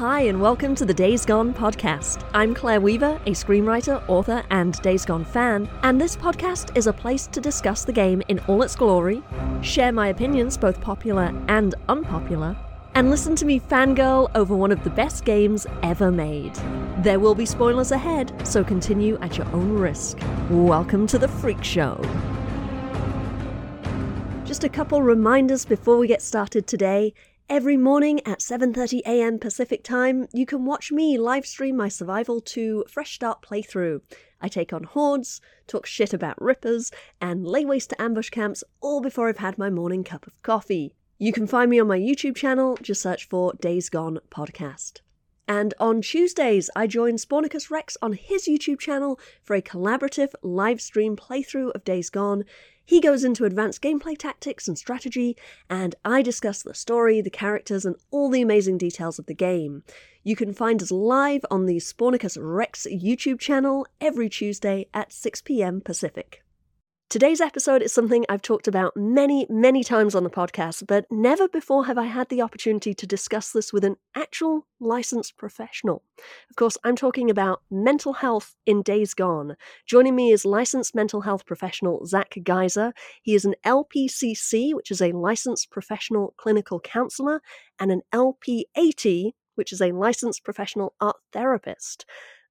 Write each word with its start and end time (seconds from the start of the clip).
Hi, 0.00 0.22
and 0.22 0.40
welcome 0.40 0.74
to 0.76 0.86
the 0.86 0.94
Days 0.94 1.26
Gone 1.26 1.52
podcast. 1.52 2.26
I'm 2.32 2.54
Claire 2.54 2.80
Weaver, 2.80 3.20
a 3.26 3.32
screenwriter, 3.32 4.02
author, 4.08 4.42
and 4.48 4.80
Days 4.80 5.04
Gone 5.04 5.26
fan, 5.26 5.68
and 5.82 6.00
this 6.00 6.16
podcast 6.16 6.74
is 6.74 6.86
a 6.86 6.92
place 6.94 7.26
to 7.26 7.38
discuss 7.38 7.84
the 7.84 7.92
game 7.92 8.22
in 8.28 8.38
all 8.48 8.62
its 8.62 8.74
glory, 8.74 9.22
share 9.60 9.92
my 9.92 10.08
opinions, 10.08 10.56
both 10.56 10.80
popular 10.80 11.34
and 11.48 11.74
unpopular, 11.90 12.56
and 12.94 13.10
listen 13.10 13.36
to 13.36 13.44
me 13.44 13.60
fangirl 13.60 14.30
over 14.34 14.56
one 14.56 14.72
of 14.72 14.82
the 14.84 14.88
best 14.88 15.26
games 15.26 15.66
ever 15.82 16.10
made. 16.10 16.54
There 17.00 17.20
will 17.20 17.34
be 17.34 17.44
spoilers 17.44 17.92
ahead, 17.92 18.32
so 18.48 18.64
continue 18.64 19.18
at 19.20 19.36
your 19.36 19.48
own 19.48 19.74
risk. 19.74 20.18
Welcome 20.48 21.06
to 21.08 21.18
the 21.18 21.28
Freak 21.28 21.62
Show. 21.62 22.00
Just 24.46 24.64
a 24.64 24.70
couple 24.70 25.02
reminders 25.02 25.66
before 25.66 25.98
we 25.98 26.08
get 26.08 26.22
started 26.22 26.66
today. 26.66 27.12
Every 27.50 27.76
morning 27.76 28.20
at 28.24 28.38
7:30 28.38 29.00
a.m. 29.00 29.40
Pacific 29.40 29.82
Time, 29.82 30.28
you 30.32 30.46
can 30.46 30.64
watch 30.64 30.92
me 30.92 31.18
live 31.18 31.44
stream 31.44 31.76
my 31.76 31.88
Survival 31.88 32.40
2 32.40 32.84
Fresh 32.88 33.16
Start 33.16 33.42
playthrough. 33.42 34.02
I 34.40 34.46
take 34.46 34.72
on 34.72 34.84
hordes, 34.84 35.40
talk 35.66 35.84
shit 35.84 36.14
about 36.14 36.40
rippers, 36.40 36.92
and 37.20 37.44
lay 37.44 37.64
waste 37.64 37.90
to 37.90 38.00
ambush 38.00 38.30
camps 38.30 38.62
all 38.80 39.00
before 39.00 39.28
I've 39.28 39.38
had 39.38 39.58
my 39.58 39.68
morning 39.68 40.04
cup 40.04 40.28
of 40.28 40.40
coffee. 40.42 40.94
You 41.18 41.32
can 41.32 41.48
find 41.48 41.68
me 41.68 41.80
on 41.80 41.88
my 41.88 41.98
YouTube 41.98 42.36
channel, 42.36 42.78
just 42.82 43.02
search 43.02 43.28
for 43.28 43.54
Days 43.54 43.88
Gone 43.88 44.20
Podcast. 44.30 45.00
And 45.48 45.74
on 45.80 46.02
Tuesdays, 46.02 46.70
I 46.76 46.86
join 46.86 47.14
Spornicus 47.14 47.68
Rex 47.68 47.96
on 48.00 48.12
his 48.12 48.46
YouTube 48.46 48.78
channel 48.78 49.18
for 49.42 49.56
a 49.56 49.60
collaborative 49.60 50.32
live 50.44 50.80
stream 50.80 51.16
playthrough 51.16 51.72
of 51.74 51.82
Days 51.82 52.10
Gone. 52.10 52.44
He 52.90 53.00
goes 53.00 53.22
into 53.22 53.44
advanced 53.44 53.82
gameplay 53.82 54.18
tactics 54.18 54.66
and 54.66 54.76
strategy, 54.76 55.36
and 55.70 55.94
I 56.04 56.22
discuss 56.22 56.60
the 56.60 56.74
story, 56.74 57.20
the 57.20 57.30
characters, 57.30 57.84
and 57.84 57.94
all 58.10 58.30
the 58.30 58.42
amazing 58.42 58.78
details 58.78 59.16
of 59.16 59.26
the 59.26 59.32
game. 59.32 59.84
You 60.24 60.34
can 60.34 60.52
find 60.52 60.82
us 60.82 60.90
live 60.90 61.44
on 61.52 61.66
the 61.66 61.76
Spornicus 61.76 62.36
Rex 62.40 62.88
YouTube 62.90 63.38
channel 63.38 63.86
every 64.00 64.28
Tuesday 64.28 64.88
at 64.92 65.12
6 65.12 65.40
pm 65.42 65.80
Pacific. 65.80 66.42
Today's 67.10 67.40
episode 67.40 67.82
is 67.82 67.92
something 67.92 68.24
I've 68.28 68.40
talked 68.40 68.68
about 68.68 68.96
many, 68.96 69.44
many 69.50 69.82
times 69.82 70.14
on 70.14 70.22
the 70.22 70.30
podcast, 70.30 70.86
but 70.86 71.06
never 71.10 71.48
before 71.48 71.86
have 71.86 71.98
I 71.98 72.04
had 72.04 72.28
the 72.28 72.40
opportunity 72.40 72.94
to 72.94 73.04
discuss 73.04 73.50
this 73.50 73.72
with 73.72 73.82
an 73.82 73.96
actual 74.14 74.68
licensed 74.78 75.36
professional. 75.36 76.04
Of 76.50 76.54
course, 76.54 76.78
I'm 76.84 76.94
talking 76.94 77.28
about 77.28 77.62
mental 77.68 78.12
health 78.12 78.54
in 78.64 78.82
days 78.82 79.12
gone. 79.12 79.56
Joining 79.86 80.14
me 80.14 80.30
is 80.30 80.44
licensed 80.44 80.94
mental 80.94 81.22
health 81.22 81.46
professional 81.46 82.06
Zach 82.06 82.36
Geyser. 82.44 82.92
He 83.24 83.34
is 83.34 83.44
an 83.44 83.56
LPCC, 83.66 84.72
which 84.72 84.92
is 84.92 85.02
a 85.02 85.10
licensed 85.10 85.68
professional 85.72 86.34
clinical 86.36 86.78
counselor, 86.78 87.42
and 87.80 87.90
an 87.90 88.02
LPAT, 88.12 89.32
which 89.56 89.72
is 89.72 89.80
a 89.82 89.90
licensed 89.90 90.44
professional 90.44 90.94
art 91.00 91.16
therapist. 91.32 92.06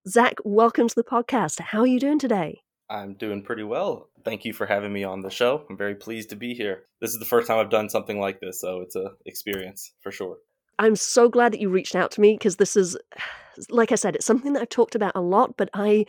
Zach, 0.06 0.36
welcome 0.44 0.90
to 0.90 0.96
the 0.96 1.06
podcast. 1.06 1.62
How 1.62 1.80
are 1.80 1.88
you 1.88 2.02
doing 2.02 2.20
today? 2.20 2.64
I'm 2.90 3.14
doing 3.14 3.44
pretty 3.44 3.64
well. 3.64 4.09
Thank 4.26 4.45
you 4.45 4.54
for 4.54 4.66
having 4.66 4.92
me 4.92 5.04
on 5.04 5.22
the 5.22 5.30
show. 5.30 5.64
I'm 5.70 5.78
very 5.78 5.95
pleased 5.95 6.30
to 6.30 6.36
be 6.36 6.54
here. 6.54 6.84
This 7.02 7.12
is 7.12 7.20
the 7.20 7.26
first 7.26 7.48
time 7.48 7.59
I've 7.59 7.70
done 7.70 7.90
something 7.90 8.20
like 8.20 8.40
this, 8.40 8.59
so 8.59 8.81
it's 8.81 8.96
a 8.96 9.12
experience 9.26 9.92
for 10.02 10.12
sure. 10.12 10.38
I'm 10.80 10.96
so 10.96 11.30
glad 11.30 11.54
that 11.54 11.59
you 11.59 11.70
reached 11.70 11.96
out 11.96 12.12
to 12.12 12.22
me 12.22 12.34
because 12.34 12.56
this 12.56 12.76
is 12.76 12.98
like 13.70 13.92
I 13.92 13.96
said, 13.96 14.16
it's 14.16 14.26
something 14.26 14.54
that 14.54 14.62
I've 14.62 14.70
talked 14.70 14.96
about 14.96 15.12
a 15.16 15.22
lot, 15.22 15.56
but 15.58 15.70
I 15.73 16.06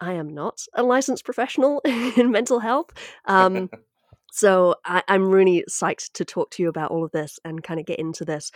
I 0.00 0.12
am 0.12 0.28
not 0.28 0.64
a 0.74 0.82
licensed 0.82 1.24
professional 1.24 1.80
in 1.84 2.30
mental 2.30 2.60
health. 2.60 2.90
Um, 3.24 3.70
so 4.32 4.76
I, 4.84 5.02
I'm 5.08 5.30
really 5.30 5.64
psyched 5.68 6.12
to 6.14 6.24
talk 6.24 6.50
to 6.52 6.62
you 6.62 6.68
about 6.68 6.90
all 6.90 7.04
of 7.04 7.12
this 7.12 7.38
and 7.44 7.62
kind 7.62 7.80
of 7.80 7.86
get 7.86 7.98
into 7.98 8.24
this. 8.24 8.52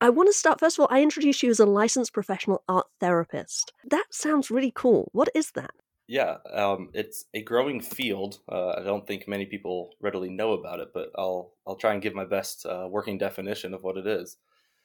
I 0.00 0.08
want 0.08 0.28
to 0.28 0.32
start 0.32 0.58
first 0.60 0.78
of 0.78 0.82
all, 0.82 0.88
I 0.90 1.02
introduced 1.02 1.42
you 1.42 1.50
as 1.50 1.60
a 1.60 1.66
licensed 1.66 2.12
professional 2.12 2.64
art 2.68 2.86
therapist. 3.00 3.72
That 3.84 4.06
sounds 4.10 4.50
really 4.50 4.72
cool. 4.74 5.10
What 5.12 5.28
is 5.34 5.52
that? 5.52 5.70
Yeah, 6.08 6.38
um, 6.52 6.90
it's 6.94 7.24
a 7.32 7.42
growing 7.42 7.80
field. 7.80 8.40
Uh, 8.50 8.70
I 8.70 8.82
don't 8.82 9.06
think 9.06 9.28
many 9.28 9.46
people 9.46 9.94
readily 10.00 10.28
know 10.28 10.52
about 10.52 10.80
it, 10.80 10.88
but 10.92 11.10
I'll 11.16 11.52
I'll 11.66 11.76
try 11.76 11.92
and 11.92 12.02
give 12.02 12.14
my 12.14 12.24
best 12.24 12.66
uh, 12.66 12.86
working 12.90 13.18
definition 13.18 13.72
of 13.72 13.82
what 13.82 13.96
it 13.96 14.06
is. 14.06 14.36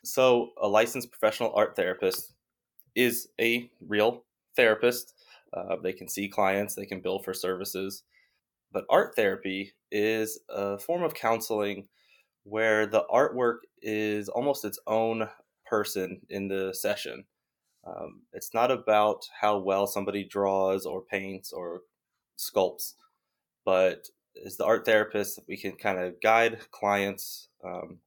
So, 0.03 0.51
a 0.61 0.67
licensed 0.67 1.11
professional 1.11 1.53
art 1.55 1.75
therapist 1.75 2.33
is 2.95 3.29
a 3.41 3.71
real 3.81 4.25
therapist. 4.55 5.15
Uh, 5.53 5.77
they 5.83 5.93
can 5.93 6.09
see 6.09 6.29
clients, 6.29 6.75
they 6.75 6.85
can 6.85 7.01
bill 7.01 7.19
for 7.19 7.33
services, 7.33 8.03
but 8.71 8.85
art 8.89 9.15
therapy 9.15 9.73
is 9.91 10.39
a 10.49 10.77
form 10.79 11.03
of 11.03 11.13
counseling 11.15 11.87
where 12.43 12.87
the 12.87 13.05
artwork 13.13 13.59
is 13.81 14.29
almost 14.29 14.65
its 14.65 14.79
own 14.87 15.29
person 15.67 16.21
in 16.29 16.47
the 16.49 16.73
session. 16.73 17.25
Um, 17.87 18.21
it's 18.33 18.53
not 18.53 18.71
about 18.71 19.25
how 19.39 19.57
well 19.57 19.87
somebody 19.87 20.23
draws 20.23 20.85
or 20.85 21.01
paints 21.01 21.53
or 21.53 21.81
sculpts, 22.37 22.93
but 23.63 24.09
as 24.45 24.57
the 24.57 24.65
art 24.65 24.85
therapist, 24.85 25.39
we 25.47 25.57
can 25.57 25.73
kind 25.73 25.99
of 25.99 26.19
guide 26.21 26.59
clients 26.71 27.49
um, 27.63 27.99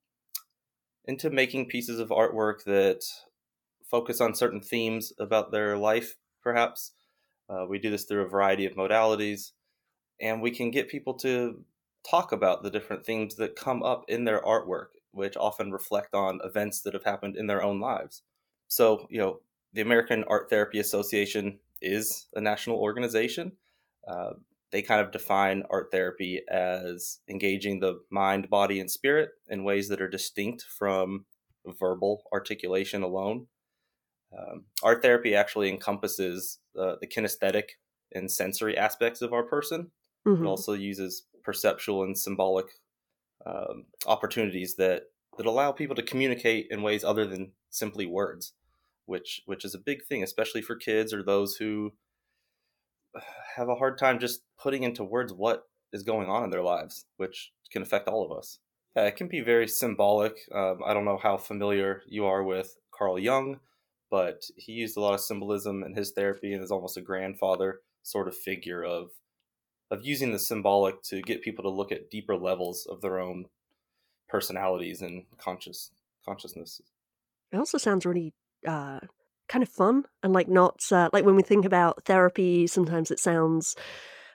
into 1.05 1.31
making 1.31 1.67
pieces 1.67 1.99
of 1.99 2.11
artwork 2.11 2.65
that 2.65 3.03
focus 3.91 4.21
on 4.21 4.35
certain 4.35 4.61
themes 4.61 5.13
about 5.19 5.51
their 5.51 5.77
life, 5.77 6.17
perhaps. 6.43 6.93
Uh, 7.49 7.67
we 7.69 7.79
do 7.79 7.91
this 7.91 8.05
through 8.05 8.23
a 8.23 8.29
variety 8.29 8.65
of 8.65 8.75
modalities, 8.75 9.53
and 10.21 10.41
we 10.41 10.51
can 10.51 10.71
get 10.71 10.89
people 10.89 11.15
to 11.15 11.65
talk 12.09 12.33
about 12.33 12.63
the 12.63 12.71
different 12.71 13.05
themes 13.05 13.35
that 13.37 13.57
come 13.57 13.83
up 13.83 14.05
in 14.09 14.25
their 14.25 14.41
artwork, 14.43 14.89
which 15.11 15.37
often 15.37 15.73
reflect 15.73 16.15
on 16.15 16.41
events 16.45 16.81
that 16.83 16.95
have 16.95 17.05
happened 17.05 17.37
in 17.37 17.47
their 17.47 17.63
own 17.63 17.81
lives. 17.81 18.23
So, 18.69 19.09
you 19.11 19.19
know, 19.19 19.41
the 19.73 19.81
American 19.81 20.25
Art 20.29 20.51
Therapy 20.51 20.79
Association 20.79 21.59
is 21.81 22.27
a 22.35 22.41
national 22.41 22.79
organization. 22.79 23.53
Uh, 24.07 24.31
they 24.73 24.83
kind 24.83 25.01
of 25.01 25.11
define 25.11 25.65
art 25.71 25.89
therapy 25.91 26.43
as 26.49 27.19
engaging 27.29 27.81
the 27.81 28.01
mind, 28.11 28.49
body, 28.49 28.79
and 28.81 28.91
spirit 28.91 29.31
in 29.49 29.65
ways 29.65 29.89
that 29.89 30.01
are 30.01 30.09
distinct 30.09 30.65
from 30.79 31.25
verbal 31.79 32.23
articulation 32.33 33.03
alone. 33.03 33.47
Um, 34.37 34.65
art 34.83 35.03
therapy 35.03 35.35
actually 35.35 35.69
encompasses 35.69 36.59
uh, 36.79 36.95
the 37.01 37.07
kinesthetic 37.07 37.71
and 38.13 38.31
sensory 38.31 38.77
aspects 38.77 39.23
of 39.23 39.33
our 39.33 39.43
person. 39.43 39.91
Mm-hmm. 40.27 40.45
It 40.45 40.49
also 40.49 40.73
uses 40.75 41.25
perceptual 41.43 42.05
and 42.05 42.17
symbolic 42.17 42.67
um, 43.45 43.87
opportunities 44.07 44.77
that 44.77 45.05
that 45.37 45.47
allow 45.47 45.73
people 45.73 45.97
to 45.97 46.03
communicate 46.03 46.67
in 46.71 46.83
ways 46.83 47.03
other 47.03 47.27
than 47.27 47.53
simply 47.71 48.05
words 48.05 48.53
which 49.11 49.43
which 49.45 49.65
is 49.65 49.75
a 49.75 49.79
big 49.79 50.05
thing, 50.05 50.23
especially 50.23 50.63
for 50.63 50.77
kids 50.77 51.13
or 51.13 51.23
those 51.23 51.57
who 51.57 51.93
have 53.57 53.69
a 53.69 53.75
hard 53.75 53.99
time 53.99 54.19
just 54.19 54.43
putting 54.59 54.85
into 54.85 55.05
words 55.05 55.33
what 55.33 55.65
is 55.93 56.05
going 56.05 56.29
on 56.31 56.45
in 56.45 56.51
their 56.51 56.63
lives, 56.63 57.05
which 57.17 57.53
can 57.71 57.83
affect 57.83 58.09
all 58.09 58.25
of 58.25 58.37
us. 58.37 58.61
Yeah, 58.97 59.07
it 59.07 59.17
can 59.17 59.29
be 59.29 59.41
very 59.41 59.69
symbolic. 59.69 60.39
Um, 60.55 60.79
I 60.87 60.95
don't 60.95 61.05
know 61.05 61.19
how 61.19 61.37
familiar 61.37 62.03
you 62.09 62.25
are 62.27 62.43
with 62.43 62.77
Carl 62.93 63.19
Jung, 63.19 63.61
but 64.11 64.45
he 64.57 64.73
used 64.73 64.97
a 64.97 65.01
lot 65.01 65.15
of 65.15 65.21
symbolism 65.21 65.83
in 65.83 65.95
his 65.95 66.13
therapy 66.13 66.53
and 66.53 66.63
is 66.63 66.71
almost 66.71 66.97
a 66.97 67.03
grandfather 67.03 67.81
sort 68.03 68.29
of 68.29 68.37
figure 68.37 68.83
of 68.85 69.11
of 69.91 70.07
using 70.07 70.31
the 70.31 70.39
symbolic 70.39 71.03
to 71.03 71.21
get 71.21 71.43
people 71.43 71.65
to 71.65 71.69
look 71.69 71.91
at 71.91 72.11
deeper 72.11 72.37
levels 72.37 72.87
of 72.89 73.01
their 73.01 73.19
own 73.19 73.47
personalities 74.29 75.03
and 75.03 75.25
conscious 75.37 75.91
consciousness. 76.25 76.81
It 77.51 77.57
also 77.57 77.79
sounds 77.79 78.07
really 78.07 78.33
uh, 78.67 79.01
kind 79.49 79.63
of 79.63 79.69
fun 79.69 80.05
and 80.23 80.33
like 80.33 80.49
not 80.49 80.81
uh, 80.93 81.11
like 81.13 81.25
when 81.25 81.37
we 81.37 81.43
think 81.43 81.65
about 81.65 82.05
therapy, 82.05 82.67
sometimes 82.67 83.11
it 83.11 83.19
sounds 83.19 83.77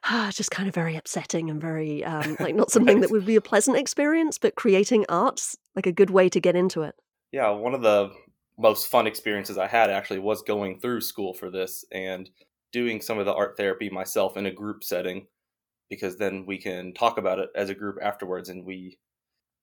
uh, 0.09 0.31
just 0.31 0.51
kind 0.51 0.67
of 0.67 0.75
very 0.75 0.95
upsetting 0.95 1.49
and 1.49 1.59
very 1.59 2.03
um, 2.03 2.37
like 2.39 2.55
not 2.55 2.71
something 2.71 3.01
that 3.01 3.11
would 3.11 3.25
be 3.25 3.35
a 3.35 3.41
pleasant 3.41 3.77
experience. 3.77 4.37
But 4.37 4.55
creating 4.55 5.05
art's 5.09 5.55
like 5.75 5.87
a 5.87 5.91
good 5.91 6.09
way 6.09 6.29
to 6.29 6.39
get 6.39 6.55
into 6.55 6.83
it. 6.83 6.95
Yeah, 7.31 7.49
one 7.49 7.73
of 7.73 7.81
the 7.81 8.11
most 8.57 8.87
fun 8.87 9.07
experiences 9.07 9.57
I 9.57 9.67
had 9.67 9.89
actually 9.89 10.19
was 10.19 10.41
going 10.41 10.79
through 10.79 11.01
school 11.01 11.33
for 11.33 11.49
this 11.49 11.83
and 11.91 12.29
doing 12.71 13.01
some 13.01 13.19
of 13.19 13.25
the 13.25 13.33
art 13.33 13.57
therapy 13.57 13.89
myself 13.89 14.37
in 14.37 14.45
a 14.45 14.51
group 14.51 14.83
setting 14.83 15.27
because 15.89 16.17
then 16.17 16.45
we 16.45 16.57
can 16.57 16.93
talk 16.93 17.17
about 17.17 17.39
it 17.39 17.49
as 17.55 17.69
a 17.69 17.75
group 17.75 17.97
afterwards 18.01 18.49
and 18.49 18.65
we 18.65 18.97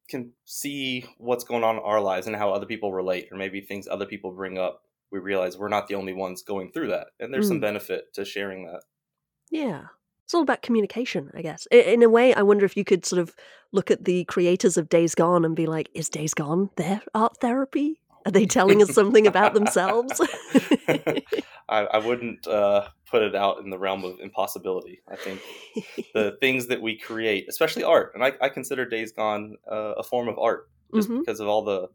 can 0.09 0.33
see 0.45 1.05
what's 1.19 1.45
going 1.45 1.65
on 1.65 1.77
in 1.77 1.83
our 1.83 2.01
lives 2.01 2.27
and 2.27 2.37
how 2.37 2.53
other 2.53 2.67
people 2.67 2.93
relate 2.93 3.29
or 3.31 3.39
maybe 3.39 3.61
things 3.61 3.89
other 3.89 4.07
people 4.07 4.33
bring 4.33 4.59
up 4.59 4.83
we 5.11 5.19
realize 5.19 5.59
we're 5.59 5.69
not 5.69 5.89
the 5.89 5.95
only 5.95 6.13
ones 6.13 6.43
going 6.43 6.73
through 6.73 6.89
that 6.89 7.09
and 7.21 7.33
there's 7.33 7.47
mm. 7.47 7.51
some 7.51 7.61
benefit 7.61 8.13
to 8.15 8.25
sharing 8.25 8.67
that. 8.67 8.83
Yeah 9.51 9.85
it's 10.25 10.35
all 10.35 10.43
about 10.43 10.63
communication 10.63 11.31
i 11.35 11.43
guess. 11.43 11.67
In 11.71 12.03
a 12.03 12.09
way 12.09 12.33
i 12.35 12.43
wonder 12.43 12.65
if 12.65 12.77
you 12.77 12.85
could 12.85 13.05
sort 13.05 13.21
of 13.21 13.35
look 13.73 13.91
at 13.91 14.05
the 14.05 14.25
creators 14.25 14.77
of 14.77 14.89
days 14.89 15.15
gone 15.15 15.45
and 15.45 15.55
be 15.57 15.67
like 15.67 15.91
is 15.95 16.09
days 16.09 16.35
gone 16.35 16.71
their 16.77 17.03
art 17.15 17.39
therapy 17.41 18.01
are 18.25 18.33
they 18.33 18.47
telling 18.47 18.83
us 18.83 18.95
something 18.95 19.27
about 19.27 19.55
themselves 19.55 20.21
I, 21.69 21.85
I, 21.85 21.99
wouldn't 21.99 22.47
uh, 22.47 22.89
put 23.11 23.23
it 23.23 23.35
out 23.35 23.59
in 23.61 23.71
the 23.71 23.79
realm 23.79 24.05
of 24.05 24.21
impossibility. 24.21 25.03
I 25.11 25.17
think 25.17 25.41
the 26.13 26.37
things 26.41 26.67
that 26.67 26.83
we 26.83 26.99
create, 26.99 27.47
especially 27.49 27.83
art, 27.83 28.13
and 28.15 28.23
I, 28.23 28.33
I 28.43 28.49
consider 28.51 28.85
Days 28.85 29.13
Gone 29.13 29.57
uh, 29.71 29.95
a 29.97 30.03
form 30.03 30.29
of 30.29 30.39
art, 30.39 30.69
just 30.95 31.09
mm-hmm. 31.09 31.21
because 31.21 31.41
of 31.41 31.49
all 31.49 31.65
the 31.65 31.89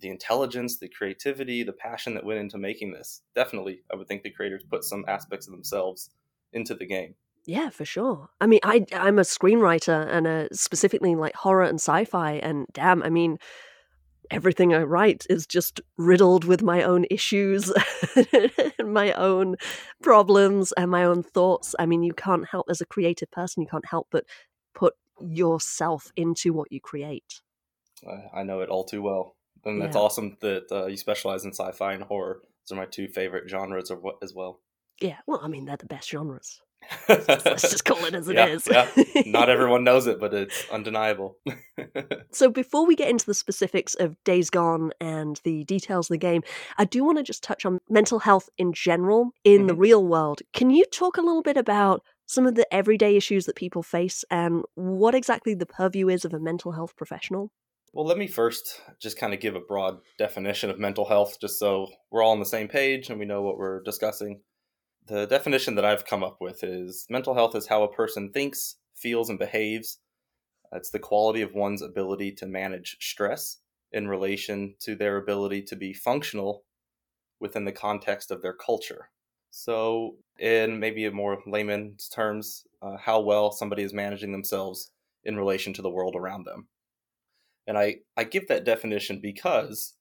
the 0.00 0.08
intelligence, 0.08 0.78
the 0.78 0.88
creativity, 0.88 1.62
the 1.62 1.74
passion 1.74 2.14
that 2.14 2.24
went 2.24 2.40
into 2.40 2.56
making 2.58 2.92
this. 2.92 3.20
Definitely, 3.34 3.82
I 3.92 3.96
would 3.96 4.08
think 4.08 4.22
the 4.22 4.30
creators 4.30 4.64
put 4.68 4.82
some 4.82 5.04
aspects 5.06 5.46
of 5.46 5.52
themselves 5.52 6.10
into 6.52 6.74
the 6.74 6.86
game. 6.86 7.14
Yeah, 7.46 7.70
for 7.70 7.84
sure. 7.84 8.28
I 8.40 8.46
mean, 8.46 8.60
I 8.64 8.84
I'm 8.92 9.18
a 9.18 9.22
screenwriter 9.22 10.08
and 10.10 10.26
a 10.26 10.48
specifically 10.52 11.14
like 11.14 11.36
horror 11.36 11.64
and 11.64 11.80
sci-fi 11.80 12.32
and 12.32 12.66
damn, 12.72 13.02
I 13.02 13.10
mean, 13.10 13.38
everything 14.30 14.74
I 14.74 14.82
write 14.82 15.26
is 15.28 15.46
just 15.46 15.80
riddled 15.96 16.44
with 16.44 16.62
my 16.62 16.82
own 16.82 17.06
issues 17.10 17.72
and 18.78 18.92
my 18.92 19.12
own 19.12 19.56
problems 20.02 20.72
and 20.72 20.90
my 20.90 21.04
own 21.04 21.22
thoughts. 21.22 21.74
I 21.78 21.86
mean, 21.86 22.02
you 22.02 22.12
can't 22.12 22.48
help 22.48 22.66
as 22.70 22.80
a 22.80 22.86
creative 22.86 23.30
person, 23.30 23.62
you 23.62 23.68
can't 23.68 23.86
help 23.86 24.08
but 24.10 24.24
put 24.74 24.94
yourself 25.20 26.12
into 26.16 26.52
what 26.52 26.72
you 26.72 26.80
create. 26.80 27.40
I 28.34 28.42
know 28.42 28.60
it 28.60 28.70
all 28.70 28.84
too 28.84 29.02
well. 29.02 29.36
And 29.64 29.80
that's 29.80 29.94
yeah. 29.94 30.02
awesome 30.02 30.36
that 30.40 30.72
uh, 30.72 30.86
you 30.86 30.96
specialize 30.96 31.44
in 31.44 31.52
sci-fi 31.52 31.92
and 31.92 32.02
horror. 32.02 32.40
Those 32.64 32.76
are 32.76 32.80
my 32.80 32.86
two 32.86 33.08
favorite 33.08 33.48
genres 33.48 33.92
as 34.22 34.34
well. 34.34 34.60
Yeah, 35.02 35.18
well, 35.26 35.40
I 35.42 35.48
mean, 35.48 35.66
they're 35.66 35.76
the 35.76 35.86
best 35.86 36.08
genres. 36.08 36.60
Let's 37.08 37.70
just 37.70 37.84
call 37.84 38.04
it 38.04 38.14
as 38.14 38.28
it 38.28 38.36
yeah, 38.36 38.46
is. 38.46 38.68
yeah. 38.70 38.88
Not 39.26 39.48
everyone 39.48 39.84
knows 39.84 40.06
it, 40.06 40.18
but 40.18 40.34
it's 40.34 40.68
undeniable. 40.70 41.36
so, 42.32 42.50
before 42.50 42.86
we 42.86 42.96
get 42.96 43.08
into 43.08 43.26
the 43.26 43.34
specifics 43.34 43.94
of 43.94 44.16
Days 44.24 44.50
Gone 44.50 44.92
and 45.00 45.40
the 45.44 45.64
details 45.64 46.10
of 46.10 46.14
the 46.14 46.18
game, 46.18 46.42
I 46.78 46.84
do 46.84 47.04
want 47.04 47.18
to 47.18 47.24
just 47.24 47.42
touch 47.42 47.64
on 47.64 47.80
mental 47.88 48.20
health 48.20 48.48
in 48.58 48.72
general 48.72 49.30
in 49.44 49.58
mm-hmm. 49.58 49.66
the 49.68 49.74
real 49.74 50.04
world. 50.04 50.42
Can 50.52 50.70
you 50.70 50.84
talk 50.84 51.16
a 51.16 51.22
little 51.22 51.42
bit 51.42 51.56
about 51.56 52.02
some 52.26 52.46
of 52.46 52.54
the 52.54 52.72
everyday 52.72 53.16
issues 53.16 53.46
that 53.46 53.56
people 53.56 53.82
face 53.82 54.24
and 54.30 54.62
what 54.74 55.14
exactly 55.14 55.54
the 55.54 55.66
purview 55.66 56.08
is 56.08 56.24
of 56.24 56.32
a 56.32 56.38
mental 56.38 56.72
health 56.72 56.96
professional? 56.96 57.50
Well, 57.92 58.06
let 58.06 58.18
me 58.18 58.28
first 58.28 58.80
just 59.00 59.18
kind 59.18 59.34
of 59.34 59.40
give 59.40 59.56
a 59.56 59.60
broad 59.60 59.98
definition 60.16 60.70
of 60.70 60.78
mental 60.78 61.04
health, 61.04 61.38
just 61.40 61.58
so 61.58 61.88
we're 62.10 62.22
all 62.22 62.30
on 62.30 62.38
the 62.38 62.46
same 62.46 62.68
page 62.68 63.10
and 63.10 63.18
we 63.18 63.26
know 63.26 63.42
what 63.42 63.58
we're 63.58 63.82
discussing. 63.82 64.42
The 65.06 65.26
definition 65.26 65.74
that 65.74 65.84
I've 65.84 66.06
come 66.06 66.22
up 66.22 66.40
with 66.40 66.62
is 66.62 67.06
mental 67.10 67.34
health 67.34 67.54
is 67.56 67.66
how 67.66 67.82
a 67.82 67.92
person 67.92 68.30
thinks, 68.30 68.76
feels, 68.94 69.28
and 69.28 69.38
behaves. 69.38 69.98
It's 70.72 70.90
the 70.90 70.98
quality 70.98 71.42
of 71.42 71.54
one's 71.54 71.82
ability 71.82 72.32
to 72.32 72.46
manage 72.46 72.96
stress 73.00 73.58
in 73.92 74.06
relation 74.06 74.76
to 74.80 74.94
their 74.94 75.16
ability 75.16 75.62
to 75.62 75.76
be 75.76 75.92
functional 75.92 76.64
within 77.40 77.64
the 77.64 77.72
context 77.72 78.30
of 78.30 78.42
their 78.42 78.52
culture. 78.52 79.10
So, 79.50 80.16
in 80.38 80.78
maybe 80.78 81.06
a 81.06 81.10
more 81.10 81.42
layman's 81.44 82.08
terms, 82.08 82.64
uh, 82.82 82.96
how 82.96 83.20
well 83.20 83.50
somebody 83.50 83.82
is 83.82 83.92
managing 83.92 84.30
themselves 84.30 84.92
in 85.24 85.36
relation 85.36 85.72
to 85.74 85.82
the 85.82 85.90
world 85.90 86.14
around 86.14 86.44
them. 86.44 86.68
And 87.66 87.76
I, 87.76 87.96
I 88.16 88.24
give 88.24 88.48
that 88.48 88.64
definition 88.64 89.20
because 89.20 89.94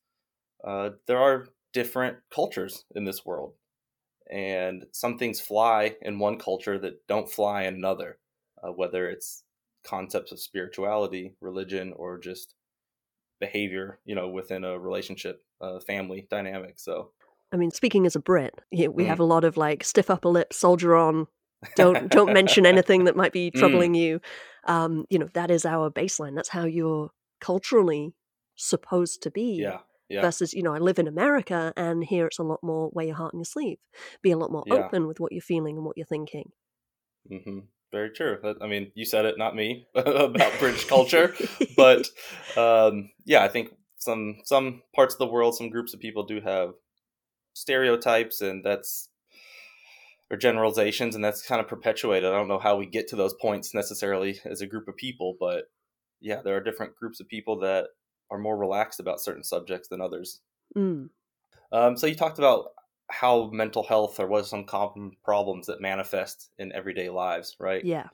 uh, 0.63 0.91
there 1.07 1.17
are 1.17 1.47
different 1.73 2.17
cultures 2.33 2.85
in 2.95 3.05
this 3.05 3.25
world. 3.25 3.53
And 4.31 4.85
some 4.91 5.17
things 5.17 5.39
fly 5.39 5.95
in 6.01 6.19
one 6.19 6.37
culture 6.37 6.77
that 6.79 7.07
don't 7.07 7.29
fly 7.29 7.63
in 7.63 7.75
another, 7.75 8.19
uh, 8.63 8.71
whether 8.71 9.09
it's 9.09 9.43
concepts 9.83 10.31
of 10.31 10.39
spirituality, 10.39 11.33
religion, 11.41 11.93
or 11.95 12.19
just 12.19 12.53
behavior, 13.39 13.99
you 14.05 14.15
know, 14.15 14.29
within 14.29 14.63
a 14.63 14.77
relationship, 14.77 15.43
uh, 15.61 15.79
family 15.79 16.27
dynamic. 16.29 16.79
So, 16.79 17.11
I 17.51 17.57
mean, 17.57 17.71
speaking 17.71 18.05
as 18.05 18.15
a 18.15 18.19
Brit, 18.19 18.53
we 18.71 18.87
mm. 18.87 19.05
have 19.07 19.19
a 19.19 19.25
lot 19.25 19.43
of 19.43 19.57
like 19.57 19.83
stiff 19.83 20.09
upper 20.09 20.29
lip, 20.29 20.53
soldier 20.53 20.95
on, 20.95 21.27
don't 21.75 22.09
don't 22.09 22.33
mention 22.33 22.65
anything 22.67 23.05
that 23.05 23.15
might 23.15 23.33
be 23.33 23.51
mm. 23.51 23.53
troubling 23.57 23.93
mm. 23.93 23.99
you. 23.99 24.21
Um, 24.65 25.05
you 25.09 25.17
know, 25.19 25.29
that 25.33 25.49
is 25.49 25.65
our 25.65 25.89
baseline. 25.89 26.35
That's 26.35 26.49
how 26.49 26.65
you're 26.65 27.11
culturally 27.41 28.13
supposed 28.55 29.23
to 29.23 29.31
be. 29.31 29.61
Yeah. 29.61 29.79
Yeah. 30.09 30.21
Versus, 30.21 30.53
you 30.53 30.63
know, 30.63 30.73
I 30.73 30.79
live 30.79 30.97
in 30.97 31.07
America 31.07 31.71
and 31.77 32.03
here 32.03 32.25
it's 32.25 32.39
a 32.39 32.44
lot 32.44 32.59
more 32.63 32.89
wear 32.94 33.06
your 33.06 33.15
heart 33.15 33.33
on 33.33 33.39
your 33.39 33.45
sleeve. 33.45 33.77
Be 34.23 34.31
a 34.31 34.38
lot 34.38 34.51
more 34.51 34.63
yeah. 34.65 34.75
open 34.75 35.06
with 35.07 35.19
what 35.19 35.31
you're 35.31 35.41
feeling 35.41 35.77
and 35.77 35.85
what 35.85 35.97
you're 35.97 36.06
thinking. 36.06 36.51
Mm-hmm. 37.31 37.59
Very 37.91 38.11
true. 38.11 38.38
I 38.61 38.67
mean, 38.67 38.91
you 38.94 39.06
said 39.06 39.25
it, 39.25 39.38
not 39.38 39.56
me, 39.56 39.88
about 39.95 40.59
British 40.59 40.85
culture. 40.85 41.33
but 41.75 42.07
um, 42.57 43.11
yeah, 43.25 43.44
I 43.44 43.47
think 43.47 43.69
some 43.97 44.38
some 44.45 44.83
parts 44.95 45.15
of 45.15 45.19
the 45.19 45.27
world, 45.27 45.56
some 45.56 45.69
groups 45.69 45.94
of 45.94 46.00
people 46.00 46.23
do 46.23 46.39
have 46.41 46.73
stereotypes, 47.53 48.41
and 48.41 48.63
that's 48.63 49.09
or 50.31 50.38
generalizations, 50.38 51.15
and 51.15 51.23
that's 51.23 51.45
kind 51.45 51.59
of 51.59 51.67
perpetuated. 51.67 52.29
I 52.29 52.35
don't 52.35 52.47
know 52.47 52.59
how 52.59 52.77
we 52.77 52.85
get 52.85 53.07
to 53.09 53.15
those 53.15 53.33
points 53.33 53.73
necessarily 53.73 54.39
as 54.45 54.61
a 54.61 54.67
group 54.67 54.88
of 54.88 54.95
people, 54.95 55.35
but 55.39 55.65
yeah, 56.21 56.41
there 56.44 56.56
are 56.56 56.63
different 56.63 56.95
groups 56.95 57.19
of 57.19 57.27
people 57.27 57.59
that 57.61 57.88
are 58.31 58.37
more 58.37 58.57
relaxed 58.57 58.99
about 58.99 59.21
certain 59.21 59.43
subjects 59.43 59.87
than 59.87 60.01
others. 60.01 60.41
Mm. 60.75 61.09
Um, 61.71 61.97
so 61.97 62.07
you 62.07 62.15
talked 62.15 62.39
about 62.39 62.67
how 63.09 63.49
mental 63.51 63.83
health 63.83 64.19
or 64.19 64.27
what 64.27 64.41
are 64.41 64.45
some 64.45 64.65
common 64.65 65.11
problems 65.23 65.67
that 65.67 65.81
manifest 65.81 66.49
in 66.57 66.71
everyday 66.71 67.09
lives, 67.09 67.55
right? 67.59 67.83
Yeah. 67.83 68.07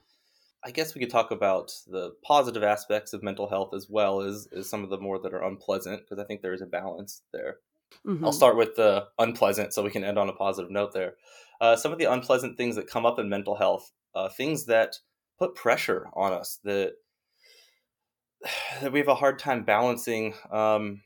I 0.63 0.71
guess 0.71 0.95
we 0.95 1.01
could 1.01 1.11
talk 1.11 1.31
about 1.31 1.73
the 1.87 2.13
positive 2.23 2.63
aspects 2.63 3.13
of 3.13 3.21
mental 3.21 3.47
health 3.47 3.73
as 3.73 3.87
well 3.89 4.21
as, 4.21 4.47
as 4.55 4.69
some 4.69 4.83
of 4.83 4.89
the 4.89 4.97
more 4.97 5.19
that 5.19 5.33
are 5.33 5.43
unpleasant 5.43 6.01
because 6.01 6.17
I 6.17 6.25
think 6.25 6.41
there 6.41 6.53
is 6.53 6.61
a 6.61 6.65
balance 6.65 7.21
there. 7.33 7.57
Mm-hmm. 8.05 8.25
I'll 8.25 8.31
start 8.31 8.57
with 8.57 8.75
the 8.75 9.07
unpleasant 9.19 9.73
so 9.73 9.83
we 9.83 9.91
can 9.91 10.03
end 10.03 10.17
on 10.17 10.29
a 10.29 10.33
positive 10.33 10.71
note 10.71 10.93
there. 10.93 11.15
Uh, 11.61 11.75
some 11.75 11.91
of 11.91 11.99
the 11.99 12.11
unpleasant 12.11 12.57
things 12.57 12.75
that 12.77 12.89
come 12.89 13.05
up 13.05 13.19
in 13.19 13.29
mental 13.29 13.55
health, 13.55 13.91
uh, 14.15 14.29
things 14.29 14.65
that 14.65 14.95
put 15.37 15.55
pressure 15.55 16.07
on 16.13 16.33
us, 16.33 16.59
that 16.63 16.93
that 18.81 18.91
we 18.91 18.99
have 18.99 19.07
a 19.07 19.15
hard 19.15 19.39
time 19.39 19.63
balancing 19.63 20.33
um, 20.51 21.01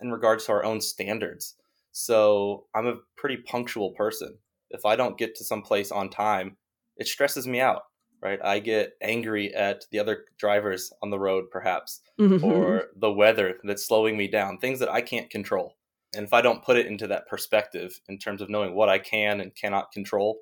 in 0.00 0.10
regards 0.10 0.46
to 0.46 0.52
our 0.52 0.64
own 0.64 0.80
standards. 0.80 1.54
So 1.92 2.66
I'm 2.74 2.86
a 2.86 2.98
pretty 3.16 3.36
punctual 3.36 3.92
person. 3.92 4.36
If 4.70 4.84
I 4.84 4.96
don't 4.96 5.18
get 5.18 5.36
to 5.36 5.44
some 5.44 5.62
place 5.62 5.92
on 5.92 6.10
time, 6.10 6.56
it 6.96 7.06
stresses 7.06 7.46
me 7.46 7.60
out, 7.60 7.82
right? 8.20 8.40
I 8.42 8.58
get 8.58 8.94
angry 9.00 9.54
at 9.54 9.84
the 9.92 10.00
other 10.00 10.24
drivers 10.38 10.92
on 11.02 11.10
the 11.10 11.18
road, 11.18 11.44
perhaps, 11.52 12.00
mm-hmm. 12.20 12.44
or 12.44 12.86
the 12.96 13.12
weather 13.12 13.58
that's 13.62 13.86
slowing 13.86 14.16
me 14.16 14.26
down, 14.26 14.58
things 14.58 14.80
that 14.80 14.90
I 14.90 15.00
can't 15.00 15.30
control. 15.30 15.76
And 16.16 16.24
if 16.24 16.32
I 16.32 16.42
don't 16.42 16.62
put 16.62 16.76
it 16.76 16.86
into 16.86 17.06
that 17.08 17.28
perspective 17.28 18.00
in 18.08 18.18
terms 18.18 18.40
of 18.40 18.50
knowing 18.50 18.74
what 18.74 18.88
I 18.88 18.98
can 18.98 19.40
and 19.40 19.54
cannot 19.54 19.92
control, 19.92 20.40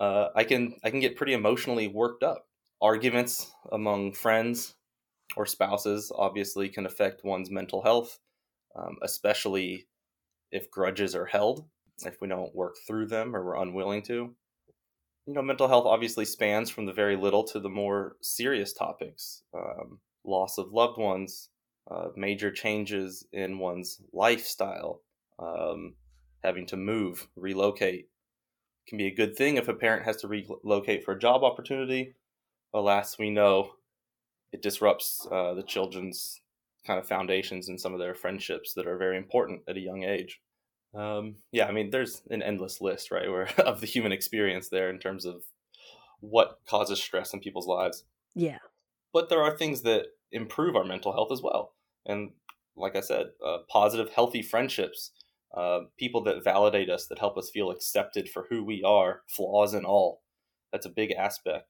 uh, 0.00 0.28
I 0.34 0.44
can 0.44 0.74
I 0.82 0.90
can 0.90 1.00
get 1.00 1.16
pretty 1.16 1.32
emotionally 1.32 1.88
worked 1.88 2.22
up. 2.22 2.46
Arguments 2.80 3.52
among 3.70 4.12
friends, 4.12 4.74
or 5.36 5.46
spouses 5.46 6.12
obviously 6.14 6.68
can 6.68 6.86
affect 6.86 7.24
one's 7.24 7.50
mental 7.50 7.82
health, 7.82 8.18
um, 8.76 8.96
especially 9.02 9.86
if 10.50 10.70
grudges 10.70 11.14
are 11.14 11.26
held, 11.26 11.64
if 12.04 12.20
we 12.20 12.28
don't 12.28 12.54
work 12.54 12.76
through 12.86 13.06
them 13.06 13.34
or 13.34 13.44
we're 13.44 13.62
unwilling 13.62 14.02
to. 14.02 14.34
You 15.26 15.34
know, 15.34 15.42
mental 15.42 15.68
health 15.68 15.86
obviously 15.86 16.24
spans 16.24 16.68
from 16.68 16.86
the 16.86 16.92
very 16.92 17.16
little 17.16 17.44
to 17.44 17.60
the 17.60 17.68
more 17.68 18.16
serious 18.20 18.72
topics 18.72 19.42
um, 19.54 20.00
loss 20.24 20.58
of 20.58 20.72
loved 20.72 20.98
ones, 20.98 21.48
uh, 21.90 22.08
major 22.16 22.50
changes 22.50 23.26
in 23.32 23.58
one's 23.58 24.00
lifestyle, 24.12 25.02
um, 25.38 25.94
having 26.42 26.66
to 26.66 26.76
move, 26.76 27.28
relocate. 27.36 28.08
Can 28.88 28.98
be 28.98 29.06
a 29.06 29.14
good 29.14 29.36
thing 29.36 29.56
if 29.56 29.68
a 29.68 29.74
parent 29.74 30.04
has 30.04 30.16
to 30.18 30.28
relocate 30.28 31.04
for 31.04 31.12
a 31.12 31.18
job 31.18 31.44
opportunity. 31.44 32.14
Alas, 32.74 33.16
we 33.18 33.30
know 33.30 33.72
it 34.52 34.62
disrupts 34.62 35.26
uh, 35.30 35.54
the 35.54 35.62
children's 35.62 36.40
kind 36.86 36.98
of 36.98 37.06
foundations 37.06 37.68
and 37.68 37.80
some 37.80 37.92
of 37.92 38.00
their 38.00 38.14
friendships 38.14 38.74
that 38.74 38.86
are 38.86 38.96
very 38.96 39.16
important 39.16 39.62
at 39.68 39.76
a 39.76 39.80
young 39.80 40.02
age. 40.02 40.40
Um, 40.94 41.36
yeah, 41.52 41.66
I 41.66 41.72
mean, 41.72 41.90
there's 41.90 42.22
an 42.30 42.42
endless 42.42 42.80
list, 42.80 43.10
right, 43.10 43.30
where 43.30 43.48
of 43.58 43.80
the 43.80 43.86
human 43.86 44.12
experience 44.12 44.68
there 44.68 44.90
in 44.90 44.98
terms 44.98 45.24
of 45.24 45.44
what 46.20 46.58
causes 46.68 47.02
stress 47.02 47.32
in 47.32 47.40
people's 47.40 47.66
lives. 47.66 48.04
Yeah, 48.34 48.58
but 49.12 49.28
there 49.28 49.42
are 49.42 49.56
things 49.56 49.82
that 49.82 50.06
improve 50.30 50.76
our 50.76 50.84
mental 50.84 51.12
health 51.12 51.32
as 51.32 51.42
well, 51.42 51.74
and 52.06 52.30
like 52.76 52.96
I 52.96 53.00
said, 53.00 53.26
uh, 53.44 53.58
positive, 53.68 54.10
healthy 54.10 54.42
friendships, 54.42 55.12
uh, 55.54 55.80
people 55.98 56.22
that 56.24 56.44
validate 56.44 56.88
us, 56.88 57.06
that 57.06 57.18
help 57.18 57.36
us 57.36 57.50
feel 57.50 57.70
accepted 57.70 58.28
for 58.28 58.46
who 58.48 58.64
we 58.64 58.82
are, 58.82 59.22
flaws 59.28 59.74
and 59.74 59.84
all. 59.84 60.22
That's 60.72 60.86
a 60.86 60.90
big 60.90 61.12
aspect. 61.12 61.66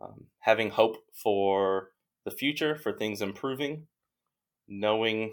Um, 0.00 0.26
having 0.40 0.70
hope 0.70 0.96
for 1.12 1.90
the 2.24 2.30
future, 2.30 2.76
for 2.76 2.92
things 2.92 3.20
improving, 3.20 3.86
knowing 4.68 5.32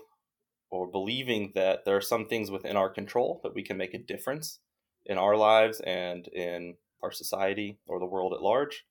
or 0.69 0.87
believing 0.87 1.51
that 1.55 1.85
there 1.85 1.97
are 1.97 2.01
some 2.01 2.25
things 2.25 2.49
within 2.49 2.77
our 2.77 2.89
control 2.89 3.41
that 3.43 3.53
we 3.53 3.63
can 3.63 3.77
make 3.77 3.93
a 3.93 3.99
difference 3.99 4.59
in 5.05 5.17
our 5.17 5.35
lives 5.35 5.81
and 5.81 6.27
in 6.29 6.75
our 7.03 7.11
society 7.11 7.79
or 7.87 7.99
the 7.99 8.05
world 8.05 8.33
at 8.33 8.41
large. 8.41 8.85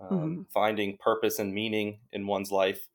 Um, 0.00 0.18
mm-hmm. 0.18 0.42
Finding 0.52 0.96
purpose 0.98 1.38
and 1.38 1.52
meaning 1.52 2.00
in 2.12 2.26
one's 2.26 2.50
life 2.50 2.88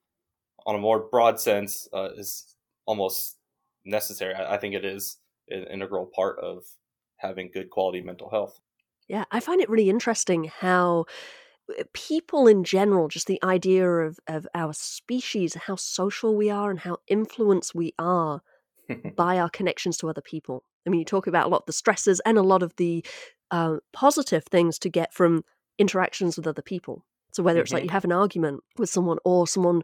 on 0.66 0.76
a 0.76 0.80
more 0.80 1.00
broad 1.00 1.40
sense 1.40 1.88
uh, 1.94 2.10
is 2.16 2.56
almost 2.86 3.38
necessary. 3.86 4.34
I, 4.34 4.56
I 4.56 4.58
think 4.58 4.74
it 4.74 4.86
is 4.86 5.18
an 5.50 5.66
integral 5.66 6.10
part 6.14 6.40
of 6.40 6.64
having 7.18 7.52
good 7.54 7.70
quality 7.70 8.02
mental 8.02 8.30
health. 8.30 8.60
Yeah, 9.08 9.26
I 9.32 9.40
find 9.40 9.62
it 9.62 9.70
really 9.70 9.90
interesting 9.90 10.46
how 10.46 11.06
people 11.94 12.48
in 12.48 12.64
general, 12.64 13.08
just 13.08 13.28
the 13.28 13.42
idea 13.44 13.90
of, 13.90 14.20
of 14.28 14.48
our 14.54 14.74
species, 14.74 15.56
how 15.56 15.76
social 15.76 16.36
we 16.36 16.50
are, 16.50 16.70
and 16.70 16.80
how 16.80 16.98
influenced 17.08 17.74
we 17.74 17.94
are 17.98 18.42
by 19.16 19.40
our 19.40 19.50
connections 19.50 19.98
to 19.98 20.10
other 20.10 20.22
people. 20.22 20.64
I 20.86 20.90
mean, 20.90 21.00
you 21.00 21.06
talk 21.06 21.28
about 21.28 21.46
a 21.46 21.50
lot 21.50 21.62
of 21.62 21.66
the 21.68 21.74
stresses 21.74 22.20
and 22.26 22.38
a 22.38 22.44
lot 22.44 22.64
of 22.64 22.76
the 22.76 23.06
uh, 23.52 23.78
positive 23.94 24.44
things 24.46 24.78
to 24.80 24.90
get 24.90 25.14
from 25.14 25.44
interactions 25.78 26.38
with 26.38 26.48
other 26.48 26.62
people. 26.62 27.06
So 27.32 27.44
whether 27.44 27.62
it's 27.62 27.70
mm-hmm. 27.70 27.76
like 27.78 27.84
you 27.86 27.92
have 27.92 28.06
an 28.06 28.12
argument 28.12 28.62
with 28.78 28.90
someone 28.90 29.18
or 29.26 29.48
someone 29.48 29.82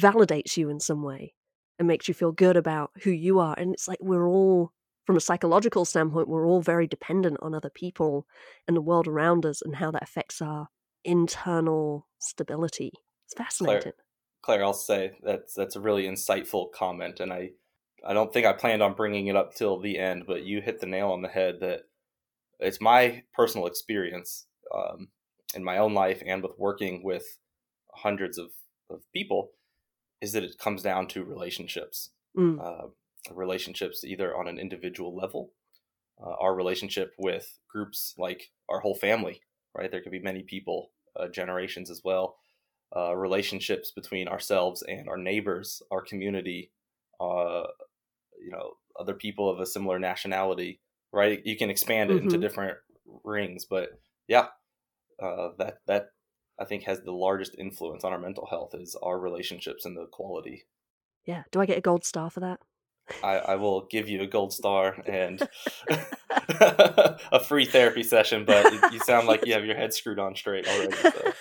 validates 0.00 0.56
you 0.56 0.70
in 0.70 0.80
some 0.80 1.02
way 1.02 1.34
and 1.78 1.88
makes 1.88 2.08
you 2.08 2.14
feel 2.14 2.32
good 2.32 2.56
about 2.56 2.90
who 3.02 3.10
you 3.10 3.38
are, 3.38 3.54
and 3.58 3.74
it's 3.74 3.88
like 3.88 3.98
we're 4.00 4.28
all 4.28 4.72
from 5.06 5.16
a 5.16 5.20
psychological 5.20 5.84
standpoint, 5.84 6.28
we're 6.28 6.46
all 6.46 6.60
very 6.60 6.86
dependent 6.86 7.38
on 7.42 7.54
other 7.54 7.70
people 7.70 8.26
and 8.68 8.76
the 8.76 8.82
world 8.82 9.08
around 9.08 9.44
us 9.44 9.60
and 9.60 9.74
how 9.76 9.90
that 9.90 10.02
affects 10.02 10.40
our 10.40 10.68
internal 11.04 12.06
stability. 12.18 12.92
It's 13.26 13.34
fascinating. 13.34 13.82
Claire, 13.82 13.94
Claire, 14.42 14.64
I'll 14.64 14.72
say 14.72 15.12
that's 15.22 15.54
that's 15.54 15.76
a 15.76 15.80
really 15.80 16.04
insightful 16.04 16.72
comment, 16.72 17.20
and 17.20 17.32
I 17.32 17.50
I 18.06 18.12
don't 18.12 18.32
think 18.32 18.46
I 18.46 18.52
planned 18.52 18.82
on 18.82 18.94
bringing 18.94 19.26
it 19.26 19.36
up 19.36 19.54
till 19.54 19.80
the 19.80 19.98
end, 19.98 20.24
but 20.26 20.44
you 20.44 20.60
hit 20.60 20.80
the 20.80 20.86
nail 20.86 21.10
on 21.10 21.22
the 21.22 21.28
head 21.28 21.58
that 21.60 21.82
it's 22.58 22.80
my 22.80 23.22
personal 23.34 23.66
experience 23.66 24.46
um, 24.74 25.08
in 25.54 25.64
my 25.64 25.78
own 25.78 25.94
life 25.94 26.22
and 26.24 26.42
with 26.42 26.52
working 26.58 27.02
with 27.02 27.38
hundreds 27.94 28.38
of, 28.38 28.50
of 28.88 29.00
people 29.12 29.50
is 30.20 30.32
that 30.32 30.44
it 30.44 30.58
comes 30.58 30.82
down 30.82 31.08
to 31.08 31.24
relationships. 31.24 32.10
Mm. 32.36 32.60
Uh, 32.62 32.88
relationships 33.32 34.04
either 34.04 34.36
on 34.36 34.48
an 34.48 34.58
individual 34.58 35.14
level, 35.14 35.52
uh, 36.22 36.34
our 36.40 36.54
relationship 36.54 37.12
with 37.18 37.58
groups 37.68 38.14
like 38.16 38.50
our 38.68 38.80
whole 38.80 38.94
family, 38.94 39.40
right? 39.74 39.90
There 39.90 40.00
could 40.00 40.12
be 40.12 40.20
many 40.20 40.42
people, 40.42 40.90
uh, 41.16 41.28
generations 41.28 41.90
as 41.90 42.02
well, 42.04 42.36
uh, 42.96 43.14
relationships 43.14 43.90
between 43.90 44.28
ourselves 44.28 44.82
and 44.82 45.08
our 45.08 45.16
neighbors, 45.16 45.82
our 45.90 46.02
community, 46.02 46.70
uh, 47.20 47.64
you 48.42 48.50
know, 48.50 48.72
other 48.98 49.14
people 49.14 49.48
of 49.48 49.60
a 49.60 49.66
similar 49.66 49.98
nationality, 49.98 50.80
right? 51.12 51.40
You 51.44 51.56
can 51.56 51.70
expand 51.70 52.10
it 52.10 52.14
mm-hmm. 52.14 52.24
into 52.24 52.38
different 52.38 52.78
rings, 53.24 53.64
but 53.64 53.90
yeah, 54.28 54.46
uh, 55.22 55.50
that 55.58 55.78
that 55.86 56.10
I 56.58 56.64
think 56.64 56.84
has 56.84 57.00
the 57.00 57.12
largest 57.12 57.54
influence 57.58 58.04
on 58.04 58.12
our 58.12 58.18
mental 58.18 58.46
health 58.46 58.74
is 58.74 58.96
our 59.02 59.18
relationships 59.18 59.84
and 59.84 59.96
the 59.96 60.06
quality. 60.06 60.66
Yeah. 61.24 61.42
Do 61.50 61.60
I 61.60 61.66
get 61.66 61.78
a 61.78 61.82
gold 61.82 62.04
star 62.04 62.30
for 62.30 62.40
that? 62.40 62.60
I, 63.22 63.36
I 63.38 63.56
will 63.56 63.86
give 63.90 64.08
you 64.08 64.22
a 64.22 64.26
gold 64.26 64.52
star 64.52 64.96
and 65.06 65.46
a 66.48 67.40
free 67.40 67.64
therapy 67.64 68.02
session, 68.02 68.44
but 68.44 68.92
you 68.92 69.00
sound 69.00 69.26
like 69.26 69.46
you 69.46 69.52
have 69.52 69.64
your 69.64 69.76
head 69.76 69.92
screwed 69.94 70.18
on 70.18 70.34
straight 70.36 70.66
already. 70.68 70.96
So. 70.96 71.32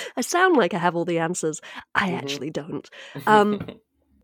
I 0.16 0.20
sound 0.20 0.56
like 0.56 0.74
I 0.74 0.78
have 0.78 0.96
all 0.96 1.04
the 1.04 1.18
answers. 1.18 1.60
I 1.94 2.08
mm-hmm. 2.08 2.16
actually 2.16 2.50
don't. 2.50 2.88
Um, 3.26 3.78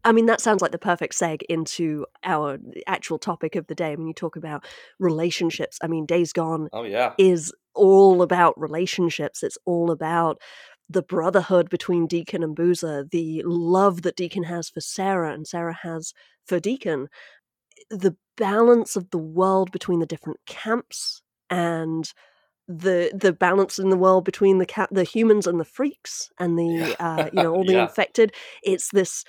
I 0.05 0.13
mean, 0.13 0.27
that 0.27 0.41
sounds 0.41 0.63
like 0.63 0.71
the 0.71 0.79
perfect 0.79 1.15
seg 1.15 1.43
into 1.49 2.07
our 2.25 2.59
actual 2.87 3.19
topic 3.19 3.57
of 3.57 3.67
the 3.67 3.75
day. 3.75 3.95
Mean, 3.97 4.07
you 4.07 4.15
talk 4.15 4.37
about 4.37 4.65
relationships. 4.99 5.77
I 5.83 5.89
mean, 5.89 6.07
Days 6.07 6.33
Gone 6.33 6.69
oh, 6.73 6.85
yeah. 6.85 7.13
is 7.19 7.53
all 7.75 8.23
about 8.23 8.59
relationships. 8.59 9.43
It's 9.43 9.59
all 9.67 9.91
about 9.91 10.41
the 10.89 11.03
brotherhood 11.03 11.69
between 11.69 12.07
Deacon 12.07 12.43
and 12.43 12.57
Boozer, 12.57 13.05
the 13.05 13.43
love 13.45 14.03
that 14.03 14.17
Deacon 14.17 14.45
has 14.45 14.69
for 14.69 14.81
Sarah 14.81 15.33
and 15.33 15.47
Sarah 15.47 15.79
has 15.83 16.15
for 16.47 16.59
Deacon, 16.59 17.09
the 17.91 18.17
balance 18.37 18.97
of 18.97 19.11
the 19.11 19.19
world 19.19 19.71
between 19.71 20.01
the 20.01 20.07
different 20.07 20.39
camps 20.47 21.23
and 21.51 22.13
the 22.67 23.11
the 23.15 23.33
balance 23.33 23.79
in 23.79 23.89
the 23.89 23.97
world 23.97 24.25
between 24.25 24.59
the 24.59 24.89
the 24.91 25.05
humans 25.05 25.47
and 25.47 25.59
the 25.59 25.65
freaks 25.65 26.31
and 26.39 26.59
the 26.59 26.67
yeah. 26.67 26.95
uh, 27.01 27.31
you 27.33 27.43
know 27.43 27.55
all 27.55 27.65
the 27.65 27.75
yeah. 27.75 27.83
infected. 27.83 28.33
It's 28.63 28.91
this 28.91 29.25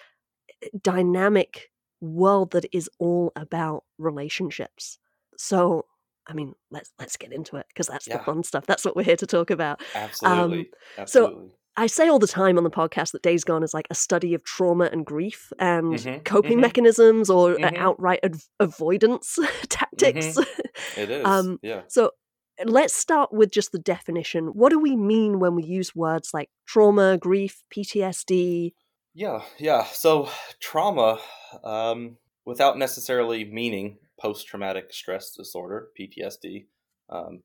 eh, 0.61 0.67
dynamic 0.81 1.69
world 2.01 2.51
that 2.51 2.65
is 2.71 2.89
all 2.99 3.31
about 3.35 3.83
relationships. 3.97 4.99
So 5.37 5.85
I 6.29 6.33
mean, 6.33 6.53
let's 6.71 6.91
let's 6.99 7.17
get 7.17 7.33
into 7.33 7.57
it 7.57 7.65
because 7.69 7.87
that's 7.87 8.07
yeah. 8.07 8.17
the 8.17 8.23
fun 8.23 8.43
stuff. 8.43 8.65
That's 8.65 8.85
what 8.85 8.95
we're 8.95 9.03
here 9.03 9.17
to 9.17 9.25
talk 9.25 9.49
about. 9.49 9.81
Absolutely. 9.95 10.59
Um, 10.59 10.65
Absolutely. 10.97 11.47
So 11.49 11.51
I 11.75 11.87
say 11.87 12.09
all 12.09 12.19
the 12.19 12.27
time 12.27 12.57
on 12.57 12.63
the 12.63 12.69
podcast 12.69 13.13
that 13.13 13.23
Days 13.23 13.43
Gone 13.43 13.63
is 13.63 13.73
like 13.73 13.87
a 13.89 13.95
study 13.95 14.33
of 14.33 14.43
trauma 14.43 14.89
and 14.91 15.05
grief 15.05 15.51
and 15.59 15.93
mm-hmm, 15.93 16.19
coping 16.23 16.53
mm-hmm. 16.53 16.61
mechanisms 16.61 17.29
or 17.29 17.55
mm-hmm. 17.55 17.75
outright 17.77 18.19
ad- 18.23 18.41
avoidance 18.59 19.39
tactics. 19.69 20.37
Mm-hmm. 20.37 20.99
It 20.99 21.09
is. 21.09 21.25
um, 21.25 21.59
yeah. 21.61 21.81
So 21.87 22.11
let's 22.65 22.95
start 22.95 23.31
with 23.31 23.51
just 23.51 23.71
the 23.71 23.79
definition. 23.79 24.47
What 24.47 24.69
do 24.69 24.79
we 24.79 24.95
mean 24.95 25.39
when 25.39 25.55
we 25.55 25.63
use 25.63 25.95
words 25.95 26.31
like 26.33 26.49
trauma, 26.67 27.17
grief, 27.17 27.63
PTSD? 27.73 28.73
Yeah, 29.13 29.41
yeah. 29.57 29.85
So 29.85 30.29
trauma, 30.59 31.19
um, 31.63 32.17
without 32.45 32.77
necessarily 32.77 33.45
meaning 33.45 33.97
post 34.19 34.47
traumatic 34.47 34.93
stress 34.93 35.31
disorder, 35.31 35.89
PTSD, 35.99 36.65
um, 37.09 37.43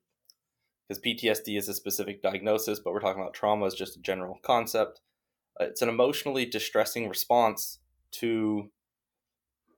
because 0.89 1.03
PTSD 1.03 1.57
is 1.57 1.69
a 1.69 1.75
specific 1.75 2.23
diagnosis, 2.23 2.79
but 2.79 2.93
we're 2.93 3.01
talking 3.01 3.23
about 3.23 3.35
trauma 3.35 3.67
as 3.67 3.75
just 3.75 3.97
a 3.97 4.01
general 4.01 4.39
concept. 4.43 5.01
Uh, 5.61 5.65
it's 5.65 5.83
an 5.83 5.89
emotionally 5.89 6.45
distressing 6.45 7.09
response 7.09 7.79
to 8.13 8.71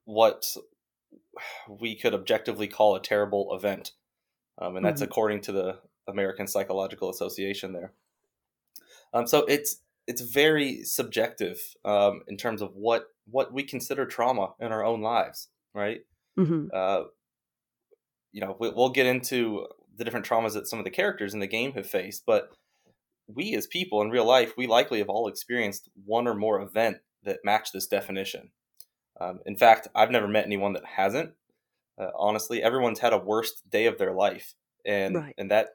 what 0.04 0.56
we 1.68 1.94
could 1.94 2.14
objectively 2.14 2.66
call 2.66 2.96
a 2.96 3.00
terrible 3.00 3.54
event. 3.54 3.92
Um, 4.58 4.76
and 4.76 4.84
that's 4.84 5.00
mm-hmm. 5.00 5.10
according 5.10 5.40
to 5.42 5.52
the 5.52 5.78
American 6.08 6.46
Psychological 6.46 7.10
Association 7.10 7.72
there. 7.72 7.92
Um, 9.12 9.26
so 9.26 9.44
it's 9.46 9.82
it's 10.06 10.20
very 10.20 10.84
subjective 10.84 11.74
um, 11.84 12.22
in 12.28 12.36
terms 12.36 12.62
of 12.62 12.74
what 12.74 13.08
what 13.28 13.52
we 13.52 13.62
consider 13.62 14.06
trauma 14.06 14.54
in 14.60 14.72
our 14.72 14.84
own 14.84 15.02
lives, 15.02 15.48
right? 15.74 16.02
Mm-hmm. 16.38 16.66
Uh, 16.72 17.04
you 18.32 18.40
know, 18.40 18.56
we, 18.58 18.70
will 18.70 18.90
get 18.90 19.06
into 19.06 19.66
the 19.96 20.04
different 20.04 20.26
traumas 20.26 20.52
that 20.54 20.68
some 20.68 20.78
of 20.78 20.84
the 20.84 20.90
characters 20.90 21.34
in 21.34 21.40
the 21.40 21.46
game 21.46 21.72
have 21.72 21.86
faced, 21.86 22.24
but 22.26 22.50
we 23.28 23.54
as 23.54 23.66
people 23.66 24.02
in 24.02 24.10
real 24.10 24.24
life, 24.24 24.52
we 24.56 24.66
likely 24.66 24.98
have 24.98 25.08
all 25.08 25.28
experienced 25.28 25.88
one 26.04 26.28
or 26.28 26.34
more 26.34 26.60
event 26.60 26.98
that 27.24 27.44
match 27.44 27.72
this 27.72 27.86
definition. 27.86 28.50
Um, 29.20 29.40
in 29.46 29.56
fact, 29.56 29.88
I've 29.94 30.10
never 30.10 30.28
met 30.28 30.44
anyone 30.44 30.74
that 30.74 30.84
hasn't. 30.84 31.32
Uh, 31.98 32.10
honestly, 32.16 32.62
everyone's 32.62 32.98
had 33.00 33.12
a 33.12 33.18
worst 33.18 33.68
day 33.70 33.86
of 33.86 33.98
their 33.98 34.12
life, 34.12 34.54
and 34.84 35.16
right. 35.16 35.34
and 35.38 35.50
that 35.50 35.70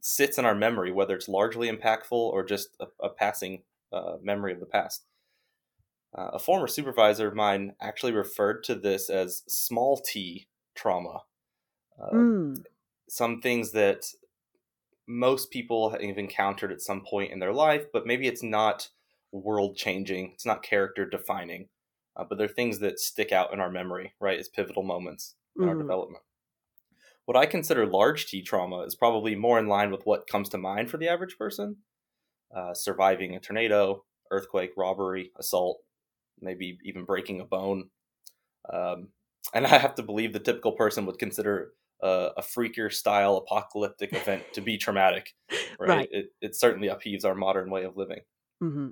sits 0.00 0.38
in 0.38 0.46
our 0.46 0.54
memory, 0.54 0.90
whether 0.90 1.14
it's 1.14 1.28
largely 1.28 1.70
impactful 1.70 2.12
or 2.12 2.44
just 2.44 2.76
a, 2.80 2.86
a 3.04 3.10
passing 3.10 3.62
uh, 3.92 4.14
memory 4.22 4.52
of 4.52 4.60
the 4.60 4.66
past. 4.66 5.04
Uh, 6.16 6.30
a 6.32 6.38
former 6.38 6.66
supervisor 6.66 7.28
of 7.28 7.34
mine 7.34 7.74
actually 7.80 8.12
referred 8.12 8.64
to 8.64 8.74
this 8.74 9.10
as 9.10 9.42
small 9.46 9.98
t 9.98 10.48
trauma. 10.74 11.20
Mm 12.00 12.64
some 13.08 13.40
things 13.40 13.72
that 13.72 14.04
most 15.06 15.50
people 15.50 15.90
have 15.90 16.00
encountered 16.00 16.72
at 16.72 16.80
some 16.80 17.04
point 17.04 17.32
in 17.32 17.38
their 17.38 17.52
life, 17.52 17.84
but 17.92 18.06
maybe 18.06 18.26
it's 18.26 18.42
not 18.42 18.88
world 19.32 19.76
changing, 19.76 20.32
it's 20.34 20.46
not 20.46 20.62
character 20.62 21.08
defining, 21.08 21.68
uh, 22.16 22.24
but 22.28 22.38
they're 22.38 22.48
things 22.48 22.80
that 22.80 22.98
stick 22.98 23.30
out 23.30 23.52
in 23.52 23.60
our 23.60 23.70
memory, 23.70 24.14
right, 24.20 24.38
as 24.38 24.48
pivotal 24.48 24.82
moments 24.82 25.34
in 25.56 25.62
mm-hmm. 25.62 25.70
our 25.70 25.76
development. 25.76 26.22
What 27.24 27.36
I 27.36 27.46
consider 27.46 27.86
large 27.86 28.26
T 28.26 28.42
trauma 28.42 28.80
is 28.82 28.94
probably 28.94 29.34
more 29.34 29.58
in 29.58 29.66
line 29.66 29.90
with 29.90 30.04
what 30.04 30.28
comes 30.28 30.48
to 30.50 30.58
mind 30.58 30.90
for 30.90 30.96
the 30.96 31.08
average 31.08 31.36
person 31.38 31.76
uh, 32.54 32.72
surviving 32.72 33.34
a 33.34 33.40
tornado, 33.40 34.04
earthquake, 34.30 34.70
robbery, 34.76 35.32
assault, 35.36 35.78
maybe 36.40 36.78
even 36.84 37.04
breaking 37.04 37.40
a 37.40 37.44
bone. 37.44 37.90
Um, 38.72 39.08
and 39.54 39.66
I 39.66 39.78
have 39.78 39.94
to 39.96 40.02
believe 40.02 40.32
the 40.32 40.40
typical 40.40 40.72
person 40.72 41.06
would 41.06 41.18
consider 41.18 41.72
uh, 42.02 42.30
a 42.36 42.42
freaker 42.42 42.92
style 42.92 43.36
apocalyptic 43.36 44.12
event 44.12 44.42
to 44.52 44.60
be 44.60 44.76
traumatic, 44.76 45.34
right? 45.78 45.88
right. 45.88 46.08
It, 46.10 46.26
it 46.40 46.56
certainly 46.56 46.88
upheaves 46.88 47.24
our 47.24 47.34
modern 47.34 47.70
way 47.70 47.84
of 47.84 47.96
living. 47.96 48.20
Mm-hmm. 48.62 48.88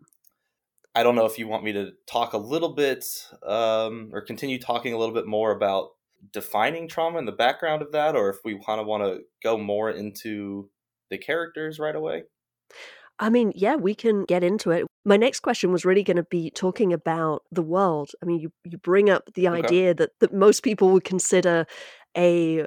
I 0.95 1.03
don't 1.03 1.17
know 1.17 1.27
if 1.27 1.39
you 1.39 1.49
want 1.49 1.65
me 1.65 1.73
to 1.73 1.93
talk 2.07 2.35
a 2.35 2.39
little 2.39 2.73
bit 2.75 3.05
um, 3.45 4.11
or 4.13 4.21
continue 4.21 4.61
talking 4.61 4.93
a 4.93 4.99
little 4.99 5.15
bit 5.15 5.27
more 5.27 5.51
about 5.51 5.91
defining 6.33 6.89
trauma 6.89 7.19
and 7.19 7.27
the 7.27 7.33
background 7.33 7.83
of 7.83 7.93
that, 7.93 8.15
or 8.15 8.31
if 8.31 8.37
we 8.45 8.59
kind 8.65 8.81
of 8.81 8.87
want 8.87 9.03
to 9.03 9.23
go 9.43 9.59
more 9.59 9.91
into 9.91 10.71
the 11.11 11.19
characters 11.19 11.79
right 11.79 11.97
away. 11.97 12.23
I 13.19 13.31
mean, 13.31 13.53
yeah, 13.55 13.77
we 13.77 13.95
can 13.95 14.25
get 14.25 14.43
into 14.43 14.71
it. 14.71 14.87
My 15.05 15.17
next 15.17 15.41
question 15.41 15.71
was 15.71 15.85
really 15.85 16.03
going 16.03 16.17
to 16.17 16.25
be 16.25 16.51
talking 16.51 16.93
about 16.93 17.43
the 17.53 17.63
world. 17.63 18.11
I 18.23 18.27
mean, 18.27 18.41
you, 18.41 18.53
you 18.65 18.79
bring 18.79 19.09
up 19.09 19.31
the 19.35 19.49
okay. 19.49 19.59
idea 19.59 19.95
that, 19.95 20.11
that 20.21 20.33
most 20.33 20.63
people 20.63 20.91
would 20.91 21.05
consider 21.05 21.67
a 22.17 22.67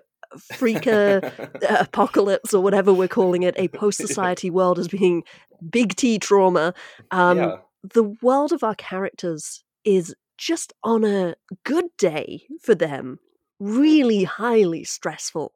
freaker 0.54 1.22
apocalypse 1.82 2.54
or 2.54 2.64
whatever 2.64 2.94
we're 2.94 3.08
calling 3.08 3.44
it, 3.44 3.56
a 3.58 3.68
post 3.70 3.98
society 3.98 4.50
world 4.50 4.80
as 4.80 4.88
being 4.88 5.24
big 5.70 5.96
T 5.96 6.20
trauma. 6.20 6.74
Um, 7.12 7.38
yeah. 7.38 7.56
The 7.84 8.16
world 8.22 8.52
of 8.52 8.64
our 8.64 8.76
characters 8.76 9.64
is 9.84 10.16
just 10.38 10.74
on 10.84 11.04
a 11.04 11.36
good 11.64 11.86
day 11.98 12.44
for 12.62 12.76
them, 12.76 13.20
really 13.60 14.24
highly 14.24 14.84
stressful. 14.84 15.54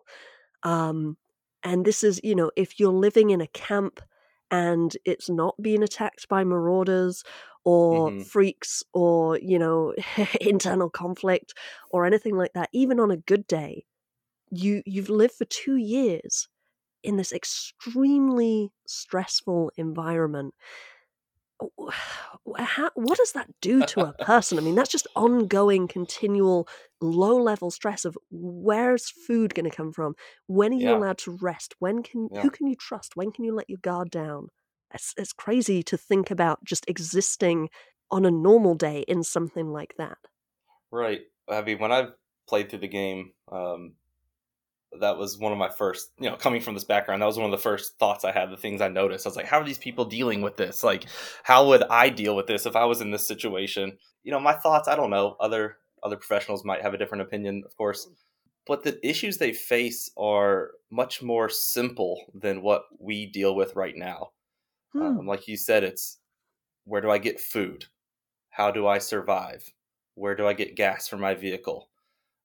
Um, 0.63 1.17
and 1.63 1.85
this 1.85 2.03
is, 2.03 2.19
you 2.23 2.35
know, 2.35 2.51
if 2.55 2.79
you're 2.79 2.91
living 2.91 3.29
in 3.29 3.41
a 3.41 3.47
camp 3.47 4.01
and 4.51 4.95
it's 5.05 5.29
not 5.29 5.55
being 5.61 5.83
attacked 5.83 6.27
by 6.29 6.43
marauders 6.43 7.23
or 7.65 8.11
hmm 8.11 8.23
freaks 8.23 8.83
or, 8.93 9.39
you 9.39 9.59
know, 9.59 9.93
internal 10.41 10.89
conflict 10.89 11.53
or 11.91 12.05
anything 12.05 12.35
like 12.37 12.53
that, 12.53 12.69
even 12.73 12.99
on 12.99 13.11
a 13.11 13.17
good 13.17 13.47
day, 13.47 13.85
you 14.51 14.83
you've 14.85 15.09
lived 15.09 15.35
for 15.35 15.45
2 15.45 15.77
years 15.77 16.49
in 17.03 17.17
this 17.17 17.33
extremely 17.33 18.71
stressful 18.87 19.71
environment. 19.77 20.55
How, 22.57 22.89
what 22.95 23.17
does 23.17 23.33
that 23.33 23.49
do 23.61 23.83
to 23.83 24.03
a 24.03 24.13
person? 24.21 24.57
I 24.57 24.61
mean, 24.61 24.75
that's 24.75 24.89
just 24.91 25.07
ongoing, 25.15 25.87
continual, 25.87 26.67
low 26.99 27.35
level 27.37 27.71
stress 27.71 28.05
of 28.05 28.17
where's 28.29 29.09
food 29.09 29.53
going 29.53 29.69
to 29.69 29.75
come 29.75 29.93
from? 29.93 30.15
When 30.47 30.73
are 30.73 30.77
you 30.77 30.91
Yeah, 30.91 30.93
allowed 30.93 31.17
to 31.19 31.37
rest? 31.41 31.75
When 31.79 32.03
can 32.03 32.29
yeah, 32.29 32.41
who 32.41 32.49
can 32.51 32.67
you 32.67 32.75
trust? 32.75 33.15
When 33.15 33.31
can 33.31 33.43
you 33.43 33.53
let 33.53 33.69
your 33.69 33.79
guard 33.79 34.09
down? 34.09 34.47
It's, 34.93 35.13
it's 35.17 35.33
crazy 35.33 35.83
to 35.83 35.97
think 35.97 36.31
about 36.31 36.63
just 36.65 36.89
existing 36.89 37.69
on 38.09 38.25
a 38.25 38.31
normal 38.31 38.75
day 38.75 39.01
in 39.07 39.23
something 39.23 39.67
like 39.71 39.95
that. 39.97 40.17
right. 40.91 41.21
I 41.49 41.61
mean, 41.61 41.79
when 41.79 41.91
I've 41.91 42.13
played 42.47 42.69
through 42.69 42.79
the 42.79 42.87
game, 42.87 43.33
um, 43.51 43.95
that 44.99 45.17
was 45.17 45.37
one 45.37 45.51
of 45.51 45.57
my 45.57 45.69
first, 45.69 46.11
you 46.19 46.29
know, 46.29 46.35
coming 46.35 46.61
from 46.61 46.73
this 46.73 46.83
background, 46.83 47.21
that 47.21 47.25
was 47.25 47.37
one 47.37 47.45
of 47.45 47.51
the 47.51 47.57
first 47.57 47.97
thoughts 47.97 48.25
I 48.25 48.31
had, 48.31 48.51
the 48.51 48.57
things 48.57 48.81
I 48.81 48.89
noticed. 48.89 49.25
I 49.25 49.29
was 49.29 49.35
like, 49.37 49.45
how 49.45 49.59
are 49.59 49.65
these 49.65 49.77
people 49.77 50.05
dealing 50.05 50.41
with 50.41 50.57
this? 50.57 50.83
Like, 50.83 51.05
how 51.43 51.67
would 51.67 51.83
I 51.83 52.09
deal 52.09 52.35
with 52.35 52.47
this 52.47 52.65
if 52.65 52.75
I 52.75 52.85
was 52.85 53.01
in 53.01 53.11
this 53.11 53.25
situation? 53.25 53.97
You 54.23 54.31
know, 54.31 54.39
my 54.39 54.53
thoughts, 54.53 54.87
I 54.87 54.95
don't 54.95 55.09
know. 55.09 55.37
Other 55.39 55.77
other 56.03 56.17
professionals 56.17 56.65
might 56.65 56.81
have 56.81 56.93
a 56.93 56.97
different 56.97 57.21
opinion, 57.21 57.63
of 57.65 57.75
course. 57.77 58.07
But 58.67 58.83
the 58.83 58.99
issues 59.07 59.37
they 59.37 59.53
face 59.53 60.09
are 60.17 60.71
much 60.91 61.21
more 61.21 61.49
simple 61.49 62.31
than 62.33 62.61
what 62.61 62.83
we 62.99 63.27
deal 63.27 63.55
with 63.55 63.75
right 63.75 63.95
now. 63.95 64.31
Hmm. 64.93 65.19
Um, 65.19 65.27
like 65.27 65.47
you 65.47 65.57
said, 65.57 65.83
it's 65.83 66.19
where 66.85 67.01
do 67.01 67.09
I 67.09 67.17
get 67.17 67.39
food? 67.39 67.85
How 68.49 68.71
do 68.71 68.87
I 68.87 68.97
survive? 68.97 69.71
Where 70.15 70.35
do 70.35 70.45
I 70.45 70.53
get 70.53 70.75
gas 70.75 71.07
for 71.07 71.17
my 71.17 71.33
vehicle? 71.33 71.89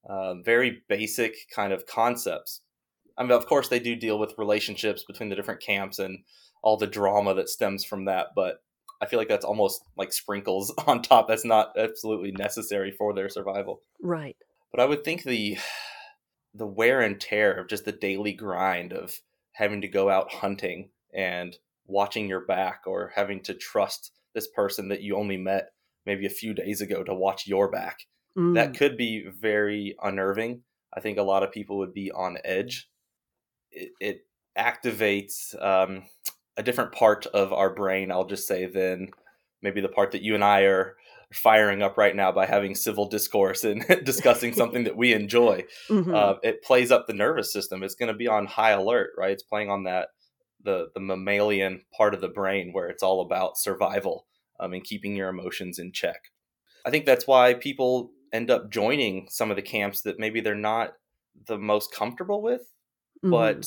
Um, 0.09 0.43
very 0.45 0.83
basic 0.89 1.35
kind 1.55 1.73
of 1.73 1.87
concepts. 1.87 2.61
I 3.19 3.23
mean, 3.23 3.33
of 3.33 3.47
course, 3.47 3.69
they 3.69 3.81
do 3.81 3.97
deal 3.97 4.19
with 4.19 4.39
relationships 4.39 5.05
between 5.05 5.31
the 5.31 5.37
different 5.37 5.63
camps 5.63 5.99
and 5.99 6.19
all 6.63 6.77
the 6.77 6.87
drama 6.87 7.35
that 7.35 7.49
stems 7.49 7.85
from 7.85 8.05
that, 8.05 8.29
but 8.35 8.59
I 9.01 9.07
feel 9.07 9.19
like 9.19 9.29
that's 9.29 9.45
almost 9.45 9.83
like 9.97 10.13
sprinkles 10.13 10.73
on 10.87 11.03
top. 11.03 11.29
That's 11.29 11.45
not 11.45 11.73
absolutely 11.79 12.33
necessary 12.33 12.93
for 12.93 13.13
their 13.15 13.29
survival. 13.29 13.81
Right. 14.01 14.37
But 14.71 14.81
I 14.81 14.87
would 14.87 15.05
think 15.05 15.23
the 15.23 15.59
the 16.55 16.67
wear 16.67 17.01
and 17.03 17.21
tear 17.21 17.53
of 17.53 17.69
just 17.69 17.85
the 17.85 17.93
daily 17.93 18.33
grind 18.33 18.95
of 18.95 19.21
having 19.53 19.83
to 19.83 19.89
go 19.89 20.09
out 20.09 20.33
hunting 20.33 20.89
and 21.15 21.55
watching 21.87 22.29
your 22.29 22.47
back 22.47 22.83
or 22.87 23.13
having 23.15 23.43
to 23.43 23.55
trust 23.55 24.13
this 24.35 24.49
person 24.49 24.89
that 24.89 25.03
you 25.03 25.17
only 25.17 25.37
met 25.37 25.69
maybe 26.07 26.25
a 26.25 26.31
few 26.31 26.55
days 26.55 26.81
ago 26.81 27.05
to 27.05 27.15
watch 27.15 27.47
your 27.47 27.71
back 27.71 27.99
that 28.53 28.75
Mm. 28.75 28.77
could 28.77 28.97
be 28.97 29.27
very 29.29 29.97
unnerving 30.03 30.63
i 30.95 31.01
think 31.01 31.19
a 31.19 31.23
lot 31.23 31.43
of 31.43 31.53
people 31.53 31.79
would 31.79 31.95
be 31.95 32.11
on 32.13 32.39
edge 32.45 32.91
it, 33.71 33.91
it 34.01 34.27
activates 34.59 35.61
um, 35.63 36.05
a 36.57 36.63
different 36.63 36.93
part 36.93 37.27
of 37.27 37.53
our 37.53 37.75
brain 37.75 38.11
i'll 38.11 38.27
just 38.27 38.47
say 38.49 38.67
than 38.67 39.11
maybe 39.63 39.81
the 39.81 39.89
part 39.89 40.13
that 40.13 40.23
you 40.23 40.35
and 40.35 40.45
i 40.45 40.63
are 40.63 40.97
firing 41.33 41.83
up 41.83 41.99
right 41.99 42.15
now 42.17 42.31
by 42.31 42.47
having 42.47 42.75
civil 42.75 43.09
discourse 43.09 43.65
and 43.65 43.85
discussing 44.05 44.53
something 44.53 44.85
that 44.85 44.97
we 44.97 45.13
enjoy 45.13 45.63
hmm 45.89 46.13
uh, 46.13 46.35
it 46.43 46.63
plays 46.63 46.93
up 46.93 47.07
the 47.07 47.13
nervous 47.13 47.53
system. 47.53 47.83
It's 47.83 47.97
going 47.97 48.13
to 48.13 48.17
be 48.17 48.29
on 48.29 48.47
high 48.47 48.71
alert, 48.71 49.11
right? 49.19 49.33
It's 49.33 49.43
playing 49.43 49.71
on 49.71 49.83
that 49.85 50.11
the 50.63 50.89
the 50.95 51.01
mammalian 51.01 51.83
part 51.97 52.15
of 52.15 52.21
the 52.21 52.29
brain 52.29 52.73
where 52.73 52.89
it's 52.89 53.03
all 53.03 53.21
about 53.21 53.59
survival 53.59 54.27
um, 54.61 54.73
and 54.73 54.85
keeping 54.85 55.17
your 55.17 55.29
emotions 55.29 55.79
in 55.79 55.93
check. 55.93 56.31
I 56.85 56.91
think 56.91 57.07
that's 57.07 57.27
why 57.27 57.55
people 57.55 58.13
end 58.33 58.51
up 58.51 58.71
joining 58.71 59.29
some 59.31 59.51
of 59.51 59.57
the 59.57 59.63
camps 59.63 60.03
that 60.03 60.19
maybe 60.19 60.41
they're 60.41 60.55
not 60.55 60.95
the 61.47 61.59
most 61.59 61.93
comfortable 61.93 62.43
with, 62.43 62.73
hmm 63.23 63.31
but 63.31 63.67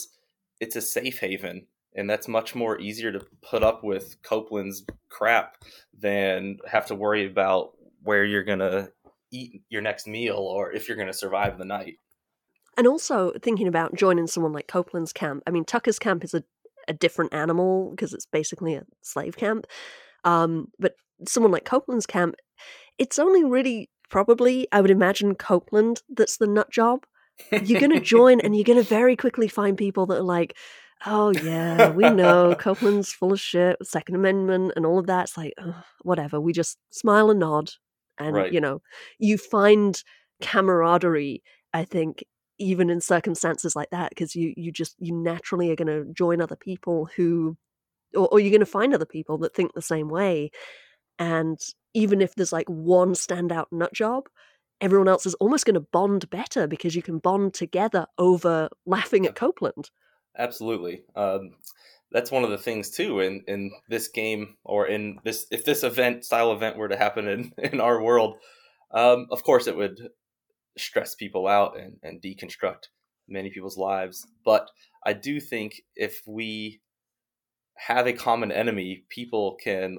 it's 0.60 0.75
a 0.75 0.81
safe 0.81 1.19
haven. 1.19 1.65
And 1.95 2.10
that's 2.10 2.27
much 2.27 2.53
more 2.53 2.79
easier 2.79 3.12
to 3.12 3.25
put 3.41 3.63
up 3.63 3.83
with 3.83 4.21
Copeland's 4.21 4.86
crap 5.10 5.57
than 5.97 6.57
have 6.67 6.86
to 6.88 6.95
worry 6.95 7.25
about 7.25 7.71
where 8.03 8.23
you're 8.23 8.43
going 8.43 8.60
to 8.60 8.91
eat 9.31 9.63
your 9.69 9.81
next 9.81 10.07
meal 10.07 10.38
or 10.38 10.71
if 10.71 10.88
you're 10.88 10.97
going 10.97 11.07
to 11.07 11.13
survive 11.13 11.57
the 11.57 11.65
night. 11.65 11.99
And 12.77 12.88
also 12.88 13.33
thinking 13.41 13.67
about 13.67 13.95
joining 13.95 14.27
someone 14.27 14.53
like 14.53 14.67
Copeland's 14.67 15.13
camp. 15.13 15.43
I 15.47 15.51
mean, 15.51 15.65
Tucker's 15.65 15.99
camp 15.99 16.23
is 16.23 16.33
a, 16.33 16.43
a 16.88 16.93
different 16.93 17.33
animal 17.33 17.89
because 17.91 18.13
it's 18.13 18.25
basically 18.25 18.75
a 18.75 18.83
slave 19.01 19.36
camp. 19.36 19.65
Um, 20.23 20.67
but 20.77 20.93
someone 21.27 21.51
like 21.51 21.65
Copeland's 21.65 22.05
camp, 22.05 22.36
it's 22.97 23.19
only 23.19 23.43
really 23.43 23.89
probably, 24.09 24.67
I 24.71 24.81
would 24.81 24.91
imagine, 24.91 25.35
Copeland 25.35 26.01
that's 26.09 26.37
the 26.37 26.47
nut 26.47 26.71
job. 26.71 27.05
You're 27.51 27.79
going 27.79 27.91
to 27.97 27.99
join 28.01 28.39
and 28.41 28.55
you're 28.55 28.65
going 28.65 28.81
to 28.81 28.87
very 28.89 29.15
quickly 29.15 29.47
find 29.47 29.77
people 29.77 30.05
that 30.07 30.19
are 30.19 30.23
like, 30.23 30.55
oh, 31.05 31.31
yeah, 31.31 31.89
we 31.91 32.09
know 32.09 32.55
Copeland's 32.59 33.13
full 33.13 33.31
of 33.33 33.39
shit, 33.39 33.77
Second 33.83 34.15
Amendment 34.15 34.73
and 34.75 34.85
all 34.85 34.99
of 34.99 35.07
that. 35.07 35.23
It's 35.25 35.37
like, 35.37 35.53
"Ugh, 35.57 35.73
whatever. 36.01 36.41
We 36.41 36.51
just 36.51 36.77
smile 36.89 37.31
and 37.31 37.39
nod. 37.39 37.71
And, 38.17 38.35
Right. 38.35 38.51
you 38.51 38.59
know, 38.59 38.81
you 39.17 39.37
find 39.37 40.01
camaraderie, 40.41 41.41
I 41.73 41.85
think, 41.85 42.25
even 42.57 42.89
in 42.89 42.99
circumstances 42.99 43.75
like 43.75 43.89
that, 43.91 44.09
because 44.09 44.35
you, 44.35 44.53
you 44.57 44.71
just, 44.73 44.95
you 44.99 45.13
naturally 45.15 45.71
are 45.71 45.75
going 45.77 45.87
to 45.87 46.11
join 46.13 46.41
other 46.41 46.57
people 46.57 47.07
who, 47.15 47.55
or, 48.13 48.27
or 48.27 48.39
you're 48.41 48.49
going 48.51 48.59
to 48.59 48.65
find 48.65 48.93
other 48.93 49.05
people 49.05 49.37
that 49.37 49.55
think 49.55 49.73
the 49.73 49.81
same 49.81 50.09
way. 50.09 50.51
And 51.19 51.60
even 51.93 52.21
if 52.21 52.34
there's 52.34 52.53
like 52.53 52.67
one 52.67 53.13
standout 53.13 53.65
nut 53.71 53.93
job, 53.93 54.29
everyone 54.82 55.08
else 55.08 55.25
is 55.25 55.36
almost 55.36 55.65
going 55.65 55.75
to 55.75 55.79
bond 55.91 56.29
better 56.29 56.65
because 56.65 56.95
you 56.95 57.01
can 57.01 57.19
bond 57.19 57.53
together 57.53 58.08
over 58.17 58.69
laughing 58.86 59.25
at 59.25 59.36
Copeland. 59.36 59.91
Absolutely. 60.38 61.03
Um, 61.15 61.51
that's 62.12 62.32
one 62.32 62.43
of 62.43 62.49
the 62.49 62.58
things 62.58 62.89
too 62.89 63.19
in, 63.19 63.43
in 63.47 63.71
this 63.89 64.08
game 64.08 64.55
or 64.63 64.88
in 64.88 65.19
this 65.23 65.45
if 65.51 65.63
this 65.65 65.84
event 65.84 66.25
style 66.25 66.51
event 66.53 66.77
were 66.77 66.88
to 66.88 66.97
happen 66.97 67.27
in, 67.27 67.51
in 67.58 67.82
our 67.82 68.01
world, 68.01 68.38
um, 68.91 69.27
of 69.32 69.43
course 69.43 69.67
it 69.67 69.75
would 69.75 70.10
stress 70.77 71.13
people 71.15 71.47
out 71.47 71.77
and, 71.77 71.97
and 72.01 72.21
deconstruct 72.21 72.88
many 73.27 73.49
people's 73.49 73.77
lives. 73.77 74.25
But 74.45 74.69
I 75.05 75.13
do 75.13 75.39
think 75.39 75.82
if 75.95 76.21
we 76.25 76.82
have 77.75 78.08
a 78.08 78.13
common 78.13 78.51
enemy, 78.51 79.05
people 79.10 79.58
can 79.62 79.97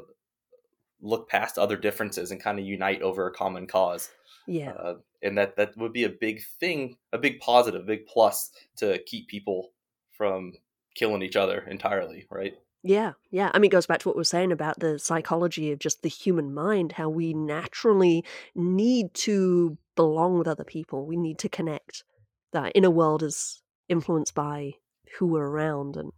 look 1.02 1.28
past 1.28 1.58
other 1.58 1.76
differences 1.76 2.30
and 2.30 2.42
kind 2.42 2.58
of 2.58 2.64
unite 2.64 3.02
over 3.02 3.26
a 3.26 3.32
common 3.32 3.66
cause. 3.66 4.10
Yeah. 4.46 4.72
Uh, 4.72 4.94
and 5.22 5.36
that 5.38 5.56
that 5.56 5.76
would 5.76 5.92
be 5.92 6.04
a 6.04 6.08
big 6.08 6.42
thing, 6.58 6.96
a 7.12 7.18
big 7.18 7.40
positive, 7.40 7.86
big 7.86 8.06
plus 8.06 8.50
to 8.76 8.98
keep 9.06 9.28
people 9.28 9.72
from 10.10 10.54
killing 10.94 11.22
each 11.22 11.36
other 11.36 11.60
entirely, 11.68 12.26
right? 12.30 12.54
Yeah, 12.82 13.12
yeah. 13.30 13.50
I 13.52 13.58
mean, 13.58 13.68
it 13.68 13.72
goes 13.72 13.86
back 13.86 14.00
to 14.00 14.08
what 14.08 14.16
we 14.16 14.22
are 14.22 14.24
saying 14.24 14.52
about 14.52 14.80
the 14.80 14.98
psychology 14.98 15.70
of 15.70 15.78
just 15.78 16.02
the 16.02 16.08
human 16.08 16.54
mind, 16.54 16.92
how 16.92 17.10
we 17.10 17.34
naturally 17.34 18.24
need 18.54 19.12
to 19.14 19.76
belong 19.96 20.38
with 20.38 20.48
other 20.48 20.64
people. 20.64 21.04
We 21.04 21.16
need 21.16 21.38
to 21.40 21.48
connect. 21.48 22.04
That 22.52 22.72
inner 22.74 22.90
world 22.90 23.22
is 23.22 23.62
influenced 23.88 24.34
by 24.34 24.74
who 25.18 25.26
we're 25.26 25.46
around. 25.46 25.96
And 25.96 26.12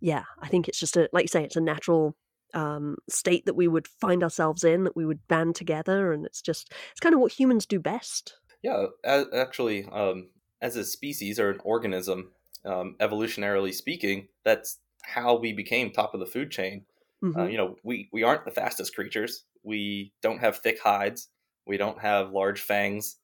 yeah, 0.00 0.24
I 0.40 0.48
think 0.48 0.68
it's 0.68 0.78
just 0.78 0.96
a, 0.96 1.08
like 1.12 1.24
you 1.24 1.28
say, 1.28 1.44
it's 1.44 1.56
a 1.56 1.60
natural 1.60 2.14
um, 2.54 2.96
state 3.08 3.46
that 3.46 3.54
we 3.54 3.68
would 3.68 3.88
find 3.88 4.22
ourselves 4.22 4.64
in, 4.64 4.84
that 4.84 4.96
we 4.96 5.06
would 5.06 5.26
band 5.28 5.54
together. 5.56 6.12
And 6.12 6.24
it's 6.26 6.42
just, 6.42 6.72
it's 6.90 7.00
kind 7.00 7.14
of 7.14 7.20
what 7.20 7.32
humans 7.32 7.66
do 7.66 7.78
best. 7.80 8.34
Yeah, 8.62 8.86
actually, 9.04 9.84
um, 9.86 10.30
as 10.60 10.76
a 10.76 10.84
species 10.84 11.38
or 11.38 11.50
an 11.50 11.60
organism, 11.64 12.32
um, 12.64 12.96
evolutionarily 13.00 13.72
speaking, 13.72 14.28
that's 14.44 14.78
how 15.04 15.36
we 15.36 15.52
became 15.52 15.90
top 15.90 16.14
of 16.14 16.20
the 16.20 16.26
food 16.26 16.50
chain. 16.50 16.86
hmm 17.22 17.44
Uh, 17.44 17.46
you 17.46 17.56
know, 17.56 17.76
we 17.84 18.08
we 18.12 18.22
aren't 18.22 18.44
the 18.44 18.50
fastest 18.50 18.94
creatures. 18.94 19.44
We 19.62 20.12
don't 20.22 20.38
have 20.38 20.58
thick 20.58 20.80
hides. 20.80 21.28
We 21.66 21.76
don't 21.76 22.00
have 22.00 22.32
large 22.32 22.60
fangs. 22.60 23.16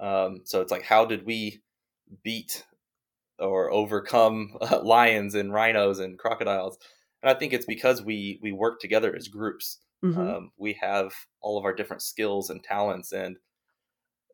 Um, 0.00 0.42
so 0.44 0.60
it's 0.60 0.72
like, 0.72 0.82
how 0.84 1.04
did 1.04 1.26
we 1.26 1.62
beat 2.24 2.64
or 3.38 3.70
overcome 3.72 4.56
uh, 4.60 4.80
lions 4.84 5.34
and 5.34 5.52
rhinos 5.52 5.98
and 5.98 6.18
crocodiles? 6.18 6.78
And 7.22 7.30
I 7.30 7.34
think 7.38 7.52
it's 7.52 7.66
because 7.66 8.02
we 8.02 8.38
we 8.42 8.52
work 8.52 8.80
together 8.80 9.14
as 9.14 9.28
groups. 9.28 9.80
hmm 10.02 10.30
Um, 10.30 10.52
we 10.56 10.72
have 10.74 11.14
all 11.40 11.58
of 11.58 11.64
our 11.64 11.74
different 11.74 12.02
skills 12.02 12.50
and 12.50 12.62
talents, 12.64 13.12
and 13.12 13.38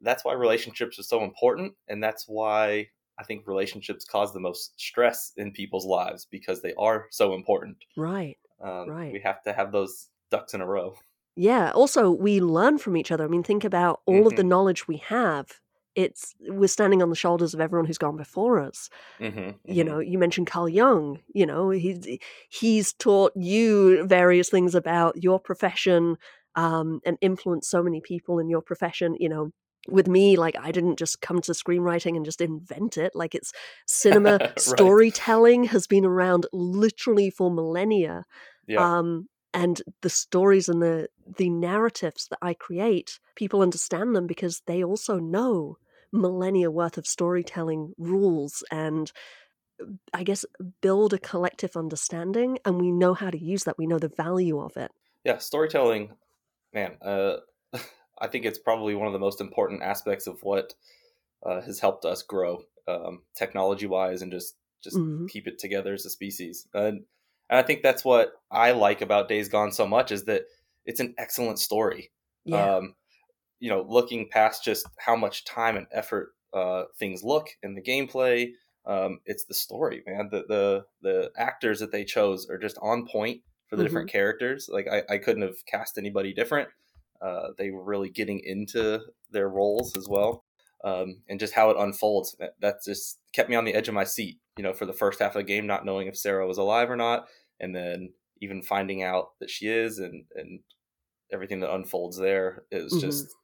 that's 0.01 0.25
why 0.25 0.33
relationships 0.35 0.99
are 0.99 1.03
so 1.05 1.23
important. 1.25 1.75
And 1.89 2.03
that's 2.03 2.27
why 2.29 2.91
I 3.19 3.25
think 3.25 3.47
relationships 3.47 4.05
cause 4.05 4.33
the 4.33 4.41
most 4.41 4.79
stress 4.79 5.33
in 5.37 5.53
people's 5.53 5.87
lives 5.87 6.27
because 6.27 6.63
they 6.63 6.75
are 6.75 7.07
so 7.11 7.35
important. 7.35 7.79
Right. 7.97 8.39
Um, 8.61 8.95
Right. 8.95 9.13
We 9.13 9.21
have 9.23 9.43
to 9.45 9.53
have 9.55 9.73
those 9.73 10.11
ducks 10.31 10.55
in 10.55 10.61
a 10.63 10.67
row. 10.67 10.97
Yeah. 11.37 11.71
Also, 11.73 12.11
we 12.11 12.41
learn 12.41 12.79
from 12.79 12.97
each 12.97 13.13
other. 13.13 13.25
I 13.25 13.29
mean, 13.29 13.43
think 13.43 13.65
about 13.65 14.03
all 14.07 14.27
of 14.27 14.35
the 14.35 14.43
hmm 14.43 14.51
knowledge 14.53 14.89
we 14.89 14.97
have 14.99 15.61
it's 15.97 16.35
we're 16.41 16.69
standing 16.69 17.03
on 17.03 17.11
the 17.11 17.17
shoulders 17.17 17.55
of 17.55 17.61
everyone 17.61 17.87
who's 17.87 17.99
gone 17.99 18.17
before 18.17 18.61
us. 18.61 18.91
hmm 19.21 19.51
You 19.65 19.85
hmm 19.85 19.89
know, 19.89 19.99
you 20.01 20.19
mentioned 20.19 20.47
Carl 20.49 20.69
Jung. 20.69 21.21
You 21.35 21.47
know, 21.47 21.71
he's 21.71 22.07
he's 22.51 22.93
taught 22.95 23.33
you 23.37 24.07
various 24.07 24.51
things 24.51 24.75
about 24.75 25.23
your 25.23 25.41
profession 25.41 26.19
um, 26.57 27.01
and 27.07 27.19
influenced 27.21 27.71
so 27.71 27.83
many 27.83 28.01
people 28.01 28.39
in 28.39 28.49
your 28.49 28.63
profession. 28.63 29.17
You 29.21 29.29
know, 29.31 29.51
with 29.89 30.09
me, 30.09 30.37
like 30.37 30.57
I 30.61 30.73
didn't 30.73 30.99
just 30.99 31.21
come 31.21 31.41
to 31.43 31.53
screenwriting 31.53 32.17
and 32.17 32.25
just 32.25 32.41
invent 32.41 32.99
it. 32.99 33.13
Like 33.15 33.35
it's 33.35 33.53
cinema 33.87 34.41
right. 34.67 34.97
storytelling 34.97 35.65
has 35.65 35.87
been 35.87 36.05
around 36.07 36.47
literally 36.53 37.31
for 37.31 37.51
millennia. 37.51 38.25
Yeah. 38.67 38.89
Um, 38.99 39.29
and 39.55 39.83
the 40.03 40.11
stories 40.11 40.69
and 40.69 40.83
the 40.83 41.09
the 41.39 41.51
narratives 41.51 42.29
that 42.29 42.39
I 42.43 42.55
create, 42.55 43.19
people 43.37 43.63
understand 43.63 44.15
them 44.15 44.27
because 44.27 44.63
they 44.67 44.85
also 44.85 45.19
know 45.19 45.79
millennia 46.17 46.71
worth 46.71 46.99
of 46.99 47.07
storytelling 47.07 47.93
rules 47.99 48.65
and 48.71 49.13
I 50.13 50.23
guess 50.23 50.45
build 50.81 51.13
a 51.13 51.19
collective 51.19 51.77
understanding 51.77 52.59
and 52.65 52.81
we 52.81 52.91
know 52.91 53.15
how 53.15 53.31
to 53.31 53.39
use 53.39 53.65
that. 53.65 53.79
We 53.79 53.87
know 53.87 53.99
the 53.99 54.09
value 54.09 54.59
of 54.61 54.77
it. 54.77 54.91
Yeah. 55.25 55.39
Storytelling, 55.39 56.13
man. 56.73 56.97
Uh, 57.03 57.39
I 58.19 58.29
think 58.29 58.47
it's 58.47 58.59
probably 58.59 58.95
one 58.95 59.07
of 59.07 59.13
the 59.13 59.19
most 59.19 59.41
important 59.41 59.83
aspects 59.83 60.27
of 60.27 60.43
what 60.43 60.75
uh, 61.45 61.61
has 61.63 61.81
helped 61.81 62.05
us 62.05 62.23
grow, 62.23 62.65
um, 62.89 63.23
technology 63.37 63.87
wise, 63.87 64.23
and 64.23 64.33
just 64.33 64.57
just 64.83 64.97
hmm 64.97 65.27
keep 65.29 65.47
it 65.49 65.59
together 65.59 65.93
as 65.93 66.07
a 66.07 66.11
species. 66.11 66.69
And, 66.73 67.05
and 67.51 67.59
I 67.59 67.63
think 67.63 67.83
that's 67.83 68.05
what 68.05 68.33
I 68.51 68.73
like 68.73 69.01
about 69.01 69.29
Days 69.29 69.49
Gone 69.49 69.73
so 69.73 69.87
much 69.87 70.13
is 70.13 70.25
that 70.25 70.45
it's 70.85 71.01
an 71.01 71.15
excellent 71.19 71.59
story. 71.59 72.11
Yeah. 72.45 72.77
Um, 72.77 72.95
you 73.61 73.71
know, 73.71 73.83
looking 73.89 74.29
past 74.31 74.65
just 74.65 74.87
how 74.99 75.17
much 75.17 75.45
time 75.45 75.77
and 75.77 75.87
effort 75.93 76.35
uh, 76.53 76.85
things 76.99 77.23
look 77.25 77.49
in 77.63 77.75
the 77.75 77.83
gameplay, 77.83 78.53
um, 78.87 79.21
it's 79.25 79.45
the 79.45 79.55
story, 79.55 80.03
man. 80.07 80.29
The, 80.31 80.45
the 80.49 80.87
the 81.03 81.33
actors 81.37 81.81
that 81.81 81.93
they 81.93 82.05
chose 82.05 82.49
are 82.49 82.59
just 82.59 82.79
on 82.81 83.07
point 83.07 83.43
for 83.69 83.77
the 83.77 83.83
hmm 83.83 83.83
different 83.83 84.09
characters. 84.09 84.69
Like 84.73 84.87
I, 84.89 85.03
I 85.15 85.19
couldn't 85.19 85.43
have 85.43 85.65
cast 85.67 85.99
anybody 85.99 86.33
different. 86.33 86.69
Uh, 87.21 87.49
they 87.59 87.71
were 87.71 87.83
really 87.83 88.11
getting 88.11 88.41
into 88.41 89.01
their 89.31 89.49
roles 89.49 89.97
as 89.97 90.09
well, 90.09 90.45
um, 90.85 91.23
and 91.29 91.41
just 91.41 91.55
how 91.55 91.71
it 91.71 91.77
unfolds. 91.79 92.37
That, 92.39 92.53
that 92.61 92.77
just 92.85 93.19
kept 93.33 93.49
me 93.51 93.57
on 93.57 93.65
the 93.65 93.75
edge 93.75 93.89
of 93.89 93.95
my 93.95 94.05
seat. 94.05 94.39
You 94.57 94.63
know, 94.63 94.73
for 94.73 94.87
the 94.87 94.93
first 94.93 95.19
half 95.21 95.35
of 95.35 95.41
the 95.41 95.45
game, 95.45 95.67
not 95.67 95.85
knowing 95.85 96.07
if 96.09 96.17
Sarah 96.17 96.47
was 96.47 96.59
alive 96.59 96.91
or 96.91 96.97
not, 96.97 97.29
and 97.59 97.75
then 97.75 98.13
even 98.41 98.63
finding 98.63 99.03
out 99.03 99.39
that 99.41 99.51
she 99.51 99.67
is, 99.69 99.99
and 99.99 100.27
and 100.35 100.61
everything 101.33 101.61
that 101.61 101.75
unfolds 101.75 102.17
there 102.17 102.65
is 102.71 102.97
hmm 102.97 102.99
just 102.99 103.35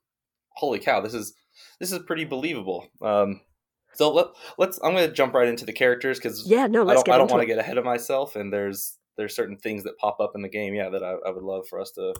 holy 0.55 0.79
cow. 0.79 1.01
This 1.01 1.13
is 1.13 1.33
this 1.79 1.91
is 1.91 1.99
pretty 1.99 2.25
believable. 2.25 2.87
Um, 3.01 3.41
so 3.93 4.11
let, 4.11 4.27
let's. 4.57 4.79
I'm 4.83 4.93
going 4.93 5.07
to 5.07 5.13
jump 5.13 5.33
right 5.33 5.47
into 5.47 5.65
the 5.65 5.73
characters 5.73 6.17
because 6.17 6.47
Yeah, 6.47 6.67
no, 6.67 6.81
I 6.81 6.85
let's 6.85 7.03
don't. 7.03 7.15
I 7.15 7.17
don't 7.17 7.31
want 7.31 7.41
to 7.41 7.47
get 7.47 7.59
ahead 7.59 7.77
of 7.77 7.85
myself. 7.85 8.35
And 8.35 8.51
there's 8.51 8.97
there's 9.17 9.35
certain 9.35 9.57
things 9.57 9.83
that 9.83 9.97
pop 9.97 10.19
up 10.19 10.31
in 10.35 10.41
the 10.41 10.49
game, 10.49 10.73
yeah, 10.73 10.89
that 10.89 11.03
I, 11.03 11.13
I 11.27 11.31
would 11.31 11.43
love 11.43 11.67
for 11.67 11.79
us 11.79 11.91
to 11.91 12.13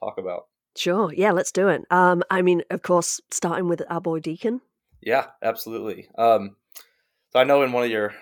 talk 0.00 0.18
about. 0.18 0.44
Sure. 0.76 1.12
Yeah, 1.12 1.32
let's 1.32 1.52
do 1.52 1.68
it. 1.68 1.82
Um, 1.90 2.22
I 2.30 2.42
mean, 2.42 2.62
of 2.70 2.82
course, 2.82 3.20
starting 3.30 3.68
with 3.68 3.82
our 3.90 4.00
boy 4.00 4.20
Deacon. 4.20 4.60
Yeah, 5.00 5.26
absolutely. 5.42 6.08
Um, 6.16 6.56
so 7.30 7.40
I 7.40 7.44
know 7.44 7.62
in 7.62 7.72
one 7.72 7.84
of 7.84 7.90
your 7.90 8.14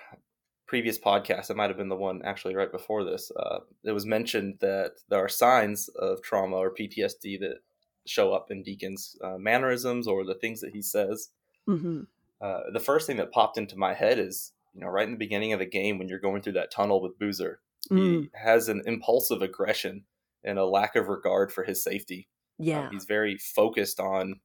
previous 0.66 0.98
podcasts, 0.98 1.50
it 1.50 1.56
might 1.56 1.70
have 1.70 1.76
been 1.76 1.88
the 1.88 1.96
one 1.96 2.22
actually 2.24 2.54
right 2.54 2.72
before 2.72 3.04
this. 3.04 3.30
Uh, 3.36 3.58
it 3.84 3.92
was 3.92 4.06
mentioned 4.06 4.56
that 4.60 4.92
there 5.08 5.20
are 5.20 5.28
signs 5.28 5.88
of 6.00 6.22
trauma 6.22 6.56
or 6.56 6.74
PTSD 6.74 7.40
that 7.40 7.58
show 8.08 8.32
up 8.32 8.50
in 8.50 8.62
Deacon's 8.62 9.16
uh, 9.22 9.38
mannerisms 9.38 10.06
or 10.06 10.24
the 10.24 10.34
things 10.34 10.60
that 10.60 10.72
he 10.72 10.82
says. 10.82 11.30
hmm 11.66 12.02
Uh, 12.40 12.70
the 12.72 12.80
first 12.80 13.06
thing 13.06 13.16
that 13.16 13.32
popped 13.32 13.56
into 13.58 13.76
my 13.78 13.94
head 13.94 14.18
is, 14.18 14.52
you 14.74 14.80
know, 14.80 14.88
right 14.88 15.06
in 15.06 15.12
the 15.12 15.16
beginning 15.18 15.52
of 15.54 15.58
the 15.58 15.66
game 15.66 15.98
when 15.98 16.08
you're 16.08 16.18
going 16.18 16.42
through 16.42 16.52
that 16.52 16.70
tunnel 16.70 17.00
with 17.00 17.18
Boozer, 17.18 17.60
Mm. 17.90 18.24
he 18.24 18.30
has 18.34 18.68
an 18.68 18.82
impulsive 18.86 19.42
aggression 19.42 20.04
and 20.44 20.58
a 20.58 20.66
lack 20.66 20.96
of 20.96 21.08
regard 21.08 21.52
for 21.52 21.64
his 21.64 21.82
safety. 21.82 22.28
Um, 22.60 22.66
Yeah. 22.66 22.90
he's 22.90 23.04
very 23.04 23.36
focused 23.38 24.00
on 24.00 24.40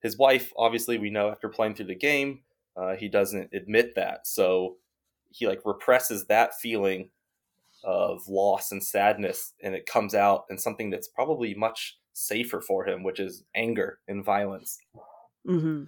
his 0.00 0.16
wife. 0.18 0.52
Obviously, 0.56 0.98
we 0.98 1.10
know 1.10 1.30
after 1.30 1.48
playing 1.48 1.74
through 1.76 1.86
the 1.86 1.94
game, 1.94 2.42
uh, 2.76 2.96
he 2.96 3.08
doesn't 3.08 3.52
admit 3.54 3.94
that, 3.94 4.26
so 4.26 4.78
he 5.30 5.46
like 5.46 5.60
represses 5.64 6.26
that 6.26 6.58
feeling 6.58 7.10
of 7.84 8.26
loss 8.28 8.72
and 8.72 8.82
sadness, 8.82 9.54
and 9.62 9.74
it 9.74 9.86
comes 9.86 10.14
out 10.14 10.44
in 10.50 10.58
something 10.58 10.90
that's 10.90 11.08
probably 11.08 11.54
much 11.54 11.98
safer 12.12 12.60
for 12.60 12.86
him, 12.86 13.02
which 13.02 13.20
is 13.20 13.44
anger 13.54 14.00
and 14.08 14.24
violence. 14.24 14.78
hmm 15.46 15.84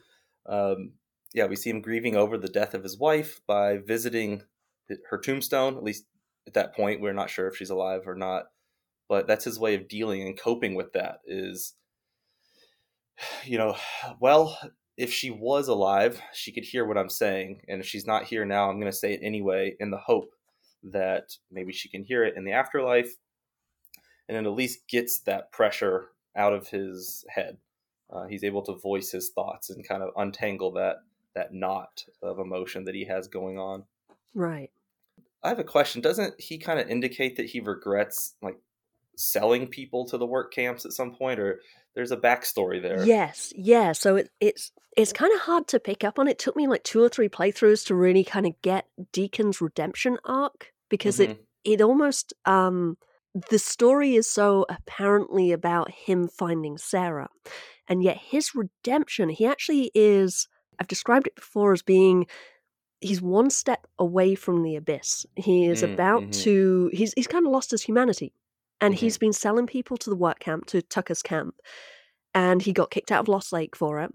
Um, 0.47 0.95
yeah, 1.33 1.47
we 1.47 1.57
see 1.57 1.71
him 1.71 1.81
grieving 1.81 2.17
over 2.17 2.39
the 2.39 2.49
death 2.49 2.75
of 2.75 2.83
his 2.83 2.99
wife 2.99 3.41
by 3.47 3.79
visiting 3.79 4.43
her 5.11 5.19
tombstone. 5.19 5.77
At 5.77 5.83
least 5.83 6.05
at 6.47 6.55
that 6.55 6.75
point, 6.75 7.01
we're 7.01 7.13
not 7.13 7.31
sure 7.31 7.49
if 7.49 7.57
she's 7.57 7.71
alive 7.71 8.03
or 8.07 8.15
not. 8.15 8.45
But 9.09 9.27
that's 9.27 9.45
his 9.45 9.59
way 9.59 9.75
of 9.75 9.89
dealing 9.89 10.23
and 10.23 10.39
coping 10.39 10.75
with 10.75 10.93
that. 10.93 11.19
Is 11.27 11.75
you 13.45 13.59
know, 13.59 13.77
well, 14.21 14.59
if 14.97 15.13
she 15.13 15.31
was 15.31 15.69
alive, 15.69 16.21
she 16.33 16.53
could 16.53 16.65
hear 16.65 16.85
what 16.85 16.99
I'm 16.99 17.09
saying, 17.09 17.63
and 17.69 17.81
if 17.81 17.87
she's 17.87 18.07
not 18.07 18.25
here 18.25 18.45
now, 18.45 18.69
I'm 18.69 18.79
going 18.79 18.93
to 18.93 18.97
say 18.97 19.13
it 19.13 19.21
anyway, 19.23 19.75
in 19.81 19.91
the 19.91 19.99
hope 19.99 20.31
that 20.85 21.37
maybe 21.51 21.73
she 21.73 21.89
can 21.89 22.05
hear 22.05 22.25
it 22.25 22.37
in 22.37 22.45
the 22.45 22.53
afterlife, 22.53 23.13
and 24.29 24.37
it 24.37 24.49
at 24.49 24.53
least 24.55 24.87
gets 24.89 25.21
that 25.23 25.51
pressure 25.51 26.11
out 26.37 26.53
of 26.53 26.69
his 26.69 27.25
head. 27.29 27.59
Uh, 28.11 28.27
he's 28.27 28.45
able 28.45 28.63
to 28.63 28.75
voice 28.75 29.11
his 29.11 29.31
thoughts 29.31 29.71
and 29.71 29.87
kind 29.87 30.03
of 30.03 30.11
untangle 30.17 30.73
that 30.73 30.97
that 31.35 31.53
knot 31.53 32.05
of 32.23 32.39
emotion 32.39 32.85
that 32.85 32.95
he 32.95 33.05
has 33.05 33.27
going 33.27 33.59
on. 33.59 33.85
Right. 34.35 34.71
I 35.43 35.49
have 35.49 35.59
a 35.59 35.65
question. 35.65 36.01
Doesn't 36.01 36.41
he 36.41 36.59
kind 36.59 36.79
of 36.79 36.89
indicate 36.89 37.37
that 37.37 37.47
he 37.47 37.61
regrets 37.61 38.35
like 38.41 38.59
selling 39.17 39.67
people 39.67 40.07
to 40.07 40.19
the 40.19 40.27
work 40.27 40.53
camps 40.53 40.85
at 40.85 40.93
some 40.93 41.15
point, 41.15 41.41
or 41.41 41.61
there's 41.95 42.13
a 42.13 42.17
backstory 42.17 42.81
there? 42.81 43.05
Yes. 43.05 43.53
Yeah. 43.57 43.93
So 43.93 44.17
it, 44.17 44.31
it's 44.41 44.71
it's 44.97 45.13
kind 45.13 45.35
of 45.35 45.41
hard 45.41 45.67
to 45.69 45.81
pick 45.81 46.05
up 46.05 46.19
on. 46.19 46.29
It 46.29 46.39
took 46.39 46.57
me 46.57 46.69
like 46.69 46.85
two 46.85 47.03
or 47.03 47.09
three 47.09 47.29
playthroughs 47.29 47.85
to 47.87 47.95
really 47.95 48.23
kind 48.23 48.47
of 48.47 48.61
get 48.63 48.87
Deacon's 49.13 49.61
redemption 49.61 50.19
arc 50.25 50.73
because 50.89 51.19
it 51.19 51.31
hmm 51.31 51.43
it 51.65 51.81
almost 51.81 52.35
um 52.45 52.97
the 53.51 53.59
story 53.59 54.15
is 54.15 54.29
so 54.31 54.65
apparently 54.69 55.53
about 55.53 55.91
him 55.91 56.29
finding 56.29 56.79
Sarah, 56.79 57.29
and 57.89 58.03
yet 58.03 58.17
his 58.19 58.55
redemption. 58.55 59.29
He 59.29 59.47
actually 59.47 59.91
is. 59.95 60.49
I've 60.79 60.89
described 60.89 61.27
it 61.27 61.37
before 61.37 61.73
as 61.73 61.83
being 61.83 62.27
he's 63.01 63.23
one 63.23 63.51
step 63.51 63.87
away 63.99 64.35
from 64.35 64.63
the 64.63 64.77
abyss. 64.77 65.27
He 65.37 65.67
is 65.67 65.83
about 65.83 66.23
Mm-hmm. 66.23 66.31
to 66.43 66.91
he's 66.93 67.13
he's 67.15 67.27
kind 67.27 67.47
of 67.47 67.53
lost 67.53 67.71
his 67.73 67.83
humanity. 67.83 68.33
And 68.81 68.95
Mhm. 68.95 68.99
he's 68.99 69.19
been 69.19 69.33
selling 69.33 69.67
people 69.67 69.97
to 69.99 70.11
the 70.11 70.17
work 70.17 70.41
camp, 70.41 70.67
to 70.67 70.83
Tucker's 70.83 71.23
camp. 71.23 71.55
And 72.35 72.63
he 72.63 72.73
got 72.73 72.91
kicked 72.91 73.13
out 73.13 73.21
of 73.21 73.29
Lost 73.29 73.53
Lake 73.53 73.77
for 73.77 74.01
it. 74.01 74.11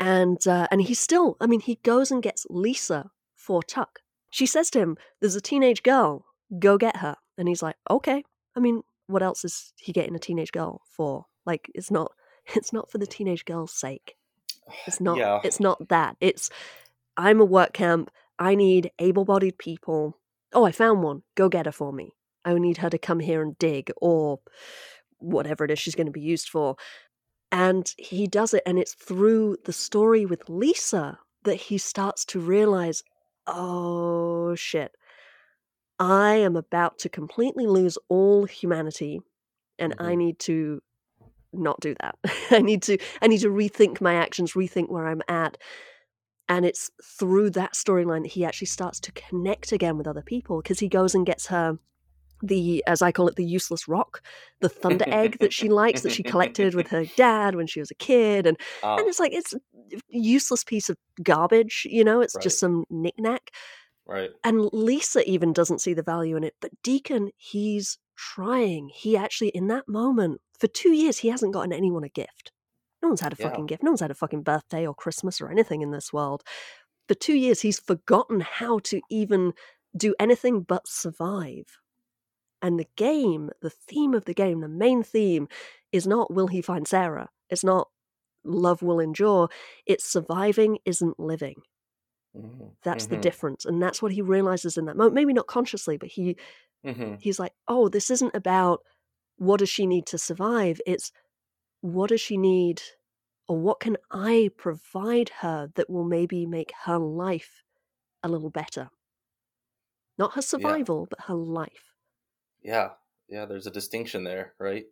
And 0.00 0.44
uh, 0.46 0.68
and 0.70 0.82
he's 0.82 1.00
still, 1.00 1.36
I 1.40 1.46
mean, 1.46 1.60
he 1.60 1.76
goes 1.76 2.10
and 2.10 2.22
gets 2.22 2.46
Lisa 2.50 3.10
for 3.36 3.62
Tuck. 3.62 4.00
She 4.30 4.46
says 4.46 4.70
to 4.70 4.78
him, 4.80 4.96
There's 5.20 5.36
a 5.36 5.40
teenage 5.40 5.82
girl, 5.82 6.26
go 6.58 6.78
get 6.78 6.96
her. 6.98 7.16
And 7.38 7.48
he's 7.48 7.62
like, 7.62 7.76
Okay. 7.90 8.24
I 8.58 8.60
mean, 8.60 8.82
what 9.06 9.22
else 9.22 9.44
is 9.44 9.72
he 9.78 9.92
getting 9.92 10.16
a 10.16 10.18
teenage 10.18 10.50
girl 10.52 10.82
for? 10.90 11.26
Like, 11.46 11.70
it's 11.74 11.90
not 11.90 12.12
it's 12.56 12.72
not 12.72 12.90
for 12.90 12.98
the 12.98 13.06
teenage 13.06 13.44
girl's 13.44 13.72
sake. 13.72 14.16
It's 14.86 15.00
not 15.00 15.16
Yeah. 15.16 15.40
it's 15.44 15.60
not 15.60 15.88
that. 15.88 16.16
It's 16.20 16.50
I'm 17.16 17.40
a 17.40 17.44
work 17.44 17.72
camp. 17.72 18.10
I 18.38 18.54
need 18.54 18.90
able 18.98 19.24
bodied 19.24 19.58
people. 19.58 20.18
Oh, 20.52 20.64
I 20.64 20.72
found 20.72 21.02
one. 21.02 21.22
Go 21.36 21.48
get 21.48 21.66
her 21.66 21.72
for 21.72 21.92
me. 21.92 22.12
I 22.44 22.54
need 22.54 22.78
her 22.78 22.90
to 22.90 22.98
come 22.98 23.20
here 23.20 23.42
and 23.42 23.58
dig 23.58 23.90
or 23.96 24.40
whatever 25.18 25.64
it 25.64 25.70
is 25.70 25.78
she's 25.78 25.94
going 25.94 26.06
to 26.06 26.12
be 26.12 26.20
used 26.20 26.48
for. 26.48 26.76
And 27.50 27.92
he 27.96 28.26
does 28.26 28.52
it, 28.54 28.62
and 28.66 28.78
it's 28.78 28.94
through 28.94 29.56
the 29.64 29.72
story 29.72 30.26
with 30.26 30.48
Lisa 30.48 31.18
that 31.44 31.54
he 31.56 31.78
starts 31.78 32.24
to 32.26 32.40
realize 32.40 33.02
oh 33.46 34.54
shit, 34.54 34.92
I 35.98 36.36
am 36.36 36.56
about 36.56 36.98
to 37.00 37.08
completely 37.08 37.66
lose 37.66 37.98
all 38.08 38.44
humanity, 38.44 39.20
and 39.78 39.94
I 39.98 40.14
Mhm. 40.14 40.16
need 40.16 40.38
to 40.40 40.82
not 41.52 41.80
do 41.80 41.94
that. 42.00 42.16
I 42.50 42.60
need 42.60 42.82
to 42.84 42.98
I 43.22 43.28
need 43.28 43.40
to 43.40 43.50
rethink 43.50 44.00
my 44.00 44.14
actions, 44.14 44.52
rethink 44.54 44.90
where 44.90 45.06
I'm 45.06 45.22
at. 45.28 45.58
And 46.48 46.64
it's 46.64 46.90
through 47.04 47.50
that 47.50 47.74
storyline 47.74 48.22
that 48.22 48.32
he 48.32 48.44
actually 48.44 48.68
starts 48.68 49.00
to 49.00 49.12
connect 49.12 49.72
again 49.72 49.98
with 49.98 50.06
other 50.06 50.22
people 50.22 50.62
because 50.62 50.78
he 50.80 50.88
goes 50.88 51.14
and 51.14 51.26
gets 51.26 51.46
her 51.48 51.78
the 52.42 52.84
as 52.86 53.02
I 53.02 53.12
call 53.12 53.28
it 53.28 53.36
the 53.36 53.44
useless 53.44 53.88
rock, 53.88 54.22
the 54.60 54.68
thunder 54.68 55.06
egg 55.10 55.38
that 55.40 55.52
she 55.52 55.68
likes 55.68 56.02
that 56.02 56.12
she 56.12 56.24
collected 56.24 56.74
with 56.74 56.88
her 56.88 57.06
dad 57.16 57.56
when 57.56 57.66
she 57.66 57.80
was 57.80 57.90
a 57.90 57.96
kid 57.96 58.46
and 58.46 58.56
Ah, 58.82 58.98
and 58.98 59.08
it's 59.08 59.20
like 59.20 59.32
it's 59.32 59.54
a 59.54 59.58
useless 60.08 60.64
piece 60.64 60.88
of 60.90 60.96
garbage, 61.22 61.86
you 61.90 62.04
know, 62.04 62.20
it's 62.20 62.36
right, 62.36 62.44
just 62.44 62.60
some 62.60 62.84
knickknack. 62.90 63.50
Right. 64.08 64.30
And 64.44 64.70
Lisa 64.72 65.28
even 65.28 65.52
doesn't 65.52 65.80
see 65.80 65.94
the 65.94 66.02
value 66.02 66.36
in 66.36 66.44
it, 66.44 66.54
but 66.60 66.70
Deacon, 66.82 67.30
he's 67.36 67.98
trying. 68.16 68.90
He 68.94 69.16
actually 69.16 69.48
in 69.50 69.68
that 69.68 69.88
moment 69.88 70.40
for 70.58 70.66
2 70.66 70.92
years 70.92 71.18
he 71.18 71.28
hasn't 71.28 71.52
gotten 71.52 71.72
anyone 71.72 72.04
a 72.04 72.08
gift. 72.08 72.52
No 73.02 73.08
one's 73.08 73.20
had 73.20 73.32
a 73.32 73.36
Yeah. 73.38 73.48
fucking 73.48 73.66
gift. 73.66 73.82
No 73.82 73.90
one's 73.90 74.00
had 74.00 74.10
a 74.10 74.14
fucking 74.14 74.42
birthday 74.42 74.86
or 74.86 74.94
Christmas 74.94 75.40
or 75.40 75.50
anything 75.50 75.82
in 75.82 75.90
this 75.92 76.12
world. 76.12 76.42
For 77.08 77.14
two 77.14 77.34
years, 77.34 77.62
he's 77.62 77.80
forgotten 77.80 78.40
how 78.40 78.80
to 78.80 79.00
even 79.10 79.54
do 79.96 80.14
anything 80.18 80.62
but 80.62 80.86
survive. 80.88 81.78
And 82.60 82.78
the 82.78 82.88
game, 82.96 83.50
the 83.62 83.70
theme 83.70 84.14
of 84.14 84.24
the 84.24 84.34
game, 84.34 84.60
the 84.60 84.68
main 84.68 85.02
theme 85.02 85.48
is 85.92 86.06
not 86.06 86.32
will 86.32 86.48
he 86.48 86.60
find 86.60 86.86
Sarah? 86.88 87.30
It's 87.50 87.64
not 87.64 87.88
love 88.44 88.82
will 88.82 89.00
endure. 89.00 89.48
It's 89.86 90.04
surviving 90.04 90.78
isn't 90.84 91.20
living. 91.20 91.62
Mhm. 92.34 92.76
That's 92.82 93.06
the 93.06 93.16
Mhm. 93.16 93.18
difference. 93.18 93.64
And 93.64 93.82
that's 93.82 94.02
what 94.02 94.12
he 94.12 94.22
realizes 94.22 94.76
in 94.78 94.84
that 94.86 94.96
moment. 94.96 95.14
Maybe 95.14 95.32
not 95.32 95.46
consciously, 95.46 95.96
but 95.96 96.08
he 96.10 96.36
Mhm. 96.82 97.22
he's 97.22 97.38
like, 97.40 97.54
oh, 97.68 97.88
this 97.88 98.10
isn't 98.10 98.34
about 98.34 98.82
what 99.38 99.58
does 99.60 99.70
she 99.70 99.86
need 99.86 100.06
to 100.08 100.18
survive? 100.18 100.80
It's 100.86 101.12
what 101.82 102.10
does 102.10 102.20
she 102.22 102.38
need 102.38 102.82
or 103.48 103.58
what 103.58 103.80
can 103.80 103.96
I 104.10 104.50
provide 104.58 105.30
her 105.40 105.68
that 105.76 105.90
will 105.90 106.04
maybe 106.04 106.46
make 106.46 106.72
her 106.84 106.98
life 106.98 107.64
a 108.22 108.28
little 108.28 108.50
better? 108.50 108.90
Not 110.18 110.34
her 110.34 110.42
survival, 110.42 111.06
but 111.06 111.22
her 111.22 111.34
life. 111.34 111.94
Yeah, 112.62 112.94
yeah. 113.28 113.44
There's 113.44 113.66
a 113.66 113.70
distinction 113.70 114.24
there, 114.24 114.54
right, 114.58 114.86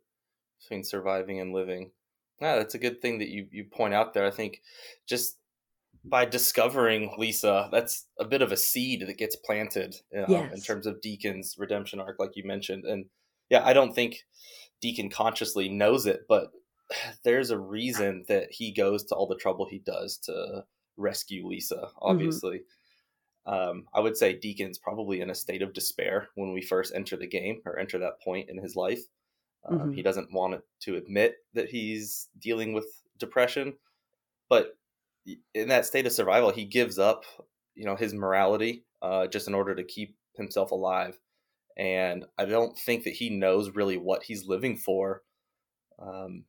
between 0.60 0.84
surviving 0.84 1.40
and 1.40 1.52
living. 1.52 1.92
Yeah, 2.40 2.56
that's 2.56 2.74
a 2.74 2.78
good 2.80 3.02
thing 3.02 3.18
that 3.20 3.28
you 3.30 3.48
you 3.52 3.64
point 3.66 3.94
out 3.94 4.14
there. 4.14 4.26
I 4.26 4.30
think 4.32 4.62
just 5.06 5.40
by 6.08 6.24
discovering 6.24 7.12
Lisa, 7.18 7.68
that's 7.72 8.06
a 8.18 8.24
bit 8.24 8.42
of 8.42 8.52
a 8.52 8.56
seed 8.56 9.02
that 9.06 9.18
gets 9.18 9.36
planted 9.36 9.96
um, 10.14 10.50
in 10.52 10.60
Yes. 10.60 10.64
terms 10.64 10.86
of 10.86 11.00
Deacon's 11.00 11.56
redemption 11.58 12.00
arc, 12.00 12.18
like 12.18 12.36
you 12.36 12.44
mentioned. 12.44 12.84
And 12.84 13.06
yeah, 13.50 13.64
I 13.64 13.72
don't 13.72 13.94
think 13.94 14.24
Deacon 14.80 15.10
consciously 15.10 15.68
knows 15.68 16.06
it, 16.06 16.22
but 16.28 16.52
there's 17.24 17.50
a 17.50 17.58
reason 17.58 18.24
that 18.28 18.52
he 18.52 18.72
goes 18.72 19.04
to 19.06 19.14
all 19.14 19.26
the 19.26 19.36
trouble 19.36 19.66
he 19.66 19.80
does 19.80 20.18
to 20.18 20.64
rescue 20.96 21.46
Lisa. 21.46 21.90
Obviously, 22.00 22.62
um, 23.46 23.88
I 23.94 24.00
would 24.00 24.16
say 24.16 24.36
Deacon's 24.38 24.78
probably 24.78 25.20
in 25.20 25.30
a 25.30 25.34
state 25.34 25.62
of 25.62 25.72
despair 25.72 26.28
when 26.34 26.52
we 26.52 26.62
first 26.62 26.94
enter 26.94 27.16
the 27.16 27.28
game 27.28 27.62
or 27.64 27.78
enter 27.78 27.98
that 27.98 28.20
point 28.22 28.50
in 28.50 28.58
his 28.58 28.74
life. 28.76 29.00
Um, 29.64 29.92
Mhm. 29.92 29.94
He 29.94 30.02
doesn't 30.02 30.32
want 30.32 30.62
to 30.80 30.96
admit 30.96 31.36
that 31.54 31.68
he's 31.70 32.28
dealing 32.38 32.72
with 32.72 32.86
depression, 33.18 33.78
but 34.48 34.78
in 35.54 35.68
that 35.68 35.86
state 35.86 36.06
of 36.06 36.12
survival, 36.12 36.50
he 36.50 36.64
gives 36.64 36.98
up, 36.98 37.24
you 37.74 37.84
know, 37.84 37.96
his 37.96 38.14
morality 38.14 38.84
uh, 39.02 39.26
just 39.26 39.48
in 39.48 39.54
order 39.54 39.74
to 39.74 39.84
keep 39.84 40.16
himself 40.36 40.70
alive. 40.70 41.18
And 41.76 42.26
I 42.38 42.44
don't 42.46 42.78
think 42.78 43.04
that 43.04 43.14
he 43.14 43.30
knows 43.30 43.70
really 43.70 43.96
what 43.98 44.22
he's 44.24 44.46
living 44.46 44.76
for. 44.76 45.22
Um, 45.98 46.44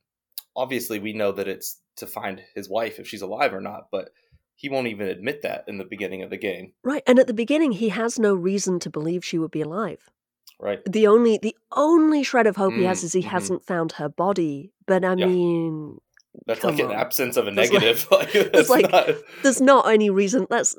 obviously, 0.55 0.99
we 0.99 1.13
know 1.13 1.31
that 1.33 1.47
it's 1.47 1.81
to 1.97 2.07
find 2.07 2.43
his 2.55 2.69
wife 2.69 2.99
if 2.99 3.07
she's 3.07 3.21
alive 3.21 3.53
or 3.53 3.61
not, 3.61 3.89
but 3.91 4.11
he 4.55 4.69
won't 4.69 4.87
even 4.87 5.07
admit 5.07 5.41
that 5.43 5.65
in 5.67 5.77
the 5.77 5.85
beginning 5.85 6.23
of 6.23 6.29
the 6.29 6.37
game, 6.37 6.73
Right. 6.83 7.03
And 7.05 7.19
at 7.19 7.27
the 7.27 7.33
beginning, 7.33 7.73
he 7.73 7.89
has 7.89 8.17
no 8.17 8.33
reason 8.33 8.79
to 8.79 8.89
believe 8.89 9.23
she 9.25 9.37
would 9.37 9.51
be 9.51 9.61
alive. 9.61 10.09
right? 10.59 10.79
The 10.85 11.07
only 11.07 11.37
the 11.37 11.55
only 11.73 12.23
shred 12.23 12.47
of 12.47 12.55
hope 12.55 12.77
he 12.77 12.85
has 12.85 13.01
Mm, 13.01 13.03
is 13.03 13.13
he 13.13 13.21
mhm. 13.21 13.29
hasn't 13.29 13.65
found 13.65 13.93
her 13.93 14.09
body. 14.09 14.73
But 14.85 15.03
I 15.05 15.15
Yeah. 15.15 15.25
mean, 15.25 15.99
That's 16.45 16.59
Come 16.59 16.75
like 16.77 16.85
an 16.85 16.91
absence 16.91 17.35
of 17.37 17.47
a 17.47 17.51
That's 17.51 17.71
like- 17.71 17.81
negative. 17.81 18.07
Like, 18.11 18.31
that's 18.53 18.69
like- 18.69 18.91
not, 18.91 19.09
there's 19.43 19.61
not 19.61 19.87
any 19.91 20.09
reason. 20.09 20.47
That's 20.49 20.75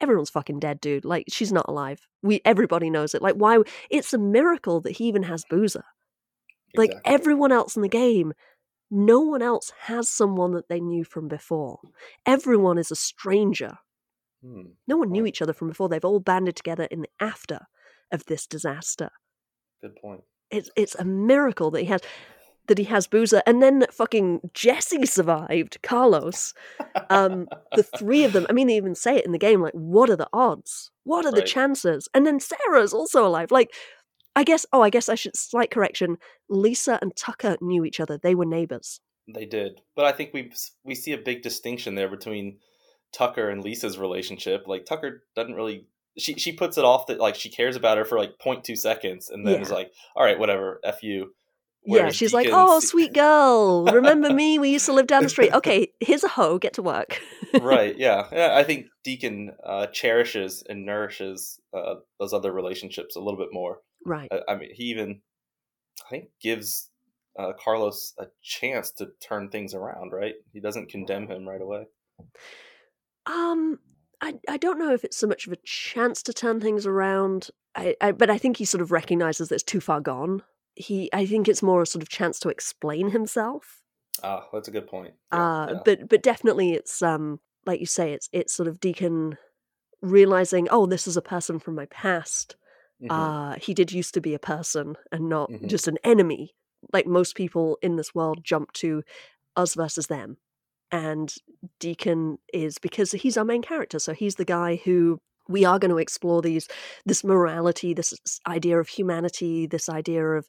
everyone's 0.00 0.30
fucking 0.30 0.58
dead, 0.60 0.80
dude. 0.80 1.04
Like 1.04 1.24
she's 1.28 1.52
not 1.52 1.66
alive. 1.68 2.06
We 2.22 2.40
everybody 2.44 2.90
knows 2.90 3.14
it. 3.14 3.22
Like 3.22 3.34
why? 3.36 3.58
It's 3.90 4.12
a 4.12 4.18
miracle 4.18 4.80
that 4.82 4.92
he 4.92 5.04
even 5.04 5.22
has 5.24 5.44
Boozer. 5.48 5.84
Like 6.74 6.90
Exactly. 6.90 7.14
everyone 7.14 7.52
else 7.52 7.76
in 7.76 7.82
the 7.82 7.88
game, 7.88 8.32
no 8.90 9.20
one 9.20 9.42
else 9.42 9.72
has 9.82 10.08
someone 10.08 10.52
that 10.52 10.68
they 10.68 10.80
knew 10.80 11.04
from 11.04 11.28
before. 11.28 11.78
Everyone 12.26 12.78
is 12.78 12.90
a 12.90 12.96
stranger. 12.96 13.78
Hmm, 14.44 14.70
No 14.88 14.96
one 14.96 15.10
knew 15.12 15.22
point. 15.22 15.28
each 15.28 15.42
other 15.42 15.52
from 15.52 15.68
before. 15.68 15.88
They've 15.88 16.04
all 16.04 16.18
banded 16.18 16.56
together 16.56 16.84
in 16.90 17.02
the 17.02 17.08
after 17.20 17.60
of 18.10 18.24
this 18.24 18.46
disaster. 18.46 19.10
Good 19.82 19.96
point. 19.96 20.22
It's 20.50 20.70
it's 20.76 20.94
a 20.96 21.04
miracle 21.04 21.70
that 21.72 21.80
he 21.80 21.86
has 21.86 22.00
that 22.68 22.78
he 22.78 22.84
has 22.84 23.06
Boozer, 23.06 23.42
and 23.46 23.62
then 23.62 23.80
that 23.80 23.92
fucking 23.94 24.50
Jesse 24.54 25.06
survived. 25.06 25.78
Carlos, 25.82 26.54
um, 27.10 27.48
the 27.74 27.82
three 27.82 28.24
of 28.24 28.32
them. 28.32 28.46
I 28.48 28.52
mean, 28.52 28.68
they 28.68 28.76
even 28.76 28.94
say 28.94 29.16
it 29.16 29.26
in 29.26 29.32
the 29.32 29.38
game. 29.38 29.60
Like, 29.60 29.74
what 29.74 30.10
are 30.10 30.16
the 30.16 30.28
odds? 30.32 30.90
What 31.04 31.26
are 31.26 31.32
the 31.32 31.42
chances? 31.42 32.08
And 32.14 32.26
then 32.26 32.38
Sarah's 32.40 32.92
also 32.92 33.26
alive. 33.26 33.50
Like, 33.50 33.70
I 34.36 34.44
guess. 34.44 34.64
Oh, 34.72 34.82
I 34.82 34.90
guess 34.90 35.08
I 35.08 35.14
should 35.14 35.36
slight 35.36 35.70
correction. 35.70 36.18
Lisa 36.48 36.98
and 37.02 37.14
Tucker 37.16 37.56
knew 37.60 37.84
each 37.84 38.00
other. 38.00 38.18
They 38.18 38.34
were 38.34 38.46
neighbors. 38.46 39.00
They 39.32 39.46
did, 39.46 39.80
but 39.94 40.04
I 40.04 40.12
think 40.12 40.32
we 40.32 40.52
we 40.84 40.94
see 40.94 41.12
a 41.12 41.18
big 41.18 41.42
distinction 41.42 41.94
there 41.94 42.08
between 42.08 42.58
Tucker 43.12 43.50
and 43.50 43.62
Lisa's 43.62 43.98
relationship. 43.98 44.64
Like 44.66 44.84
Tucker 44.84 45.24
doesn't 45.36 45.54
really 45.54 45.86
she 46.18 46.34
she 46.34 46.52
puts 46.52 46.76
it 46.76 46.84
off 46.84 47.06
that 47.06 47.20
like 47.20 47.34
she 47.34 47.48
cares 47.48 47.76
about 47.76 47.98
her 47.98 48.04
for 48.04 48.18
like 48.18 48.38
0.2 48.38 48.76
seconds, 48.76 49.30
and 49.30 49.46
then 49.46 49.60
is 49.60 49.70
like, 49.70 49.92
all 50.14 50.24
right, 50.24 50.38
whatever, 50.38 50.80
f 50.84 51.02
you. 51.02 51.34
Yeah, 51.84 52.10
she's 52.10 52.32
like, 52.32 52.48
"Oh, 52.50 52.80
sweet 52.80 53.12
girl, 53.12 53.84
remember 53.84 54.32
me? 54.32 54.58
We 54.58 54.70
used 54.70 54.86
to 54.86 54.92
live 54.92 55.06
down 55.06 55.22
the 55.22 55.28
street. 55.28 55.52
Okay, 55.52 55.88
here's 56.00 56.24
a 56.24 56.28
hoe. 56.28 56.58
Get 56.58 56.74
to 56.74 56.82
work." 56.82 57.20
right, 57.60 57.96
yeah, 57.98 58.26
yeah. 58.32 58.54
I 58.56 58.62
think 58.62 58.86
Deacon 59.02 59.52
uh, 59.64 59.86
cherishes 59.86 60.62
and 60.68 60.86
nourishes 60.86 61.60
uh, 61.74 61.96
those 62.20 62.32
other 62.32 62.52
relationships 62.52 63.16
a 63.16 63.20
little 63.20 63.38
bit 63.38 63.48
more. 63.52 63.78
right. 64.04 64.28
I, 64.30 64.52
I 64.52 64.56
mean, 64.56 64.70
he 64.72 64.84
even 64.84 65.20
I 66.06 66.10
think 66.10 66.28
gives 66.40 66.90
uh, 67.38 67.52
Carlos 67.62 68.14
a 68.18 68.26
chance 68.42 68.92
to 68.92 69.08
turn 69.20 69.48
things 69.48 69.74
around. 69.74 70.12
Right, 70.12 70.34
he 70.52 70.60
doesn't 70.60 70.88
condemn 70.88 71.28
him 71.28 71.48
right 71.48 71.60
away. 71.60 71.86
Um, 73.26 73.80
I 74.20 74.34
I 74.48 74.56
don't 74.56 74.78
know 74.78 74.94
if 74.94 75.04
it's 75.04 75.16
so 75.16 75.26
much 75.26 75.46
of 75.46 75.52
a 75.52 75.58
chance 75.64 76.22
to 76.24 76.32
turn 76.32 76.60
things 76.60 76.86
around. 76.86 77.50
I, 77.74 77.96
I 78.00 78.12
but 78.12 78.30
I 78.30 78.38
think 78.38 78.58
he 78.58 78.64
sort 78.64 78.82
of 78.82 78.92
recognizes 78.92 79.48
that 79.48 79.56
it's 79.56 79.64
too 79.64 79.80
far 79.80 80.00
gone. 80.00 80.42
He 80.74 81.10
I 81.12 81.26
think 81.26 81.48
it's 81.48 81.62
more 81.62 81.82
a 81.82 81.86
sort 81.86 82.02
of 82.02 82.08
chance 82.08 82.38
to 82.40 82.48
explain 82.48 83.10
himself. 83.10 83.82
Ah, 84.22 84.46
that's 84.52 84.68
a 84.68 84.70
good 84.70 84.86
point. 84.86 85.14
Yeah, 85.32 85.38
Uh, 85.38 85.66
yeah. 85.72 85.80
but 85.84 86.08
but 86.08 86.22
definitely 86.22 86.72
it's 86.72 87.02
um 87.02 87.40
like 87.66 87.80
you 87.80 87.86
say 87.86 88.12
it's 88.12 88.28
it's 88.32 88.52
sort 88.52 88.68
of 88.68 88.80
Deacon 88.80 89.36
realizing 90.00 90.68
oh 90.70 90.86
this 90.86 91.06
is 91.06 91.16
a 91.16 91.22
person 91.22 91.58
from 91.58 91.74
my 91.74 91.86
past. 91.86 92.56
Mhm. 93.02 93.10
Uh, 93.10 93.56
he 93.60 93.74
did 93.74 93.92
used 93.92 94.14
to 94.14 94.20
be 94.20 94.34
a 94.34 94.38
person 94.38 94.96
and 95.10 95.28
not 95.28 95.50
Mhm. 95.50 95.68
just 95.68 95.88
an 95.88 95.98
enemy. 96.04 96.54
Like 96.92 97.06
most 97.06 97.36
people 97.36 97.78
in 97.82 97.96
this 97.96 98.14
world 98.14 98.42
jump 98.44 98.72
to 98.74 99.02
us 99.56 99.74
versus 99.74 100.06
them. 100.08 100.38
And 100.90 101.34
Deacon 101.78 102.38
is 102.52 102.78
because 102.78 103.12
he's 103.12 103.36
our 103.36 103.44
main 103.44 103.62
character. 103.62 103.98
So 103.98 104.12
he's 104.12 104.34
the 104.36 104.44
guy 104.44 104.76
who 104.84 105.20
we 105.48 105.64
are 105.64 105.78
going 105.78 105.90
to 105.90 105.98
explore 105.98 106.42
these 106.42 106.68
this 107.06 107.24
morality, 107.24 107.94
this 107.94 108.14
idea 108.46 108.78
of 108.78 108.88
humanity, 108.88 109.66
this 109.66 109.88
idea 109.88 110.24
of 110.26 110.48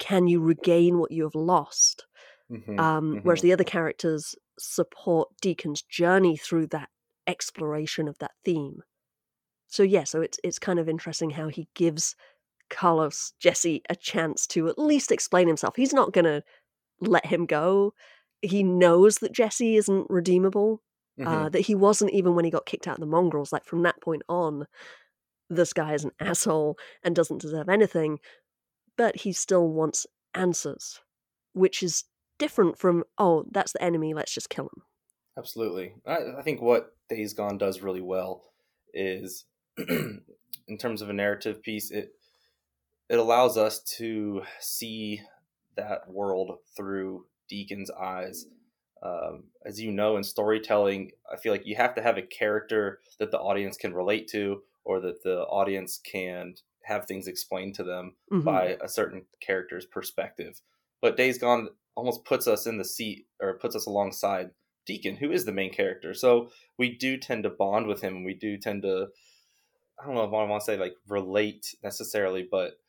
can 0.00 0.28
you 0.28 0.40
regain 0.42 0.98
what 0.98 1.12
you 1.12 1.24
have 1.24 1.34
lost? 1.34 2.06
Mhm, 2.48 2.78
Um, 2.78 3.20
Whereas 3.22 3.40
mhm. 3.40 3.42
the 3.42 3.52
other 3.52 3.64
characters 3.64 4.34
support 4.58 5.30
Deacon's 5.42 5.82
journey 5.82 6.36
through 6.36 6.68
that 6.68 6.90
exploration 7.26 8.08
of 8.08 8.18
that 8.18 8.32
theme. 8.44 8.82
So 9.68 9.82
yeah, 9.82 10.04
so 10.04 10.20
it's 10.20 10.38
it's 10.44 10.58
kind 10.58 10.78
of 10.78 10.88
interesting 10.88 11.30
how 11.30 11.48
he 11.48 11.68
gives 11.74 12.14
Carlos 12.70 13.34
Jesse 13.40 13.82
a 13.90 13.96
chance 13.96 14.46
to 14.48 14.68
at 14.68 14.78
least 14.78 15.12
explain 15.12 15.48
himself. 15.48 15.76
He's 15.76 15.94
not 15.94 16.12
gonna 16.12 16.42
let 17.00 17.26
him 17.26 17.46
go. 17.46 17.94
He 18.42 18.62
knows 18.64 19.18
that 19.18 19.32
Jesse 19.32 19.76
isn't 19.76 20.08
redeemable. 20.10 20.82
Mhm. 21.18 21.26
Uh, 21.26 21.48
that 21.50 21.60
he 21.62 21.74
wasn't 21.74 22.12
even 22.12 22.34
when 22.34 22.44
he 22.44 22.50
got 22.50 22.66
kicked 22.66 22.88
out 22.88 22.94
of 22.94 23.00
the 23.00 23.06
mongrels. 23.06 23.52
Like 23.52 23.64
from 23.64 23.82
that 23.82 24.00
point 24.00 24.22
on, 24.28 24.66
this 25.50 25.72
guy 25.72 25.92
is 25.94 26.04
an 26.04 26.12
asshole 26.18 26.78
and 27.02 27.14
doesn't 27.14 27.42
deserve 27.42 27.68
anything. 27.68 28.18
But 28.96 29.16
he 29.16 29.32
still 29.32 29.68
wants 29.68 30.06
answers, 30.34 31.00
which 31.52 31.82
is 31.82 32.04
different 32.38 32.78
from 32.78 33.04
oh, 33.18 33.44
that's 33.50 33.72
the 33.72 33.82
enemy. 33.82 34.14
Let's 34.14 34.32
just 34.32 34.50
kill 34.50 34.64
him. 34.64 34.82
Absolutely. 35.36 35.94
I, 36.06 36.38
I 36.38 36.42
think 36.42 36.60
what 36.60 36.94
Days 37.08 37.32
Gone 37.34 37.58
does 37.58 37.80
really 37.80 38.00
well 38.02 38.42
is, 38.92 39.44
in 39.78 40.78
terms 40.78 41.02
of 41.02 41.08
a 41.08 41.14
narrative 41.14 41.62
piece, 41.62 41.90
it 41.90 42.14
it 43.08 43.18
allows 43.18 43.58
us 43.58 43.80
to 43.98 44.42
see 44.60 45.20
that 45.76 46.08
world 46.08 46.58
through 46.76 47.26
Deacon's 47.48 47.90
eyes. 47.90 48.46
Um, 49.02 49.44
as 49.64 49.80
you 49.80 49.90
know, 49.90 50.16
in 50.16 50.22
storytelling, 50.22 51.12
I 51.30 51.36
feel 51.36 51.52
like 51.52 51.66
you 51.66 51.74
have 51.76 51.94
to 51.96 52.02
have 52.02 52.18
a 52.18 52.22
character 52.22 53.00
that 53.18 53.30
the 53.30 53.40
audience 53.40 53.76
can 53.76 53.94
relate 53.94 54.28
to, 54.28 54.62
or 54.84 55.00
that 55.00 55.22
the 55.22 55.42
audience 55.42 55.98
can 55.98 56.54
have 56.84 57.06
things 57.06 57.26
explained 57.28 57.74
to 57.76 57.84
them 57.84 58.16
Mhm. 58.30 58.44
by 58.44 58.76
a 58.80 58.88
certain 58.88 59.26
character's 59.40 59.86
perspective. 59.86 60.60
But 61.00 61.16
Days 61.16 61.38
Gone 61.38 61.70
almost 61.96 62.24
puts 62.24 62.46
us 62.46 62.66
in 62.66 62.78
the 62.78 62.84
seat 62.84 63.26
or 63.40 63.58
puts 63.58 63.76
us 63.76 63.86
alongside 63.86 64.50
Deacon, 64.86 65.16
who 65.16 65.30
is 65.30 65.44
the 65.44 65.52
main 65.52 65.72
character. 65.72 66.14
So 66.14 66.50
we 66.78 66.96
do 66.96 67.16
tend 67.16 67.44
to 67.44 67.50
bond 67.50 67.86
with 67.86 68.00
him. 68.00 68.24
We 68.24 68.34
do 68.34 68.56
tend 68.58 68.82
to, 68.82 69.08
I 69.98 70.06
don't 70.06 70.14
know 70.14 70.24
if 70.24 70.32
I 70.32 70.44
want 70.44 70.60
to 70.60 70.64
say 70.64 70.76
like 70.76 70.96
relate 71.06 71.74
necessarily, 71.82 72.42
but 72.42 72.81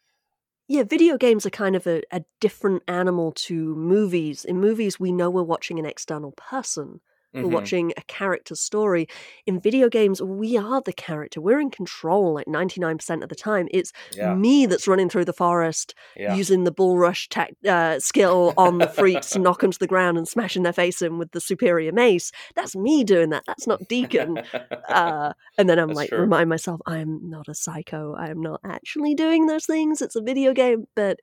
Yeah, 0.68 0.84
video 0.84 1.18
games 1.18 1.46
are 1.46 1.50
kind 1.50 1.76
of 1.76 1.86
a, 1.88 2.04
a 2.12 2.24
different 2.40 2.84
animal 2.88 3.32
to 3.34 3.76
movies. 3.76 4.46
In 4.46 4.60
movies, 4.60 5.00
we 5.00 5.12
know 5.12 5.30
we're 5.30 5.44
watching 5.44 5.78
an 5.78 5.86
external 5.86 6.32
person. 6.32 7.02
We're 7.42 7.48
hmm 7.48 7.50
watching 7.50 7.94
a 7.98 8.02
character 8.04 8.56
story. 8.56 9.08
In 9.46 9.60
video 9.60 9.90
games, 9.90 10.22
we 10.22 10.58
are 10.58 10.82
the 10.82 10.94
character. 10.94 11.42
We're 11.42 11.60
in 11.60 11.70
control 11.72 12.34
like 12.34 12.48
99% 12.48 13.24
of 13.24 13.30
the 13.30 13.36
time. 13.36 13.68
It's 13.72 13.92
Yeah, 14.10 14.38
me 14.38 14.66
that's 14.66 14.88
running 14.88 15.10
through 15.10 15.26
the 15.26 15.34
forest 15.34 15.94
yeah, 16.16 16.38
using 16.38 16.64
the 16.64 16.72
bull 16.72 16.98
rush 16.98 17.28
tech, 17.30 17.54
uh, 17.68 18.00
skill 18.00 18.54
on 18.58 18.80
the 18.80 18.88
freaks 18.88 19.32
to 19.32 19.40
knock 19.40 19.62
them 19.62 19.72
to 19.72 19.80
the 19.80 19.88
ground 19.88 20.18
and 20.18 20.28
smashing 20.28 20.64
their 20.64 20.74
face 20.74 21.02
in 21.02 21.18
with 21.18 21.32
the 21.32 21.42
superior 21.42 21.92
mace. 21.92 22.32
That's 22.56 22.76
me 22.76 23.04
doing 23.04 23.30
that. 23.30 23.44
That's 23.48 23.68
not 23.68 23.88
Deacon. 23.88 24.40
Uh, 24.90 25.34
and 25.58 25.70
then 25.70 25.80
I'm 25.80 25.94
That's 25.94 25.96
like, 25.96 26.10
true. 26.10 26.16
remind 26.16 26.50
myself, 26.50 26.82
I'm 26.86 27.30
not 27.30 27.48
a 27.48 27.56
psycho. 27.56 28.16
I 28.16 28.30
am 28.30 28.42
not 28.42 28.60
actually 28.66 29.16
doing 29.16 29.48
those 29.48 29.66
things. 29.66 30.02
It's 30.02 30.16
a 30.16 30.22
video 30.22 30.54
game, 30.54 30.86
but 30.96 31.20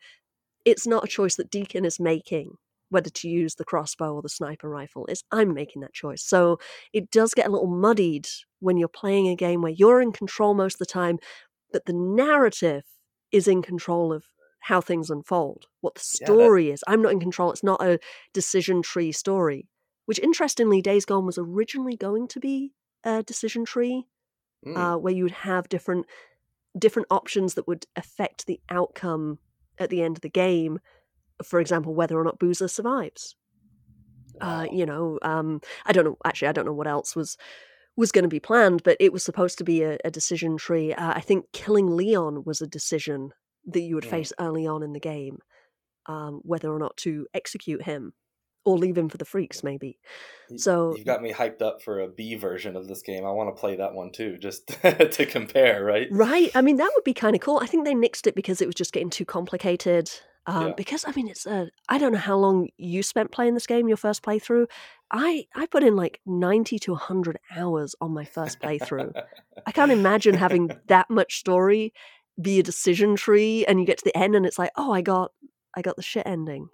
it's 0.65 0.87
not 0.87 1.05
a 1.05 1.09
choice 1.09 1.37
that 1.37 1.51
Deacon 1.51 1.85
is 1.85 2.01
making, 2.01 2.57
whether 2.91 3.11
to 3.11 3.29
use 3.29 3.55
the 3.55 3.65
crossbow 3.65 4.15
or 4.15 4.23
the 4.23 4.29
sniper 4.29 4.69
rifle. 4.69 5.07
is 5.07 5.23
I'm 5.33 5.55
making 5.55 5.83
that 5.83 5.95
choice. 5.95 6.23
So 6.23 6.59
it 6.93 7.11
does 7.11 7.35
get 7.35 7.47
a 7.47 7.51
little 7.51 7.69
muddied 7.69 8.29
when 8.59 8.77
you're 8.77 8.89
playing 8.89 9.29
a 9.29 9.37
game 9.37 9.63
where 9.63 9.73
you're 9.73 10.03
in 10.03 10.13
control 10.13 10.55
most 10.55 10.75
of 10.75 10.79
the 10.81 10.87
time, 10.87 11.19
but 11.73 11.87
the 11.87 11.93
narrative 11.93 12.85
is 13.33 13.49
in 13.49 13.63
control 13.63 14.13
of 14.13 14.25
how 14.61 14.81
things 14.81 15.09
unfold, 15.09 15.67
what 15.81 15.95
the 15.95 16.03
Yeah, 16.21 16.27
that 16.27 16.35
story 16.35 16.71
is. 16.71 16.85
I'm 16.87 17.01
not 17.03 17.13
in 17.13 17.21
control. 17.21 17.51
It's 17.51 17.65
not 17.65 17.83
a 17.83 17.99
decision 18.33 18.83
tree 18.83 19.13
story. 19.13 19.69
Which 20.07 20.19
interestingly, 20.19 20.83
Days 20.83 21.05
Gone 21.05 21.25
was 21.25 21.39
originally 21.39 21.97
going 21.97 22.27
to 22.29 22.41
be 22.41 22.73
a 23.05 23.23
decision 23.23 23.65
tree 23.65 24.07
mm, 24.67 24.77
uh, 24.77 24.99
where 24.99 25.15
you 25.15 25.23
would 25.23 25.33
have 25.33 25.69
different 25.69 26.07
different 26.79 27.09
options 27.11 27.55
that 27.55 27.67
would 27.67 27.87
affect 27.97 28.47
the 28.47 28.61
outcome 28.71 29.39
at 29.79 29.91
the 29.91 30.03
end 30.03 30.17
of 30.17 30.21
the 30.21 30.29
game. 30.29 30.79
For 31.45 31.61
example, 31.61 31.95
whether 31.95 32.19
or 32.19 32.25
not 32.25 32.39
Boozer 32.39 32.69
survives. 32.69 33.37
Uh, 34.41 34.67
you 34.71 34.87
know, 34.87 35.19
um, 35.23 35.61
I 35.87 35.93
don't 35.93 36.05
know. 36.05 36.17
Actually, 36.25 36.49
I 36.49 36.53
don't 36.53 36.65
know 36.65 36.73
what 36.73 36.87
else 36.87 37.15
was 37.15 37.37
was 37.97 38.13
going 38.13 38.23
to 38.23 38.29
be 38.29 38.41
planned, 38.41 38.83
but 38.83 38.97
it 39.01 39.13
was 39.13 39.23
supposed 39.25 39.59
to 39.59 39.65
be 39.65 39.83
a, 39.83 39.99
a 40.05 40.11
decision 40.11 40.57
tree. 40.57 40.95
Uh, 40.95 41.13
I 41.15 41.21
think 41.21 41.47
killing 41.53 41.95
Leon 41.97 42.45
was 42.47 42.63
a 42.63 42.67
decision 42.67 43.33
that 43.67 43.81
you 43.83 43.95
would 43.97 44.05
Mm. 44.05 44.11
face 44.11 44.33
early 44.41 44.67
on 44.67 44.83
in 44.83 44.93
the 44.95 45.01
game, 45.01 45.39
um, 46.07 46.41
whether 46.45 46.73
or 46.73 46.79
not 46.79 46.97
to 46.99 47.27
execute 47.35 47.83
him 47.83 48.15
or 48.65 48.79
leave 48.79 48.97
him 48.97 49.09
for 49.09 49.19
the 49.19 49.25
freaks, 49.25 49.63
maybe. 49.63 49.99
So 50.57 50.95
You've 50.97 51.05
got 51.07 51.21
me 51.23 51.33
hyped 51.33 51.61
up 51.61 51.83
for 51.83 52.01
a 52.01 52.09
B 52.09 52.37
version 52.37 52.77
of 52.77 52.89
this 52.89 53.03
game. 53.03 53.27
I 53.27 53.33
want 53.33 53.55
to 53.55 53.61
play 53.61 53.77
that 53.77 53.93
one 53.95 54.13
too, 54.13 54.39
just 54.39 54.69
to 54.83 55.27
compare, 55.27 55.85
right? 55.85 56.09
Right. 56.11 56.51
I 56.55 56.63
mean, 56.63 56.77
that 56.77 56.93
would 56.95 57.05
be 57.05 57.15
kind 57.15 57.35
of 57.35 57.43
cool. 57.43 57.59
I 57.63 57.67
think 57.67 57.85
they 57.85 57.95
nixed 57.95 58.27
it 58.27 58.35
because 58.35 58.63
it 58.63 58.67
was 58.67 58.75
just 58.75 58.93
getting 58.93 59.11
too 59.11 59.25
complicated. 59.25 60.11
Um, 60.47 60.69
Yeah. 60.69 60.75
because 60.77 61.05
I 61.07 61.13
mean, 61.13 61.29
it's 61.29 61.47
uh, 61.47 61.67
I 61.89 61.99
don't 61.99 62.13
know 62.13 62.19
how 62.19 62.37
long 62.37 62.69
you 62.77 63.03
spent 63.03 63.31
playing 63.33 63.55
this 63.55 63.67
game, 63.67 63.89
your 63.89 63.97
first 63.97 64.23
playthrough. 64.23 64.67
I 65.11 65.47
I 65.55 65.67
put 65.67 65.83
in 65.85 65.97
like 65.97 66.21
ninety 66.27 66.79
to 66.81 66.95
hundred 66.95 67.39
hours 67.57 67.95
on 68.01 68.13
my 68.13 68.25
first 68.25 68.61
playthrough. 68.61 69.13
I 69.67 69.73
can't 69.73 69.93
imagine 69.93 70.37
having 70.37 70.75
that 70.89 71.11
much 71.11 71.39
story 71.39 71.93
be 72.41 72.59
a 72.59 72.63
decision 72.63 73.17
tree, 73.17 73.65
and 73.67 73.79
you 73.81 73.87
get 73.87 73.99
to 73.99 74.05
the 74.05 74.17
end, 74.17 74.35
and 74.35 74.47
it's 74.47 74.59
like, 74.59 74.73
oh, 74.77 74.93
I 74.93 75.03
got 75.03 75.33
I 75.77 75.83
got 75.83 75.97
the 75.97 76.03
shit 76.03 76.27
ending. 76.27 76.69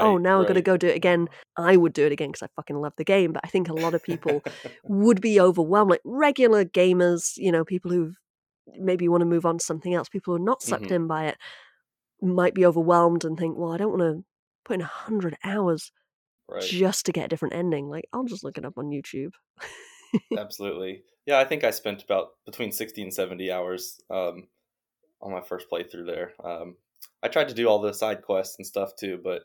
Oh, 0.00 0.16
Right, 0.16 0.18
now 0.18 0.40
I've 0.40 0.46
got 0.46 0.54
to 0.54 0.62
go 0.62 0.76
do 0.76 0.88
it 0.88 0.96
again. 0.96 1.28
I 1.56 1.76
would 1.76 1.92
do 1.92 2.04
it 2.06 2.12
again 2.12 2.30
because 2.32 2.42
I 2.42 2.48
fucking 2.56 2.76
love 2.76 2.94
the 2.96 3.04
game, 3.04 3.32
but 3.32 3.42
I 3.44 3.48
think 3.48 3.68
a 3.68 3.74
lot 3.74 3.94
of 3.94 4.02
people 4.02 4.44
would 4.88 5.20
be 5.20 5.40
overwhelmed. 5.40 5.90
Like 5.90 6.00
regular 6.04 6.64
gamers, 6.64 7.34
you 7.36 7.52
know, 7.52 7.64
people 7.64 7.92
who 7.92 8.12
maybe 8.78 9.08
want 9.08 9.20
to 9.22 9.26
move 9.26 9.46
on 9.46 9.58
to 9.58 9.64
something 9.64 9.94
else, 9.94 10.08
people 10.08 10.32
who 10.34 10.42
are 10.42 10.44
not 10.44 10.62
sucked 10.62 10.90
Mhm, 10.90 10.96
in 10.96 11.06
by 11.06 11.26
it 11.26 11.38
might 12.24 12.54
be 12.54 12.66
overwhelmed 12.66 13.24
and 13.24 13.38
think, 13.38 13.56
well, 13.56 13.72
I 13.72 13.76
don't 13.76 13.98
want 13.98 14.02
to 14.02 14.24
put 14.64 14.74
in 14.74 14.80
a 14.80 14.86
hundred 14.86 15.36
hours 15.44 15.92
Right. 16.48 16.62
just 16.62 17.06
to 17.06 17.12
get 17.12 17.26
a 17.26 17.28
different 17.28 17.54
ending. 17.54 17.88
Like, 17.88 18.04
I'll 18.12 18.24
just 18.24 18.44
look 18.44 18.58
it 18.58 18.64
up 18.66 18.76
on 18.76 18.90
YouTube. 18.90 19.32
Absolutely. 20.38 21.02
Yeah, 21.26 21.38
I 21.38 21.44
think 21.44 21.64
I 21.64 21.70
spent 21.70 22.02
about 22.02 22.28
between 22.44 22.70
60 22.70 23.02
and 23.02 23.12
70 23.14 23.50
hours 23.50 23.98
um, 24.10 24.48
on 25.22 25.32
my 25.32 25.40
first 25.40 25.70
playthrough 25.70 26.06
there. 26.06 26.32
Um, 26.44 26.76
I 27.22 27.28
tried 27.28 27.48
to 27.48 27.54
do 27.54 27.66
all 27.66 27.80
the 27.80 27.94
side 27.94 28.22
quests 28.22 28.56
and 28.58 28.66
stuff 28.66 28.94
too, 28.96 29.18
but 29.24 29.42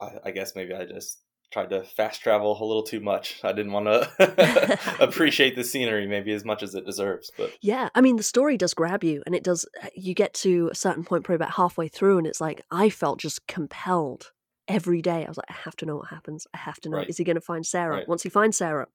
I, 0.00 0.10
I 0.26 0.30
guess 0.30 0.54
maybe 0.54 0.72
I 0.72 0.84
just 0.84 1.18
tried 1.52 1.70
to 1.70 1.84
fast 1.84 2.20
travel 2.22 2.52
a 2.60 2.64
little 2.64 2.82
too 2.82 3.00
much. 3.00 3.40
I 3.44 3.52
didn't 3.52 3.72
want 3.72 3.86
to 3.86 4.78
appreciate 5.00 5.56
the 5.56 5.64
scenery 5.64 6.06
maybe 6.06 6.32
as 6.32 6.44
much 6.44 6.62
as 6.62 6.74
it 6.74 6.84
deserves. 6.86 7.30
But 7.36 7.52
yeah, 7.60 7.88
I 7.94 8.00
mean, 8.00 8.16
the 8.16 8.22
story 8.22 8.56
does 8.56 8.74
grab 8.74 9.04
you, 9.04 9.22
and 9.26 9.34
it 9.34 9.44
does. 9.44 9.64
uh, 9.82 9.88
You 9.94 10.14
get 10.14 10.34
to 10.34 10.68
a 10.70 10.74
certain 10.74 11.04
point, 11.04 11.24
probably 11.24 11.36
about 11.36 11.54
halfway 11.54 11.88
through, 11.88 12.18
and 12.18 12.26
it's 12.26 12.40
like 12.40 12.62
I 12.70 12.90
felt 12.90 13.20
just 13.20 13.46
compelled 13.46 14.32
every 14.68 15.00
day. 15.02 15.24
I 15.24 15.28
was 15.28 15.36
like, 15.36 15.50
I 15.50 15.54
have 15.64 15.76
to 15.76 15.86
know 15.86 15.96
what 15.96 16.08
happens. 16.08 16.46
I 16.52 16.58
have 16.58 16.80
to 16.80 16.88
know. 16.88 16.96
Right. 16.98 17.08
Is 17.08 17.18
he 17.18 17.24
going 17.24 17.36
to 17.36 17.40
find 17.40 17.64
Sarah? 17.64 17.96
Right. 17.98 18.08
Once 18.08 18.22
he 18.24 18.28
finds 18.28 18.56
Sarah, 18.58 18.88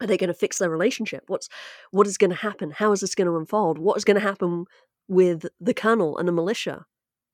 are 0.00 0.06
they 0.06 0.18
going 0.18 0.28
to 0.28 0.34
fix 0.34 0.58
their 0.58 0.70
relationship? 0.70 1.24
What's 1.28 1.48
what 1.90 2.06
is 2.06 2.18
going 2.18 2.30
to 2.30 2.36
happen? 2.36 2.70
How 2.72 2.92
is 2.92 3.00
this 3.00 3.14
going 3.14 3.26
to 3.28 3.36
unfold? 3.36 3.78
What 3.78 3.96
is 3.96 4.04
going 4.04 4.16
to 4.20 4.26
happen 4.26 4.66
with 5.08 5.46
the 5.60 5.74
Colonel 5.74 6.18
and 6.18 6.28
the 6.28 6.32
militia 6.32 6.84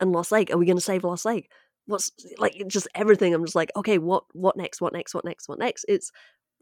and 0.00 0.12
Lost 0.12 0.30
Lake? 0.32 0.50
Are 0.52 0.56
we 0.58 0.66
going 0.66 0.76
to 0.76 0.82
save 0.82 1.04
Lost 1.04 1.24
Lake? 1.24 1.50
What's 1.86 2.10
like 2.38 2.54
just 2.68 2.88
everything? 2.94 3.34
I'm 3.34 3.44
just 3.44 3.56
like, 3.56 3.70
okay, 3.76 3.98
what 3.98 4.24
what 4.32 4.56
next? 4.56 4.80
What 4.80 4.92
next? 4.92 5.14
What 5.14 5.24
next? 5.24 5.48
What 5.48 5.58
next? 5.58 5.84
It's 5.88 6.10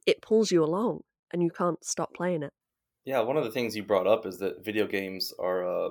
it 0.07 0.23
pulls 0.23 0.51
you 0.51 0.63
along, 0.65 1.01
and 1.33 1.43
you 1.43 1.51
can't 1.51 1.83
stop 1.85 2.15
playing 2.15 2.43
it. 2.43 2.53
yeah, 3.05 3.21
one 3.21 3.37
of 3.37 3.45
the 3.45 3.51
things 3.51 3.77
you 3.77 3.83
brought 3.83 4.07
up 4.07 4.27
is 4.27 4.39
that 4.39 4.65
video 4.65 4.87
games 4.87 5.33
are 5.39 5.63
a 5.63 5.91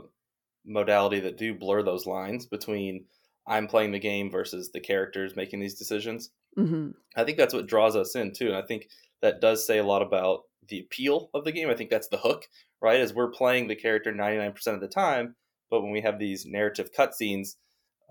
modality 0.66 1.20
that 1.22 1.38
do 1.38 1.54
blur 1.54 1.84
those 1.84 2.06
lines 2.06 2.46
between 2.46 3.06
I'm 3.48 3.68
playing 3.68 3.92
the 3.92 4.00
game 4.00 4.32
versus 4.32 4.72
the 4.72 4.80
characters 4.80 5.36
making 5.36 5.60
these 5.60 5.76
decisions. 5.76 6.32
hmm 6.56 6.92
I 7.16 7.24
think 7.24 7.38
that's 7.38 7.54
what 7.54 7.68
draws 7.68 7.96
us 7.96 8.16
in 8.16 8.34
too. 8.34 8.48
And 8.48 8.56
I 8.56 8.64
think 8.64 8.88
that 9.22 9.42
does 9.42 9.68
say 9.68 9.78
a 9.78 9.84
lot 9.84 10.02
about 10.02 10.42
the 10.68 10.80
appeal 10.80 11.30
of 11.34 11.44
the 11.46 11.52
game. 11.52 11.70
I 11.70 11.76
think 11.76 11.90
that's 11.90 12.08
the 12.08 12.18
hook, 12.18 12.48
right? 12.82 13.00
As 13.00 13.14
we're 13.14 13.32
playing 13.32 13.68
the 13.68 13.76
character 13.76 14.12
99% 14.12 14.76
of 14.76 14.82
the 14.82 14.88
time, 14.88 15.36
but 15.70 15.82
when 15.82 15.92
we 15.92 16.02
have 16.02 16.18
these 16.20 16.46
narrative 16.46 16.90
cutscenes, 16.98 17.56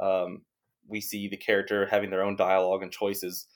um, 0.00 0.42
we 0.86 1.00
see 1.00 1.28
the 1.28 1.36
character 1.36 1.86
having 1.86 2.10
their 2.10 2.22
own 2.22 2.36
dialogue 2.36 2.82
and 2.82 2.92
choices. 2.92 3.46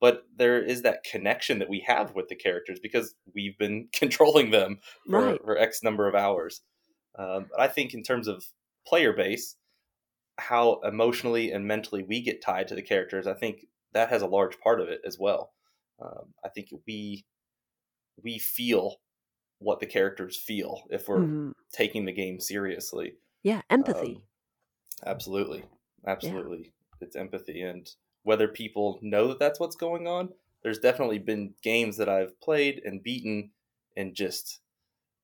But 0.00 0.24
there 0.34 0.62
is 0.62 0.82
that 0.82 1.04
connection 1.04 1.58
that 1.58 1.68
we 1.68 1.84
have 1.86 2.14
with 2.14 2.28
the 2.28 2.36
characters 2.36 2.80
because 2.80 3.14
we've 3.34 3.58
been 3.58 3.88
controlling 3.94 4.50
them 4.50 4.80
for, 5.10 5.22
Right. 5.22 5.40
for 5.44 5.58
X 5.58 5.82
number 5.82 6.08
of 6.08 6.14
hours. 6.14 6.62
Um, 7.18 7.46
but 7.50 7.60
I 7.60 7.68
think 7.68 7.94
in 7.94 8.02
terms 8.02 8.28
of 8.28 8.44
player 8.86 9.12
base, 9.12 9.56
how 10.38 10.80
emotionally 10.84 11.52
and 11.52 11.66
mentally 11.66 12.02
we 12.02 12.22
get 12.22 12.42
tied 12.42 12.68
to 12.68 12.74
the 12.74 12.82
characters, 12.82 13.26
I 13.26 13.34
think 13.34 13.66
that 13.92 14.08
has 14.08 14.22
a 14.22 14.26
large 14.26 14.58
part 14.60 14.80
of 14.80 14.88
it 14.88 15.00
as 15.04 15.18
well. 15.18 15.52
Um, 16.00 16.34
I 16.44 16.48
think 16.48 16.68
we 16.86 17.26
we 18.22 18.38
feel 18.38 18.96
what 19.58 19.80
the 19.80 19.86
characters 19.86 20.36
feel 20.36 20.84
if 20.90 21.08
we're 21.08 21.26
hmm 21.26 21.50
taking 21.72 22.04
the 22.04 22.12
game 22.12 22.40
seriously. 22.40 23.14
Yeah, 23.42 23.62
empathy. 23.70 24.16
Um, 24.16 24.22
absolutely, 25.06 25.64
absolutely, 26.06 26.72
it's 27.00 27.16
empathy, 27.16 27.62
and 27.62 27.88
whether 28.22 28.48
people 28.48 28.98
know 29.02 29.28
that 29.28 29.38
that's 29.38 29.60
what's 29.60 29.76
going 29.76 30.06
on, 30.06 30.34
there's 30.62 30.78
definitely 30.78 31.18
been 31.18 31.54
games 31.62 31.96
that 31.96 32.08
I've 32.08 32.38
played 32.40 32.82
and 32.84 33.02
beaten, 33.02 33.52
and 33.96 34.14
just 34.14 34.60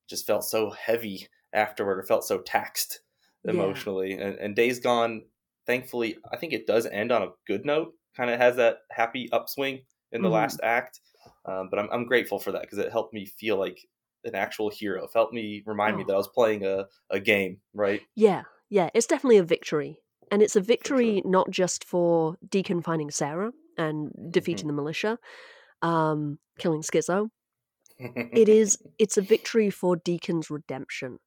just 0.07 0.27
felt 0.27 0.43
so 0.43 0.69
heavy 0.71 1.27
afterward, 1.53 1.99
or 1.99 2.03
felt 2.03 2.23
so 2.25 2.39
taxed 2.41 3.01
Yeah. 3.43 3.83
emotionally. 3.85 4.13
And, 4.13 4.35
and 4.39 4.55
Days 4.55 4.79
Gone, 4.79 5.25
thankfully, 5.65 6.17
I 6.31 6.37
think 6.37 6.53
it 6.53 6.67
does 6.67 6.85
end 6.85 7.11
on 7.11 7.23
a 7.23 7.31
good 7.45 7.65
note. 7.65 7.93
Kind 8.15 8.29
of 8.31 8.39
has 8.39 8.55
that 8.57 8.79
happy 8.91 9.29
upswing 9.31 9.85
in 10.11 10.21
the 10.21 10.29
Mhm. 10.29 10.29
last 10.29 10.59
act. 10.63 11.01
Um, 11.45 11.69
but 11.69 11.79
I'm, 11.79 11.89
I'm 11.91 12.05
grateful 12.05 12.39
for 12.39 12.51
that 12.53 12.61
because 12.63 12.79
it 12.79 12.91
helped 12.91 13.13
me 13.13 13.25
feel 13.25 13.57
like 13.57 13.79
an 14.23 14.35
actual 14.35 14.69
hero. 14.69 15.05
It 15.05 15.11
helped 15.13 15.33
me 15.33 15.63
remind 15.65 15.97
me 15.97 16.03
Oh. 16.03 16.07
that 16.07 16.13
I 16.13 16.17
was 16.17 16.29
playing 16.29 16.65
a, 16.65 16.87
a 17.09 17.19
game, 17.19 17.61
right? 17.73 18.01
Yeah, 18.15 18.43
yeah, 18.69 18.89
it's 18.93 19.07
definitely 19.07 19.37
a 19.37 19.43
victory. 19.43 20.01
And 20.31 20.41
it's 20.41 20.55
a 20.55 20.59
sure. 20.59 20.65
victory 20.65 21.21
not 21.25 21.49
just 21.49 21.83
for 21.83 22.37
Deacon 22.49 22.81
finding 22.81 23.11
Sarah 23.11 23.51
and 23.77 24.11
defeating 24.31 24.67
the 24.67 24.73
militia, 24.73 25.19
um, 25.81 26.39
killing 26.59 26.81
Skizzo. 26.81 27.29
It 27.99 28.49
is 28.49 28.77
it's 28.99 29.17
a 29.17 29.21
victory 29.21 29.69
for 29.69 29.95
Deacon's 29.95 30.49
redemption. 30.49 31.19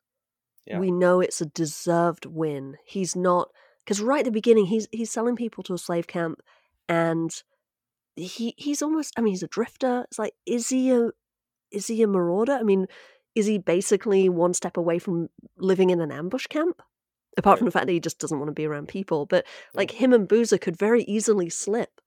Yeah. 0.67 0.79
We 0.79 0.91
know 0.91 1.21
it's 1.21 1.41
a 1.41 1.47
deserved 1.47 2.27
win. 2.27 2.77
He's 2.85 3.17
not 3.17 3.49
because 3.85 4.01
right 4.01 4.21
at 4.21 4.25
the 4.27 4.31
beginning 4.31 4.67
he's 4.67 4.87
he's 4.93 5.11
selling 5.11 5.37
people 5.37 5.65
to 5.65 5.75
a 5.75 5.79
slave 5.79 6.07
camp 6.07 6.41
and 6.89 7.43
he 8.15 8.55
he's 8.57 8.83
almost 8.83 9.15
I 9.17 9.23
mean 9.23 9.33
he's 9.33 9.43
a 9.43 9.49
drifter. 9.49 10.05
It's 10.05 10.19
like 10.19 10.35
is 10.47 10.69
he 10.69 10.93
a 10.93 11.11
is 11.71 11.87
he 11.87 12.03
a 12.03 12.07
marauder? 12.07 12.53
I 12.53 12.63
mean, 12.63 12.87
is 13.35 13.47
he 13.47 13.59
basically 13.59 14.29
one 14.29 14.55
step 14.55 14.77
away 14.77 14.99
from 14.99 15.29
living 15.57 15.91
in 15.91 16.01
an 16.01 16.11
ambush 16.11 16.47
camp? 16.47 16.83
Apart 17.41 17.59
from 17.59 17.65
the 17.67 17.71
fact 17.73 17.87
that 17.87 17.93
he 17.93 18.01
just 18.01 18.19
doesn't 18.19 18.39
want 18.39 18.49
to 18.49 18.55
be 18.55 18.67
around 18.67 18.89
people. 18.89 19.27
But 19.27 19.45
like 19.75 19.91
him 19.91 20.13
and 20.13 20.29
Boozer 20.29 20.59
could 20.59 20.77
very 20.77 21.03
easily 21.05 21.49
slip 21.51 22.01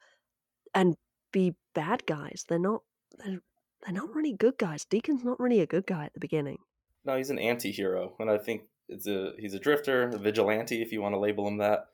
and 0.74 0.96
be 1.32 1.56
bad 1.76 2.06
guys. 2.06 2.46
They're 2.48 2.60
not 2.60 2.82
they're, 3.18 3.42
they're 3.84 3.94
not 3.94 4.14
really 4.16 4.34
good 4.34 4.58
guys. 4.58 4.86
Deacon's 4.86 5.24
not 5.24 5.40
really 5.40 5.60
a 5.60 5.66
good 5.68 5.86
guy 5.86 6.06
at 6.06 6.14
the 6.14 6.20
beginning. 6.20 6.60
no, 7.06 7.18
he's 7.18 7.30
an 7.30 7.40
anti 7.40 7.72
hero. 7.72 8.14
And 8.20 8.30
I 8.30 8.38
think 8.38 8.62
it's 8.88 9.08
a 9.08 9.34
he's 9.38 9.54
a 9.54 9.60
drifter, 9.60 10.10
a 10.10 10.18
vigilante, 10.18 10.82
if 10.82 10.92
you 10.92 11.02
want 11.02 11.14
to 11.16 11.20
label 11.20 11.48
him 11.48 11.58
that. 11.58 11.88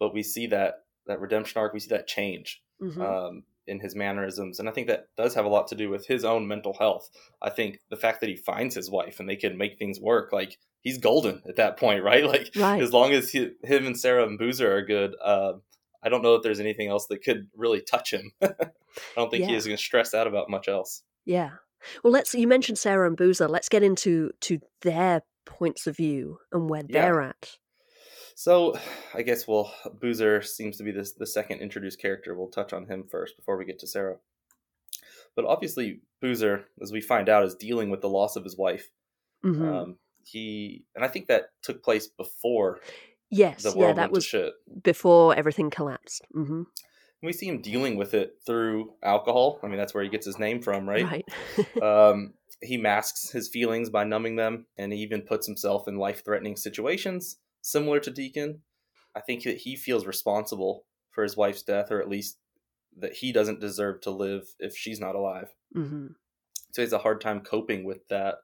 But 0.00 0.14
we 0.14 0.22
see 0.22 0.46
that 0.48 0.84
that 1.06 1.20
redemption 1.20 1.60
arc, 1.60 1.72
we 1.72 1.80
see 1.80 1.88
that 1.90 2.06
change 2.06 2.62
Mhm. 2.82 3.00
um, 3.00 3.42
in 3.68 3.80
his 3.80 3.94
mannerisms, 3.94 4.58
and 4.58 4.68
I 4.68 4.72
think 4.72 4.86
that 4.88 5.06
does 5.16 5.34
have 5.34 5.44
a 5.44 5.48
lot 5.48 5.68
to 5.68 5.74
do 5.76 5.90
with 5.90 6.06
his 6.06 6.24
own 6.24 6.48
mental 6.48 6.74
health. 6.74 7.08
I 7.42 7.50
think 7.50 7.78
the 7.90 7.96
fact 7.96 8.20
that 8.20 8.28
he 8.28 8.36
finds 8.36 8.74
his 8.74 8.90
wife 8.90 9.20
and 9.20 9.28
they 9.28 9.36
can 9.36 9.56
make 9.58 9.78
things 9.78 10.00
work, 10.00 10.32
like 10.32 10.58
he's 10.80 10.98
golden 10.98 11.42
at 11.48 11.56
that 11.56 11.76
point, 11.76 12.02
right? 12.10 12.24
Like 12.24 12.50
Right. 12.56 12.82
as 12.82 12.92
long 12.92 13.12
as 13.12 13.30
he, 13.30 13.50
him 13.62 13.86
and 13.86 13.98
Sarah 13.98 14.26
and 14.26 14.38
Boozer 14.38 14.74
are 14.76 14.82
good, 14.82 15.14
uh, 15.22 15.52
I 16.02 16.08
don't 16.08 16.22
know 16.22 16.34
if 16.34 16.42
there's 16.42 16.60
anything 16.60 16.88
else 16.88 17.06
that 17.08 17.22
could 17.22 17.48
really 17.56 17.80
touch 17.82 18.12
him. 18.12 18.32
I 18.42 18.48
don't 19.16 19.30
think 19.30 19.44
he 19.46 19.54
is 19.54 19.64
going 19.66 19.76
to 19.76 19.82
stress 19.82 20.14
out 20.14 20.26
about 20.26 20.48
much 20.50 20.68
else. 20.68 21.02
Yeah. 21.24 21.50
Well, 22.02 22.12
let's. 22.12 22.34
You 22.34 22.46
mentioned 22.48 22.78
Sarah 22.78 23.06
and 23.06 23.16
Boozer. 23.16 23.48
Let's 23.48 23.68
get 23.68 23.82
into 23.82 24.30
to 24.42 24.58
their 24.82 25.22
points 25.44 25.86
of 25.86 25.96
view 25.96 26.38
and 26.52 26.68
where 26.70 26.82
Yeah. 26.88 27.02
they're 27.02 27.20
at. 27.22 27.56
So 28.38 28.78
I 29.14 29.22
guess 29.22 29.48
well, 29.48 29.74
Boozer 30.00 30.42
seems 30.42 30.76
to 30.76 30.84
be 30.84 30.92
this 30.92 31.10
the 31.12 31.26
second 31.26 31.58
introduced 31.58 32.00
character. 32.00 32.36
We'll 32.36 32.46
touch 32.46 32.72
on 32.72 32.86
him 32.86 33.02
first 33.10 33.36
before 33.36 33.56
we 33.56 33.64
get 33.64 33.80
to 33.80 33.86
Sarah. 33.88 34.18
But 35.34 35.44
obviously, 35.44 36.02
Boozer, 36.22 36.66
as 36.80 36.92
we 36.92 37.00
find 37.00 37.28
out, 37.28 37.44
is 37.44 37.56
dealing 37.56 37.90
with 37.90 38.00
the 38.00 38.08
loss 38.08 38.36
of 38.36 38.44
his 38.44 38.56
wife. 38.56 38.90
Mhm. 39.44 39.60
Um, 39.60 39.98
he 40.22 40.84
and 40.94 41.04
I 41.04 41.08
think 41.08 41.26
that 41.26 41.50
took 41.62 41.82
place 41.82 42.06
before 42.06 42.78
yes. 43.28 43.64
the 43.64 43.76
Yeah. 43.76 43.92
That 43.94 44.12
was 44.12 44.24
shit. 44.24 44.54
before 44.84 45.34
everything 45.34 45.68
collapsed. 45.68 46.24
hmm 46.32 46.62
We 47.24 47.32
see 47.32 47.48
him 47.48 47.60
dealing 47.60 47.96
with 47.96 48.14
it 48.14 48.38
through 48.46 48.94
alcohol. 49.02 49.58
I 49.64 49.66
mean, 49.66 49.78
that's 49.78 49.94
where 49.94 50.04
he 50.04 50.10
gets 50.10 50.26
his 50.26 50.38
name 50.38 50.62
from, 50.62 50.88
right? 50.88 51.04
Right. 51.04 51.82
um, 51.82 52.34
he 52.62 52.76
masks 52.76 53.30
his 53.30 53.48
feelings 53.48 53.90
by 53.90 54.04
numbing 54.04 54.36
them, 54.36 54.66
and 54.76 54.92
he 54.92 55.00
even 55.00 55.22
puts 55.22 55.44
himself 55.44 55.88
in 55.88 55.96
life-threatening 55.96 56.54
situations, 56.56 57.38
similar 57.62 58.00
to 58.00 58.10
Deacon. 58.10 58.62
I 59.14 59.20
think 59.20 59.44
that 59.44 59.58
he 59.58 59.76
feels 59.76 60.06
responsible 60.06 60.84
for 61.10 61.22
his 61.22 61.36
wife's 61.36 61.62
death, 61.62 61.90
or 61.90 62.00
at 62.00 62.08
least 62.08 62.38
that 62.96 63.14
he 63.14 63.32
doesn't 63.32 63.60
deserve 63.60 64.00
to 64.02 64.10
live 64.10 64.44
if 64.58 64.76
she's 64.76 65.00
not 65.00 65.14
alive. 65.14 65.48
hmm 65.72 66.08
So 66.72 66.82
he 66.82 66.82
has 66.82 66.92
a 66.92 66.98
hard 66.98 67.20
time 67.20 67.40
coping 67.40 67.84
with 67.84 68.06
that 68.08 68.36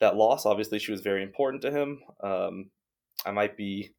that 0.00 0.16
loss. 0.16 0.46
Obviously, 0.46 0.78
she 0.78 0.92
was 0.92 1.00
very 1.00 1.22
important 1.22 1.62
to 1.62 1.70
him. 1.70 2.02
Um, 2.22 2.70
I 3.24 3.30
might 3.30 3.56
be 3.56 3.94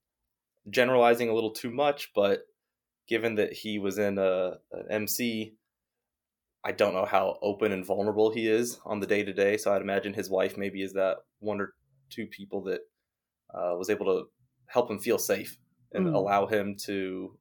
generalizing 0.69 1.29
a 1.29 1.33
little 1.33 1.51
too 1.51 1.71
much, 1.71 2.11
but 2.13 2.45
given 3.07 3.35
that 3.35 3.53
he 3.53 3.79
was 3.79 3.97
in 3.97 4.17
a 4.17 4.57
an 4.71 4.85
MC, 4.89 5.55
I 6.63 6.71
don't 6.71 6.93
know 6.93 7.05
how 7.05 7.37
open 7.41 7.71
and 7.71 7.85
vulnerable 7.85 8.31
he 8.31 8.47
is 8.47 8.79
on 8.85 8.99
the 8.99 9.07
day 9.07 9.23
to 9.23 9.33
day. 9.33 9.57
So 9.57 9.73
I'd 9.73 9.81
imagine 9.81 10.13
his 10.13 10.29
wife 10.29 10.57
maybe 10.57 10.81
is 10.81 10.93
that 10.93 11.17
one 11.39 11.61
or 11.61 11.73
two 12.09 12.27
people 12.27 12.63
that 12.63 12.81
uh, 13.55 13.75
was 13.77 13.89
able 13.89 14.05
to 14.05 14.25
help 14.67 14.89
him 14.91 14.99
feel 14.99 15.17
safe 15.17 15.57
and 15.93 16.07
Mm. 16.07 16.13
allow 16.15 16.45
him 16.47 16.75
to 16.85 17.37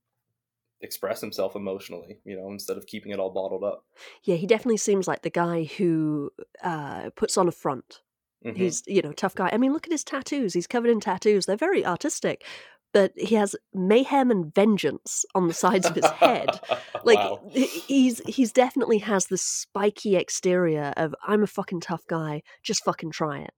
express 0.81 1.21
himself 1.21 1.57
emotionally. 1.57 2.21
You 2.25 2.37
know, 2.37 2.51
instead 2.51 2.77
of 2.77 2.87
keeping 2.87 3.13
it 3.13 3.19
all 3.19 3.31
bottled 3.33 3.65
up. 3.65 3.85
Yeah. 4.23 4.37
He 4.37 4.47
definitely 4.47 4.77
seems 4.77 5.09
like 5.09 5.23
the 5.23 5.31
guy 5.31 5.65
who 5.65 6.31
uh, 6.63 7.11
puts 7.17 7.37
on 7.39 7.49
a 7.49 7.53
front. 7.53 8.03
Mhm. 8.45 8.57
He's, 8.57 8.83
you 8.87 9.01
know, 9.03 9.13
tough 9.13 9.35
guy. 9.35 9.49
I 9.53 9.57
mean, 9.57 9.73
look 9.73 9.87
at 9.87 9.93
his 9.93 10.05
tattoos. 10.05 10.53
He's 10.55 10.67
covered 10.67 10.91
in 10.91 11.01
tattoos. 11.01 11.47
They're 11.47 11.57
very 11.57 11.85
artistic, 11.87 12.45
but 12.93 13.13
he 13.17 13.35
has 13.37 13.57
mayhem 13.73 14.31
and 14.31 14.55
vengeance 14.55 15.25
on 15.35 15.49
the 15.49 15.55
sides 15.55 15.87
of 15.87 15.95
his 15.97 16.07
head. 16.11 16.49
Like 17.05 17.19
wow. 17.19 17.43
he's 17.53 18.21
he's 18.21 18.51
definitely 18.51 18.97
has 18.99 19.27
this 19.27 19.43
spiky 19.43 20.17
exterior 20.17 20.95
of 20.97 21.15
I'm 21.27 21.43
a 21.43 21.47
fucking 21.47 21.81
tough 21.81 22.07
guy, 22.09 22.43
just 22.63 22.83
fucking 22.83 23.11
try 23.11 23.41
it. 23.41 23.53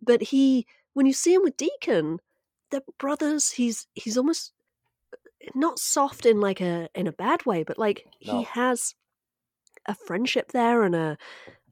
But 0.00 0.22
he, 0.22 0.66
when 0.98 1.06
you 1.06 1.14
see 1.14 1.34
him 1.34 1.42
with 1.44 1.56
Deacon, 1.58 2.18
they're 2.72 2.82
brothers. 2.98 3.52
He's 3.52 3.86
he's 3.94 4.18
almost 4.18 4.52
not 5.54 5.78
soft 5.78 6.26
in 6.26 6.40
like 6.40 6.60
a 6.60 6.88
in 6.94 7.06
a 7.06 7.12
bad 7.12 7.46
way, 7.46 7.62
but 7.62 7.78
like 7.78 8.06
No. 8.24 8.42
he 8.42 8.42
has 8.42 8.94
a 9.86 9.94
friendship 9.94 10.52
there 10.52 10.82
and 10.84 10.94
a 10.94 11.18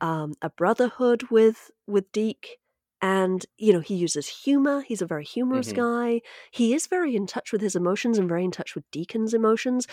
um, 0.00 0.34
a 0.42 0.50
brotherhood 0.50 1.24
with 1.30 1.70
with 1.86 2.10
Deke. 2.12 2.58
And 3.02 3.46
you 3.58 3.72
know 3.74 3.80
he 3.80 3.96
uses 3.96 4.28
humor. 4.28 4.82
He's 4.82 5.02
a 5.02 5.06
very 5.06 5.24
humorous 5.24 5.68
Mhm. 5.68 5.76
guy. 5.76 6.22
He 6.52 6.74
is 6.74 6.86
very 6.88 7.16
in 7.16 7.26
touch 7.26 7.52
with 7.52 7.62
his 7.62 7.76
emotions 7.76 8.18
and 8.18 8.28
very 8.28 8.44
in 8.44 8.52
touch 8.52 8.74
with 8.74 8.90
Deacon's 8.92 9.34
emotions. 9.34 9.86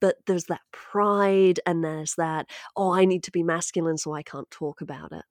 But 0.00 0.18
there's 0.26 0.46
that 0.46 0.62
pride 0.72 1.60
and 1.66 1.84
there's 1.84 2.16
that 2.16 2.50
oh 2.76 2.92
I 2.92 3.06
need 3.06 3.24
to 3.24 3.32
be 3.32 3.44
masculine 3.44 3.98
so 3.98 4.14
I 4.14 4.22
can't 4.24 4.50
talk 4.50 4.80
about 4.82 5.12
it. 5.12 5.24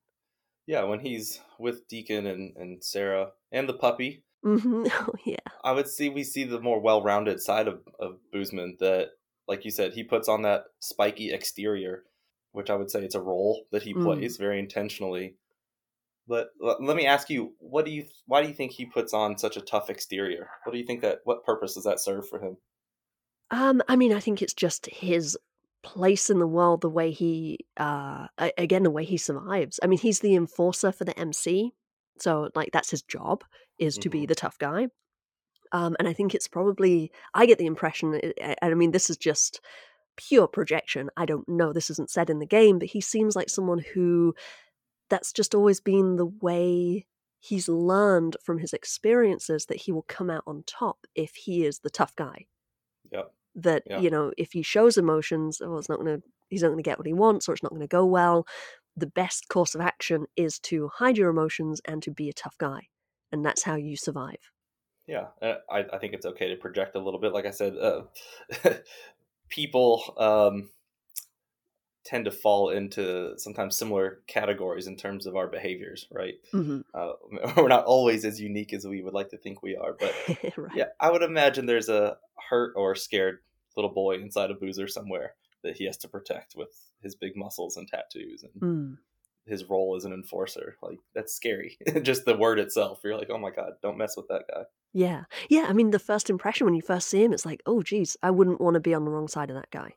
Yeah, 0.65 0.83
when 0.83 0.99
he's 0.99 1.41
with 1.59 1.87
Deacon 1.87 2.25
and, 2.25 2.55
and 2.55 2.83
Sarah 2.83 3.31
and 3.51 3.67
the 3.67 3.73
puppy, 3.73 4.23
hmm 4.43 4.83
Oh 4.91 5.13
yeah. 5.25 5.37
I 5.63 5.71
would 5.71 5.87
see 5.87 6.09
we 6.09 6.23
see 6.23 6.43
the 6.43 6.59
more 6.61 6.79
well 6.79 7.01
rounded 7.01 7.41
side 7.41 7.67
of, 7.67 7.81
of 7.99 8.19
Boozman 8.33 8.77
that, 8.79 9.09
like 9.47 9.65
you 9.65 9.71
said, 9.71 9.93
he 9.93 10.03
puts 10.03 10.27
on 10.27 10.41
that 10.43 10.65
spiky 10.79 11.31
exterior, 11.31 12.03
which 12.51 12.69
I 12.69 12.75
would 12.75 12.91
say 12.91 13.03
it's 13.03 13.15
a 13.15 13.21
role 13.21 13.65
that 13.71 13.83
he 13.83 13.93
Mm. 13.93 14.03
plays 14.03 14.37
very 14.37 14.59
intentionally. 14.59 15.35
But 16.27 16.49
l- 16.63 16.77
let 16.81 16.97
me 16.97 17.05
ask 17.05 17.29
you, 17.29 17.55
what 17.59 17.85
do 17.85 17.91
you 17.91 18.05
why 18.25 18.41
do 18.41 18.47
you 18.47 18.53
think 18.53 18.71
he 18.73 18.85
puts 18.85 19.13
on 19.13 19.37
such 19.37 19.57
a 19.57 19.61
tough 19.61 19.89
exterior? 19.89 20.49
What 20.63 20.73
do 20.73 20.77
you 20.79 20.85
think 20.85 21.01
that 21.01 21.19
what 21.25 21.45
purpose 21.45 21.75
does 21.75 21.83
that 21.85 21.99
serve 21.99 22.27
for 22.27 22.39
him? 22.39 22.57
Um, 23.51 23.81
I 23.87 23.95
mean, 23.95 24.13
I 24.13 24.19
think 24.19 24.41
it's 24.41 24.53
just 24.53 24.85
his 24.87 25.37
place 25.83 26.29
in 26.29 26.39
the 26.39 26.47
world, 26.47 26.81
the 26.81 26.89
way 26.89 27.11
he, 27.11 27.59
uh, 27.77 28.27
again, 28.57 28.83
the 28.83 28.91
way 28.91 29.05
he 29.05 29.17
survives. 29.17 29.79
I 29.83 29.87
mean, 29.87 29.99
he's 29.99 30.19
the 30.21 30.35
enforcer 30.35 30.91
for 30.91 31.05
the 31.05 31.17
MC, 31.19 31.73
so 32.19 32.49
like 32.55 32.71
that's 32.73 32.91
his 32.91 33.01
job 33.03 33.43
is 33.79 33.97
to 33.99 34.09
be 34.09 34.25
Mhm. 34.25 34.27
the 34.27 34.35
tough 34.35 34.57
guy. 34.59 34.87
Um, 35.71 35.95
and 35.99 36.07
I 36.07 36.13
think 36.13 36.35
it's 36.35 36.47
probably 36.47 37.11
I 37.33 37.45
get 37.45 37.57
the 37.57 37.65
impression, 37.65 38.13
it- 38.15 38.37
and 38.41 38.57
I 38.61 38.73
mean, 38.75 38.91
this 38.91 39.09
is 39.09 39.17
just 39.17 39.61
pure 40.17 40.47
projection. 40.47 41.09
I 41.17 41.25
don't 41.25 41.47
know. 41.49 41.73
This 41.73 41.89
isn't 41.91 42.11
said 42.11 42.29
in 42.29 42.39
the 42.39 42.45
game, 42.47 42.79
but 42.79 42.89
he 42.89 43.01
seems 43.01 43.35
like 43.35 43.49
someone 43.49 43.79
who 43.79 44.35
that's 45.09 45.33
just 45.33 45.55
always 45.55 45.81
been 45.81 46.15
the 46.17 46.25
way 46.27 47.05
he's 47.39 47.69
learned 47.69 48.37
from 48.43 48.59
his 48.59 48.73
experiences 48.73 49.65
that 49.67 49.77
he 49.81 49.91
will 49.91 50.03
come 50.03 50.29
out 50.29 50.43
on 50.47 50.63
top 50.65 51.07
if 51.15 51.35
he 51.35 51.65
is 51.65 51.79
the 51.79 51.89
tough 51.89 52.15
guy 52.15 52.47
Yep. 53.11 53.33
That 53.55 53.83
Yeah. 53.89 53.99
you 53.99 54.09
know 54.09 54.31
if 54.37 54.51
he 54.53 54.61
shows 54.63 54.97
emotions 54.97 55.61
oh 55.63 55.77
it's 55.77 55.89
not 55.89 55.99
going 55.99 56.19
to 56.19 56.23
he's 56.49 56.61
not 56.63 56.69
going 56.69 56.77
to 56.83 56.89
get 56.89 56.97
what 56.97 57.07
he 57.07 57.13
wants 57.13 57.47
or 57.47 57.53
it's 57.53 57.63
not 57.63 57.71
going 57.71 57.81
to 57.81 57.87
go 57.87 58.05
well 58.05 58.45
the 58.95 59.07
best 59.07 59.47
course 59.49 59.75
of 59.75 59.81
action 59.81 60.25
is 60.35 60.59
to 60.59 60.89
hide 60.95 61.17
your 61.17 61.29
emotions 61.29 61.81
and 61.85 62.03
to 62.03 62.11
be 62.11 62.29
a 62.29 62.33
tough 62.33 62.57
guy 62.57 62.87
and 63.31 63.45
that's 63.45 63.63
how 63.63 63.75
you 63.75 63.95
survive 63.97 64.51
Yeah, 65.05 65.27
uh, 65.41 65.55
I, 65.69 65.79
I 65.91 65.97
think 65.97 66.13
it's 66.13 66.25
okay 66.25 66.49
to 66.49 66.55
project 66.55 66.95
a 66.95 66.99
little 66.99 67.19
bit. 67.19 67.33
Like 67.33 67.45
I 67.45 67.51
said, 67.51 67.75
uh, 67.77 68.03
people 69.49 70.13
um, 70.17 70.69
tend 72.05 72.25
to 72.25 72.31
fall 72.31 72.69
into 72.69 73.33
sometimes 73.37 73.77
similar 73.77 74.19
categories 74.27 74.87
in 74.87 74.97
terms 74.97 75.25
of 75.25 75.35
our 75.35 75.47
behaviors, 75.47 76.07
right? 76.11 76.35
hmm 76.51 76.81
Uh, 76.93 77.13
we're 77.57 77.67
not 77.69 77.85
always 77.85 78.25
as 78.25 78.39
unique 78.41 78.73
as 78.73 78.85
we 78.85 79.01
would 79.01 79.13
like 79.13 79.29
to 79.29 79.37
think 79.37 79.63
we 79.63 79.75
are, 79.75 79.93
but 79.99 80.13
right 80.57 80.75
yeah, 80.75 80.85
I 80.99 81.09
would 81.11 81.23
imagine 81.23 81.65
there's 81.65 81.89
a 81.89 82.17
hurt 82.49 82.73
or 82.75 82.93
scared 82.95 83.39
little 83.75 83.91
boy 83.93 84.15
inside 84.15 84.51
a 84.51 84.53
boozer 84.53 84.87
somewhere 84.87 85.33
that 85.63 85.77
he 85.77 85.85
has 85.85 85.97
to 85.97 86.07
protect 86.09 86.55
with 86.55 86.69
his 87.01 87.15
big 87.15 87.35
muscles 87.35 87.77
and 87.77 87.87
tattoos 87.87 88.43
and 88.43 88.51
Mm. 88.61 88.97
his 89.45 89.63
role 89.65 89.95
as 89.95 90.05
an 90.05 90.13
enforcer. 90.13 90.75
Like 90.81 90.99
that's 91.15 91.33
scary. 91.33 91.77
Just 92.03 92.25
the 92.25 92.35
word 92.37 92.59
itself, 92.59 92.99
you're 93.03 93.17
like, 93.17 93.29
oh 93.29 93.37
my 93.37 93.49
god, 93.51 93.73
don't 93.81 93.97
mess 93.97 94.15
with 94.17 94.27
that 94.27 94.43
guy. 94.53 94.63
yeah 94.93 95.23
yeah 95.49 95.65
i 95.69 95.73
mean 95.73 95.89
the 95.89 95.97
first 95.99 96.29
impression 96.29 96.65
when 96.65 96.75
you 96.75 96.81
first 96.81 97.09
see 97.09 97.23
him 97.23 97.33
it's 97.33 97.45
like 97.47 97.61
oh 97.65 97.81
geez 97.81 98.15
i 98.21 98.29
wouldn't 98.29 98.61
want 98.61 98.75
to 98.75 98.79
be 98.79 98.93
on 98.93 99.05
the 99.05 99.09
wrong 99.11 99.27
side 99.27 99.49
of 99.49 99.55
that 99.55 99.71
guy 99.71 99.89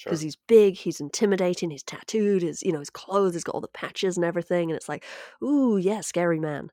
Sure. 0.00 0.10
because 0.10 0.20
he's 0.22 0.36
big, 0.48 0.76
he's 0.76 1.00
intimidating, 1.00 1.70
he's 1.70 1.82
tattooed, 1.82 2.42
his 2.42 2.62
you 2.62 2.72
know 2.72 2.78
his 2.80 2.90
clothes, 2.90 3.34
he's 3.34 3.44
got 3.44 3.54
all 3.54 3.60
the 3.60 3.68
patches 3.68 4.16
and 4.16 4.24
everything, 4.24 4.70
and 4.70 4.76
it's 4.76 4.88
like, 4.88 5.04
ooh, 5.42 5.76
yeah, 5.76 6.00
scary 6.00 6.40
man. 6.40 6.70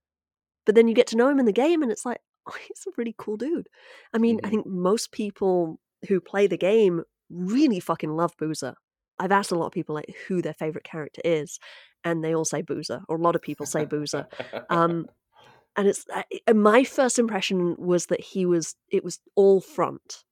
But 0.66 0.76
then 0.76 0.88
you 0.88 0.94
get 0.96 1.08
to 1.08 1.18
know 1.18 1.30
him 1.30 1.40
in 1.40 1.46
the 1.46 1.54
game, 1.54 1.82
and 1.84 1.92
it's 1.92 2.06
like, 2.06 2.20
oh, 2.48 2.56
he's 2.68 2.86
a 2.88 2.92
really 2.98 3.16
cool 3.18 3.38
dude. 3.38 3.68
I 4.14 4.18
mean, 4.18 4.40
I 4.44 4.50
Mhm. 4.50 4.52
think 4.52 4.68
most 4.68 5.12
people 5.12 5.80
who 6.08 6.22
play 6.22 6.48
the 6.48 6.58
game 6.58 7.04
really 7.30 7.80
fucking 7.80 8.12
love 8.16 8.34
Boozer. 8.38 8.76
I've 9.20 9.32
asked 9.32 9.52
a 9.52 9.56
lot 9.56 9.68
of 9.68 9.72
people 9.74 9.96
like 9.96 10.14
who 10.28 10.42
their 10.42 10.54
favorite 10.54 10.84
character 10.84 11.22
is, 11.26 11.60
and 12.04 12.24
they 12.24 12.36
all 12.36 12.46
say 12.46 12.62
Boozer, 12.62 13.02
or 13.10 13.18
a 13.18 13.22
lot 13.22 13.36
of 13.36 13.42
people 13.42 13.66
say 13.66 13.86
Boozer. 13.86 14.28
Um, 14.70 15.08
and 15.78 15.88
it's 15.88 16.06
my 16.54 16.84
first 16.84 17.20
impression 17.20 17.76
was 17.78 18.08
that 18.08 18.22
he 18.22 18.46
was 18.46 18.76
it 18.90 19.04
was 19.04 19.20
all 19.36 19.62
front 19.62 20.24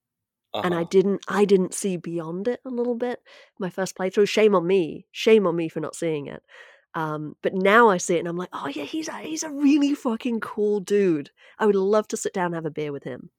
and 0.64 0.76
I 0.76 0.84
Uh-huh. 0.84 0.86
didn't 0.86 1.24
I 1.28 1.46
didn't 1.46 1.74
see 1.74 1.98
beyond 1.98 2.48
it 2.48 2.62
a 2.66 2.70
little 2.70 2.96
bit. 2.96 3.22
My 3.60 3.70
first 3.70 3.96
playthrough, 3.98 4.30
shame 4.30 4.56
on 4.56 4.68
me, 4.68 5.08
shame 5.12 5.48
on 5.48 5.56
me 5.56 5.70
for 5.70 5.80
not 5.80 5.96
seeing 5.96 6.28
it. 6.28 6.44
Um, 6.96 7.36
but 7.42 7.54
now 7.54 7.90
I 7.90 7.98
see 7.98 8.16
it 8.16 8.20
and 8.20 8.28
I'm 8.28 8.38
like, 8.38 8.50
oh 8.54 8.68
yeah, 8.70 8.84
he's 8.86 9.10
a 9.10 9.20
he's 9.20 9.44
a 9.44 9.52
really 9.52 9.94
fucking 9.96 10.40
cool 10.42 10.80
dude. 10.80 11.32
I 11.60 11.66
would 11.66 11.76
love 11.76 12.08
to 12.10 12.18
sit 12.18 12.34
down 12.34 12.48
and 12.48 12.56
have 12.56 12.66
a 12.66 12.72
beer 12.72 12.92
with 12.94 13.04
him, 13.04 13.32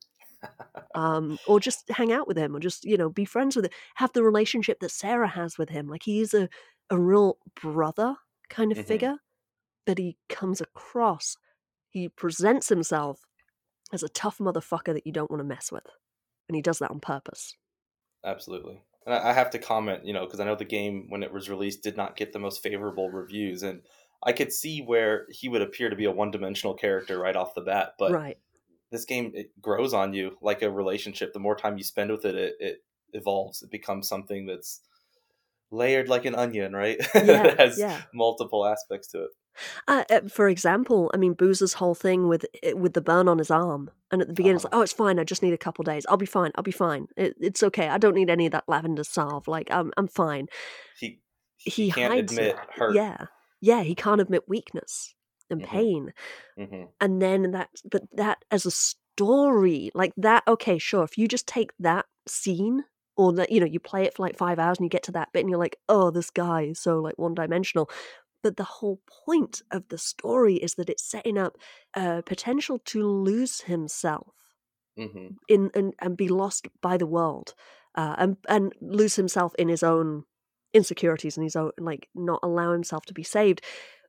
um, 0.95 1.39
or 1.45 1.61
just 1.61 1.89
hang 1.91 2.13
out 2.13 2.27
with 2.27 2.39
him, 2.39 2.57
or 2.57 2.61
just 2.61 2.85
you 2.85 2.97
know 2.97 3.11
be 3.11 3.25
friends 3.25 3.57
with 3.57 3.67
him, 3.67 3.71
have 3.97 4.13
the 4.13 4.23
relationship 4.23 4.81
that 4.81 4.91
Sarah 4.91 5.29
has 5.29 5.59
with 5.59 5.69
him. 5.69 5.89
Like 5.89 6.03
he's 6.03 6.35
a 6.35 6.49
a 6.91 6.99
real 6.99 7.39
brother 7.61 8.17
kind 8.49 8.73
of 8.73 8.79
Mhm. 8.79 8.79
figure, 8.79 9.17
but 9.87 9.99
he 9.99 10.19
comes 10.31 10.61
across 10.63 11.37
He 11.91 12.09
presents 12.11 12.69
himself 12.71 13.23
as 13.93 14.03
a 14.05 14.09
tough 14.11 14.39
motherfucker 14.39 14.95
that 14.95 15.07
you 15.07 15.13
don't 15.13 15.31
want 15.31 15.41
to 15.41 15.45
mess 15.45 15.73
with. 15.73 15.87
And 16.49 16.57
he 16.57 16.63
does 16.63 16.79
that 16.79 16.91
on 16.91 17.01
purpose. 17.01 17.55
Absolutely. 18.25 18.81
And 19.05 19.15
I 19.15 19.33
have 19.33 19.51
to 19.51 19.59
comment, 19.59 20.05
you 20.05 20.13
know, 20.13 20.25
because 20.25 20.41
I 20.41 20.45
know 20.45 20.57
the 20.57 20.65
game 20.65 21.07
when 21.09 21.23
it 21.23 21.33
was 21.33 21.49
released 21.49 21.83
did 21.83 21.97
not 21.97 22.17
get 22.17 22.33
the 22.33 22.41
most 22.41 22.63
favorable 22.63 23.09
reviews, 23.09 23.63
and 23.63 23.83
I 24.23 24.33
could 24.33 24.53
see 24.53 24.81
where 24.81 25.27
he 25.31 25.49
would 25.49 25.63
appear 25.63 25.89
to 25.89 25.97
be 25.97 26.07
a 26.07 26.11
one-dimensional 26.11 26.75
character 26.75 27.19
right 27.19 27.37
off 27.37 27.55
the 27.55 27.61
bat. 27.61 27.93
But 28.01 28.11
right. 28.11 28.37
this 28.91 29.05
game 29.05 29.31
it 29.35 29.51
grows 29.61 29.95
on 29.95 30.13
you 30.13 30.37
like 30.43 30.63
a 30.63 30.71
relationship. 30.71 31.33
The 31.33 31.39
more 31.39 31.55
time 31.55 31.79
you 31.79 31.85
spend 31.85 32.11
with 32.11 32.25
it, 32.25 32.35
it, 32.35 32.55
it 32.59 32.85
evolves. 33.13 33.63
It 33.63 33.71
becomes 33.71 34.09
something 34.09 34.47
that's 34.47 34.81
layered 35.71 36.09
like 36.09 36.25
an 36.25 36.35
onion, 36.35 36.73
right? 36.73 36.99
Yeah, 37.15 37.45
it 37.47 37.61
has 37.61 37.79
yeah. 37.79 38.03
multiple 38.13 38.67
aspects 38.67 39.09
to 39.09 39.25
it. 39.25 39.31
Uh, 39.89 40.05
uh, 40.11 40.21
for 40.29 40.49
example, 40.49 41.11
I 41.15 41.17
mean, 41.17 41.35
Boozer's 41.35 41.75
whole 41.75 41.95
thing 41.95 42.29
with 42.29 42.47
eh, 42.63 42.73
with 42.73 42.95
the 42.95 43.01
burn 43.01 43.29
on 43.29 43.39
his 43.39 43.51
arm, 43.51 43.91
and 44.11 44.21
at 44.23 44.29
the 44.29 44.35
beginning, 44.35 44.57
it's 44.57 44.65
Uh-huh. 44.65 44.71
like, 44.71 44.75
"Oh, 44.75 44.83
it's 44.83 44.93
fine. 44.93 45.19
I 45.19 45.25
just 45.25 45.43
need 45.43 45.53
a 45.53 45.59
couple 45.59 45.83
days. 45.85 46.07
I'll 46.09 46.17
be 46.17 46.27
fine. 46.27 46.53
I'll 46.57 46.63
be 46.65 46.71
fine. 46.73 47.09
It, 47.17 47.37
it's 47.41 47.63
okay. 47.63 47.89
I 47.89 47.99
don't 47.99 48.15
need 48.15 48.31
any 48.31 48.47
of 48.47 48.53
that 48.53 48.65
lavender 48.69 49.05
salve. 49.05 49.49
Like, 49.49 49.71
I'm 49.71 49.93
I'm 49.97 50.09
fine." 50.09 50.47
He 50.95 51.23
He 51.65 51.91
can't 51.95 52.15
hides 52.15 52.39
it. 52.39 52.57
hurt. 52.75 53.03
Yeah, 53.03 53.27
yeah. 53.61 53.83
He 53.83 53.95
can't 53.95 54.21
admit 54.21 54.49
weakness 54.49 55.15
and 55.51 55.63
Mhm. 55.63 55.63
pain, 55.63 56.13
hmm 56.57 56.87
and 57.01 57.23
then 57.23 57.53
that, 57.53 57.71
but 57.91 58.05
that 58.15 58.45
as 58.51 58.67
a 58.67 58.73
story, 58.73 59.91
like 59.95 60.13
that. 60.19 60.45
Okay, 60.49 60.79
sure. 60.79 61.05
If 61.05 61.19
you 61.19 61.29
just 61.29 61.49
take 61.49 61.73
that 61.81 62.07
scene, 62.29 62.85
or 63.17 63.33
that 63.35 63.53
you 63.53 63.61
know, 63.61 63.67
you 63.67 63.81
play 63.81 64.05
it 64.05 64.15
for 64.15 64.23
like 64.25 64.37
five 64.39 64.59
hours, 64.59 64.79
and 64.79 64.87
you 64.87 64.91
get 64.91 65.05
to 65.05 65.13
that 65.13 65.33
bit, 65.33 65.41
and 65.41 65.51
you're 65.51 65.59
like, 65.59 65.79
"Oh, 65.89 66.11
this 66.11 66.31
guy 66.31 66.63
is 66.65 66.81
so 66.81 67.01
like 67.01 67.19
one 67.19 67.35
dimensional." 67.35 67.91
But 68.47 68.57
the 68.57 68.65
whole 68.65 69.01
point 69.27 69.61
of 69.73 69.89
the 69.89 69.99
story 69.99 70.55
is 70.57 70.77
that 70.77 70.89
it's 70.89 71.03
setting 71.05 71.37
up 71.37 71.59
a 71.95 72.23
potential 72.25 72.79
to 72.87 73.05
lose 73.05 73.63
himself 73.63 74.55
hmm 74.97 75.39
in 75.49 75.71
and, 75.75 75.95
and 76.01 76.17
be 76.17 76.29
lost 76.29 76.69
by 76.81 76.97
the 76.97 77.07
world, 77.07 77.55
uh, 77.95 78.15
and 78.19 78.37
and 78.49 78.73
lose 78.81 79.17
himself 79.17 79.55
in 79.57 79.69
his 79.69 79.83
own 79.83 80.25
insecurities 80.75 81.37
and 81.37 81.45
his 81.45 81.57
own 81.57 81.73
like 81.79 82.09
not 82.15 82.41
allow 82.43 82.73
himself 82.73 83.05
to 83.07 83.15
be 83.15 83.23
saved. 83.23 83.63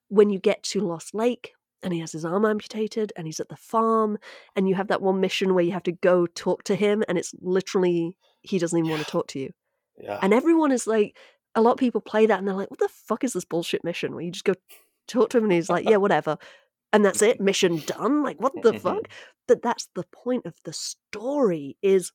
When 0.10 0.30
you 0.30 0.40
get 0.40 0.64
to 0.64 0.82
Lost 0.82 1.14
Lake 1.16 1.54
and 1.84 1.94
he 1.94 2.00
has 2.00 2.12
his 2.14 2.26
arm 2.26 2.46
amputated 2.46 3.14
and 3.18 3.28
he's 3.28 3.40
at 3.40 3.50
the 3.50 3.58
farm 3.58 4.18
and 4.56 4.70
you 4.70 4.76
have 4.76 4.88
that 4.90 5.02
one 5.02 5.22
mission 5.22 5.54
where 5.56 5.64
you 5.64 5.74
have 5.74 5.84
to 5.84 5.94
go 5.94 6.28
talk 6.28 6.64
to 6.66 6.76
him 6.76 7.04
and 7.10 7.18
it's 7.18 7.34
literally 7.42 8.18
he 8.42 8.60
doesn't 8.60 8.78
even 8.80 8.90
want 8.90 9.02
to 9.02 9.12
talk 9.12 9.28
to 9.30 9.40
you 9.40 9.52
Yeah. 9.98 10.22
and 10.22 10.34
everyone 10.34 10.72
is 10.72 10.88
like 10.88 11.18
a 11.58 11.62
lot 11.62 11.72
of 11.74 11.78
people 11.78 12.00
play 12.00 12.26
that 12.26 12.40
and 12.40 12.48
they're 12.48 12.56
like 12.56 12.72
what 12.72 12.80
the 12.80 12.90
fuck 12.90 13.24
is 13.26 13.34
this 13.34 13.44
bullshit 13.44 13.84
mission 13.84 14.14
where 14.14 14.24
you 14.24 14.32
just 14.32 14.46
go 14.46 14.54
talk 15.08 15.30
to 15.30 15.38
him 15.38 15.46
and 15.46 15.54
he's 15.54 15.70
like 15.70 15.90
yeah 15.90 15.98
whatever 16.06 16.38
and 16.94 17.04
that's 17.06 17.22
it 17.22 17.42
mission 17.42 17.82
done? 17.86 18.24
Like 18.24 18.42
what 18.42 18.54
the 18.62 18.74
fuck? 18.74 19.08
But 19.48 19.62
that's 19.62 19.88
the 19.96 20.04
point 20.12 20.46
of 20.46 20.56
the 20.66 20.74
story 20.74 21.78
is 21.82 22.12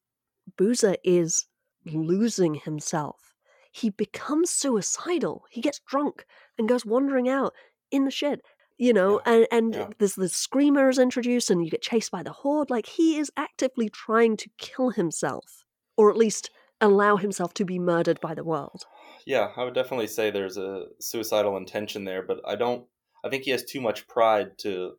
boozer 0.59 0.97
is 1.03 1.47
losing 1.87 2.57
himself. 2.57 3.33
He 3.71 3.89
becomes 3.89 4.51
suicidal. 4.51 5.45
He 5.49 5.63
gets 5.63 5.81
drunk 5.87 6.27
and 6.59 6.69
goes 6.69 6.85
wandering 6.85 7.31
out 7.31 7.55
in 7.91 8.05
the 8.05 8.11
shit 8.11 8.43
you 8.79 8.93
know 8.93 9.21
and 9.25 9.47
and 9.51 9.75
yeah. 9.75 9.87
there's 9.99 10.15
the 10.15 10.29
screamer 10.29 10.89
is 10.89 10.99
introduced 10.99 11.51
and 11.51 11.65
you 11.65 11.71
get 11.71 11.83
chased 11.83 12.11
by 12.11 12.23
the 12.23 12.33
horde. 12.33 12.69
Like 12.69 12.87
he 12.87 13.17
is 13.17 13.31
actively 13.37 13.89
trying 13.89 14.37
to 14.39 14.51
kill 14.59 14.91
himself 14.91 15.65
or 15.97 16.11
at 16.11 16.17
least 16.17 16.51
allow 16.83 17.17
himself 17.17 17.55
to 17.55 17.65
be 17.65 17.79
murdered 17.79 18.21
by 18.21 18.35
the 18.35 18.45
world 18.45 18.85
Yeah, 19.27 19.51
I 19.57 19.65
would 19.65 19.75
definitely 19.75 20.09
say 20.09 20.31
there's 20.31 20.57
a 20.59 20.87
suicidal 21.01 21.57
intention 21.57 22.05
there, 22.05 22.23
but 22.23 22.41
I 22.47 22.57
don't. 22.57 22.85
I 23.25 23.29
think 23.31 23.45
he 23.45 23.53
has 23.53 23.65
too 23.65 23.81
much 23.81 24.07
pride 24.09 24.59
to 24.59 24.97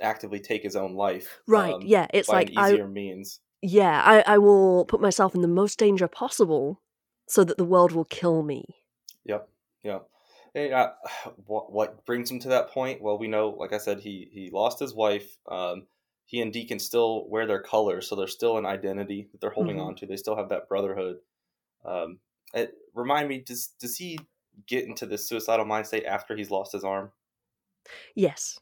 actively 0.00 0.40
take 0.40 0.62
his 0.62 0.74
own 0.76 0.94
life. 0.94 1.40
right 1.46 1.74
um, 1.74 1.82
yeah 1.84 2.06
it's 2.14 2.28
by 2.28 2.34
like 2.38 2.50
an 2.50 2.58
i 2.58 2.70
easier 2.70 2.88
means. 2.88 3.40
yeah 3.62 4.02
I, 4.04 4.34
I 4.34 4.38
will 4.38 4.84
put 4.86 5.00
myself 5.00 5.34
in 5.34 5.42
the 5.42 5.48
most 5.48 5.78
danger 5.78 6.08
possible 6.08 6.80
so 7.28 7.44
that 7.44 7.58
the 7.58 7.64
world 7.64 7.92
will 7.92 8.06
kill 8.06 8.42
me 8.42 8.64
Yep. 9.28 9.48
Yeah. 9.84 9.98
And, 10.54 10.72
uh, 10.72 10.92
what 11.46 11.72
what 11.72 12.04
brings 12.04 12.30
him 12.30 12.40
to 12.40 12.48
that 12.48 12.70
point? 12.70 13.00
Well, 13.00 13.18
we 13.18 13.28
know, 13.28 13.50
like 13.50 13.72
I 13.72 13.78
said, 13.78 14.00
he 14.00 14.28
he 14.32 14.50
lost 14.50 14.80
his 14.80 14.94
wife. 14.94 15.36
Um, 15.46 15.86
he 16.28 16.42
and 16.42 16.52
Deacon 16.52 16.78
still 16.78 17.26
wear 17.28 17.46
their 17.46 17.62
colors, 17.62 18.06
so 18.08 18.14
there's 18.14 18.34
still 18.34 18.58
an 18.58 18.66
identity 18.66 19.28
that 19.32 19.40
they're 19.40 19.50
holding 19.50 19.78
Mhm. 19.78 19.86
on 19.86 19.96
to. 19.96 20.06
They 20.06 20.16
still 20.16 20.36
have 20.36 20.50
that 20.50 20.68
brotherhood. 20.68 21.20
Um, 21.84 22.20
it, 22.54 22.74
remind 22.94 23.28
me, 23.28 23.40
does 23.40 23.68
does 23.80 23.96
he 23.98 24.18
get 24.66 24.84
into 24.86 25.06
this 25.06 25.28
suicidal 25.28 25.66
mind 25.66 25.86
state 25.88 26.04
after 26.06 26.36
he's 26.36 26.50
lost 26.50 26.72
his 26.72 26.84
arm? 26.84 27.12
yes 28.14 28.58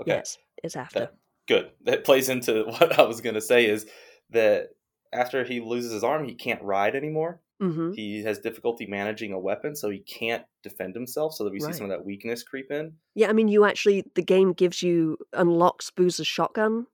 Okay. 0.00 0.12
yes 0.12 0.38
it's 0.62 0.76
after 0.76 1.00
That, 1.00 1.14
good. 1.46 1.72
That 1.82 2.04
plays 2.04 2.28
into 2.28 2.64
what 2.66 2.98
I 2.98 3.02
was 3.02 3.20
going 3.20 3.34
to 3.34 3.40
say 3.40 3.66
is 3.66 3.86
that 4.30 4.70
after 5.12 5.42
he 5.44 5.60
loses 5.60 5.92
his 5.92 6.04
arm, 6.04 6.24
he 6.28 6.34
can't 6.34 6.62
ride 6.62 6.94
anymore. 6.94 7.40
hmm 7.60 7.92
He 7.94 8.22
has 8.22 8.38
difficulty 8.38 8.86
managing 8.86 9.32
a 9.32 9.38
weapon, 9.38 9.74
so 9.74 9.90
he 9.90 10.00
can't 10.00 10.44
defend 10.62 10.94
himself. 10.94 11.34
So 11.34 11.44
that 11.44 11.50
we 11.52 11.60
Right. 11.60 11.72
see 11.74 11.78
some 11.78 11.90
of 11.90 11.90
that 11.90 12.04
weakness 12.04 12.42
creep 12.44 12.70
in. 12.70 12.96
yeah 13.14 13.28
i 13.28 13.32
mean 13.32 13.48
you 13.48 13.64
actually 13.64 14.04
the 14.14 14.22
game 14.22 14.52
gives 14.52 14.82
you 14.82 15.16
unlocks 15.32 15.90
boozer's 15.90 16.26
shotgun 16.26 16.86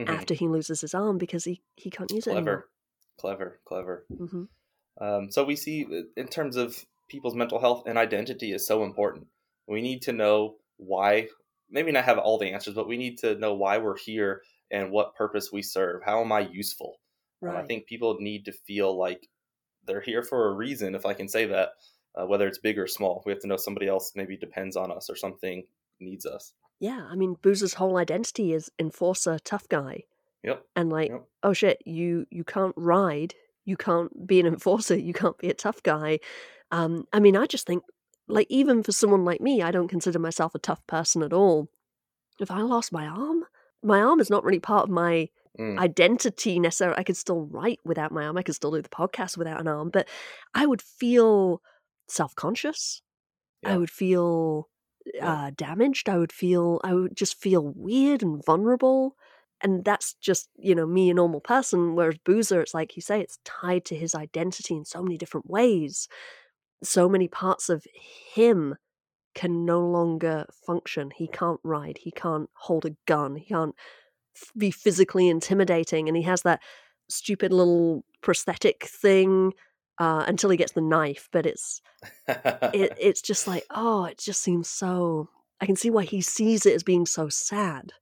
Mhm. 0.00 0.08
after 0.08 0.34
he 0.34 0.48
loses 0.48 0.80
his 0.80 0.94
arm 0.94 1.18
because 1.18 1.44
he 1.44 1.62
he 1.76 1.90
can't 1.90 2.10
use 2.12 2.26
it 2.26 2.32
Clever, 2.32 2.70
clever, 3.18 3.60
clever. 3.64 4.06
anymore 4.10 4.28
hmm 4.28 4.44
Um, 4.98 5.30
so 5.30 5.44
we 5.44 5.56
see 5.56 5.84
uh, 5.86 6.02
in 6.16 6.28
terms 6.28 6.56
of 6.56 6.86
people's 7.08 7.34
mental 7.34 7.58
health 7.60 7.84
and 7.86 7.98
identity 7.98 8.52
is 8.52 8.66
so 8.66 8.84
important. 8.84 9.28
We 9.66 9.82
need 9.82 10.02
to 10.02 10.12
know 10.12 10.58
why. 10.76 11.28
Maybe 11.70 11.92
not 11.92 12.04
have 12.04 12.18
all 12.18 12.38
the 12.38 12.50
answers, 12.52 12.74
but 12.74 12.88
we 12.88 12.96
need 12.96 13.18
to 13.18 13.36
know 13.36 13.54
why 13.54 13.78
we're 13.78 13.96
here 13.98 14.42
and 14.70 14.90
what 14.90 15.14
purpose 15.14 15.52
we 15.52 15.62
serve. 15.62 16.02
How 16.02 16.20
am 16.20 16.32
I 16.32 16.40
useful? 16.40 17.00
Um, 17.42 17.56
I 17.56 17.62
think 17.62 17.86
people 17.86 18.16
need 18.20 18.44
to 18.46 18.52
feel 18.52 18.96
like 18.98 19.28
they're 19.84 20.00
here 20.00 20.22
for 20.22 20.48
a 20.48 20.54
reason, 20.54 20.94
if 20.94 21.06
I 21.06 21.14
can 21.14 21.28
say 21.28 21.46
that, 21.46 21.70
uh, 22.16 22.26
whether 22.26 22.46
it's 22.48 22.58
big 22.58 22.78
or 22.78 22.86
small. 22.86 23.22
We 23.26 23.32
have 23.32 23.40
to 23.42 23.46
know 23.48 23.56
somebody 23.56 23.88
else 23.88 24.12
maybe 24.16 24.36
depends 24.36 24.76
on 24.76 24.90
us 24.92 25.08
or 25.10 25.16
something 25.16 25.66
needs 26.00 26.26
us. 26.26 26.52
Yeah 26.80 27.06
i 27.10 27.14
mean 27.14 27.36
boozer's 27.42 27.74
whole 27.74 27.96
identity 27.98 28.52
is 28.52 28.70
enforcer 28.78 29.38
tough 29.38 29.68
guy 29.68 30.02
Yep. 30.42 30.64
and 30.74 30.90
like 30.90 31.10
Yep. 31.10 31.24
oh 31.42 31.52
shit 31.52 31.82
you 31.86 32.26
you 32.30 32.42
can't 32.44 32.74
ride 32.76 33.34
you 33.64 33.76
can't 33.76 34.26
be 34.26 34.40
an 34.40 34.46
enforcer 34.54 34.96
you 34.96 35.12
can't 35.12 35.38
be 35.38 35.48
a 35.50 35.54
tough 35.54 35.82
guy 35.82 36.18
um 36.70 37.06
i 37.12 37.20
mean 37.20 37.36
i 37.36 37.46
just 37.46 37.66
think 37.66 37.82
like 38.28 38.46
even 38.50 38.82
for 38.82 38.92
someone 38.92 39.24
like 39.24 39.40
me 39.40 39.60
i 39.62 39.70
don't 39.70 39.88
consider 39.88 40.18
myself 40.18 40.54
a 40.54 40.58
tough 40.58 40.84
person 40.86 41.22
at 41.22 41.32
all 41.32 41.68
if 42.40 42.50
i 42.50 42.60
lost 42.62 42.92
my 42.92 43.06
arm 43.06 43.44
my 43.82 44.00
arm 44.00 44.20
is 44.20 44.30
not 44.30 44.44
really 44.44 44.60
part 44.60 44.84
of 44.84 44.90
my 44.90 45.28
Mm. 45.58 45.78
identity 45.80 46.60
necessarily 46.60 46.96
i 46.96 47.02
could 47.02 47.16
still 47.16 47.42
write 47.46 47.80
without 47.84 48.12
my 48.12 48.24
arm 48.24 48.38
i 48.38 48.42
could 48.42 48.54
still 48.54 48.70
do 48.70 48.80
the 48.80 48.88
podcast 48.88 49.36
without 49.36 49.60
an 49.60 49.66
arm 49.66 49.90
but 49.90 50.08
i 50.54 50.64
would 50.64 50.80
feel 50.80 51.60
self-conscious 52.08 53.02
i 53.64 53.76
would 53.76 53.90
feel 53.90 54.68
Yeah. 54.68 54.79
Uh, 55.20 55.50
damaged 55.56 56.08
i 56.08 56.18
would 56.18 56.32
feel 56.32 56.80
i 56.84 56.94
would 56.94 57.16
just 57.16 57.40
feel 57.40 57.72
weird 57.76 58.22
and 58.22 58.44
vulnerable 58.44 59.16
and 59.60 59.84
that's 59.84 60.14
just 60.14 60.48
you 60.58 60.74
know 60.74 60.86
me 60.86 61.10
a 61.10 61.14
normal 61.14 61.40
person 61.40 61.94
whereas 61.94 62.18
boozer 62.24 62.60
it's 62.60 62.74
like 62.74 62.96
you 62.96 63.02
say 63.02 63.20
it's 63.20 63.38
tied 63.44 63.84
to 63.84 63.94
his 63.94 64.14
identity 64.14 64.74
in 64.74 64.84
so 64.84 65.02
many 65.02 65.16
different 65.16 65.48
ways. 65.48 66.08
So 66.82 67.08
many 67.08 67.28
parts 67.28 67.68
of 67.68 67.84
him 68.34 68.76
can 69.34 69.64
no 69.64 69.80
longer 69.80 70.46
function. 70.66 71.10
He 71.14 71.28
can't 71.28 71.60
ride 71.62 71.98
he 71.98 72.10
can't 72.10 72.48
hold 72.54 72.86
a 72.86 72.96
gun 73.06 73.36
he 73.36 73.46
can't 73.46 73.74
be 74.56 74.70
physically 74.70 75.28
intimidating 75.28 76.08
and 76.08 76.16
he 76.16 76.22
has 76.22 76.42
that 76.42 76.60
stupid 77.08 77.52
little 77.52 78.04
prosthetic 78.22 78.84
thing 78.84 79.52
uh, 80.00 80.24
until 80.26 80.50
he 80.50 80.56
gets 80.56 80.72
the 80.72 80.80
knife 80.80 81.28
but 81.32 81.46
it's 81.46 81.82
it, 82.28 82.94
it's 83.00 83.22
just 83.22 83.46
like 83.46 83.64
oh 83.70 84.04
it 84.06 84.18
just 84.18 84.42
seems 84.42 84.68
so 84.68 85.28
i 85.60 85.66
can 85.66 85.76
see 85.76 85.90
why 85.90 86.04
he 86.04 86.20
sees 86.20 86.66
it 86.66 86.74
as 86.74 86.82
being 86.82 87.06
so 87.06 87.28
sad 87.28 87.92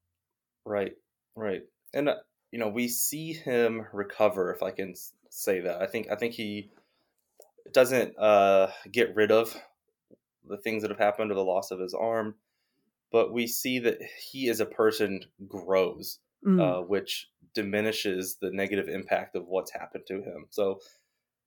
Right, 0.65 0.93
right, 1.35 1.63
and 1.95 2.09
uh, 2.09 2.17
you 2.53 2.59
know 2.59 2.69
we 2.69 2.89
see 2.89 3.33
him 3.33 3.87
recover, 3.93 4.53
if 4.53 4.63
I 4.63 4.71
can 4.71 4.95
say 5.31 5.61
that. 5.61 5.81
I 5.81 5.87
think 5.87 6.09
I 6.11 6.17
think 6.17 6.35
he 6.35 6.71
doesn't 7.73 8.19
uh, 8.19 8.69
get 8.91 9.15
rid 9.15 9.31
of 9.31 9.57
the 10.47 10.57
things 10.59 10.83
that 10.83 10.91
have 10.91 10.99
happened 10.99 11.31
or 11.31 11.35
the 11.35 11.45
loss 11.45 11.71
of 11.71 11.81
his 11.81 11.95
arm, 11.95 12.37
but 13.13 13.33
we 13.33 13.47
see 13.47 13.79
that 13.81 13.99
he 14.03 14.49
as 14.49 14.61
a 14.61 14.67
person 14.67 15.23
grows, 15.47 16.21
Mm, 16.47 16.61
uh, 16.61 16.83
which 16.83 17.31
diminishes 17.55 18.37
the 18.37 18.53
negative 18.53 18.89
impact 18.89 19.35
of 19.37 19.47
what's 19.49 19.73
happened 19.73 20.05
to 20.07 20.23
him. 20.23 20.47
So 20.51 20.81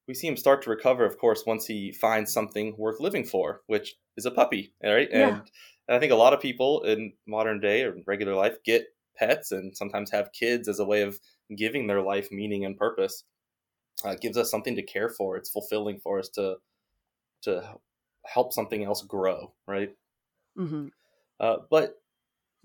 we 0.07 0.13
see 0.13 0.27
him 0.27 0.37
start 0.37 0.61
to 0.63 0.69
recover, 0.69 1.05
of 1.05 1.17
course, 1.17 1.45
once 1.45 1.65
he 1.65 1.91
finds 1.91 2.33
something 2.33 2.75
worth 2.77 2.99
living 2.99 3.23
for, 3.25 3.63
which 3.67 3.95
is 4.17 4.25
a 4.25 4.31
puppy, 4.31 4.73
all 4.83 4.93
right? 4.93 5.09
Yeah. 5.11 5.37
And 5.37 5.43
I 5.89 5.99
think 5.99 6.11
a 6.11 6.15
lot 6.15 6.33
of 6.33 6.41
people 6.41 6.83
in 6.83 7.13
modern 7.27 7.59
day 7.59 7.83
or 7.83 7.95
regular 8.07 8.35
life 8.35 8.57
get 8.63 8.87
pets 9.15 9.51
and 9.51 9.75
sometimes 9.75 10.11
have 10.11 10.31
kids 10.33 10.67
as 10.67 10.79
a 10.79 10.85
way 10.85 11.01
of 11.01 11.19
giving 11.55 11.87
their 11.87 12.01
life 12.01 12.31
meaning 12.31 12.65
and 12.65 12.77
purpose. 12.77 13.23
Uh, 14.05 14.11
it 14.11 14.21
gives 14.21 14.37
us 14.37 14.51
something 14.51 14.75
to 14.75 14.83
care 14.83 15.09
for. 15.09 15.37
It's 15.37 15.51
fulfilling 15.51 15.99
for 15.99 16.19
us 16.19 16.29
to 16.31 16.57
to 17.43 17.79
help 18.25 18.53
something 18.53 18.83
else 18.83 19.03
grow, 19.03 19.55
right? 19.67 19.95
hmm 20.55 20.87
Uh, 21.39 21.57
but 21.69 22.01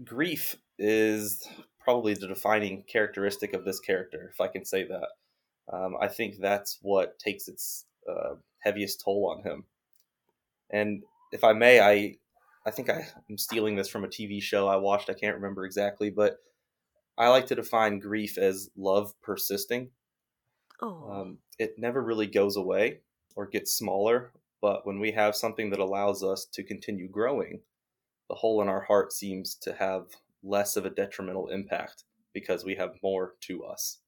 grief 0.05 0.57
is 0.79 1.49
probably 1.81 2.15
the 2.15 2.29
defining 2.29 2.85
characteristic 2.85 3.55
of 3.55 3.65
this 3.65 3.81
character, 3.81 4.31
if 4.33 4.41
I 4.41 4.49
can 4.49 4.65
say 4.65 4.85
that. 4.89 5.11
Um, 5.73 5.97
I 6.01 6.09
think 6.09 6.37
that's 6.39 6.79
what 6.83 7.19
takes 7.19 7.49
its 7.49 7.87
uh, 8.09 8.35
heaviest 8.61 9.03
toll 9.05 9.35
on 9.37 9.43
him. 9.43 9.65
And 10.71 11.03
if 11.33 11.45
I 11.45 11.53
may, 11.53 11.81
I 11.81 12.17
I 12.67 12.73
think 12.73 12.91
I, 12.91 13.07
am 13.31 13.39
stealing 13.39 13.77
this 13.77 13.89
from 13.89 14.05
a 14.05 14.09
TV 14.09 14.43
show 14.43 14.67
I 14.67 14.77
watched. 14.77 15.09
I 15.09 15.15
can't 15.15 15.37
remember 15.37 15.65
exactly, 15.65 16.11
but 16.11 16.39
I 17.17 17.29
like 17.29 17.47
to 17.47 17.55
define 17.55 18.01
grief 18.01 18.39
as 18.39 18.71
love 18.77 19.15
persisting. 19.23 19.91
Oh. 20.83 21.11
Um, 21.11 21.39
it 21.59 21.79
never 21.79 22.03
really 22.03 22.27
goes 22.27 22.57
away 22.57 23.01
or 23.37 23.47
gets 23.47 23.73
smaller, 23.73 24.33
but 24.61 24.85
when 24.85 24.99
we 24.99 25.13
have 25.13 25.37
something 25.37 25.71
that 25.71 25.79
allows 25.79 26.25
us 26.25 26.45
to 26.53 26.65
continue 26.65 27.09
growing, 27.09 27.61
the 28.29 28.35
hole 28.35 28.61
in 28.61 28.69
our 28.69 28.83
heart 28.83 29.13
seems 29.13 29.55
to 29.55 29.73
have 29.75 30.09
less 30.43 30.77
of 30.77 30.85
a 30.85 30.91
detrimental 30.91 31.49
impact 31.49 32.05
because 32.33 32.65
we 32.65 32.75
have 32.75 32.97
more 33.03 33.35
to 33.43 33.65
us. 33.65 33.99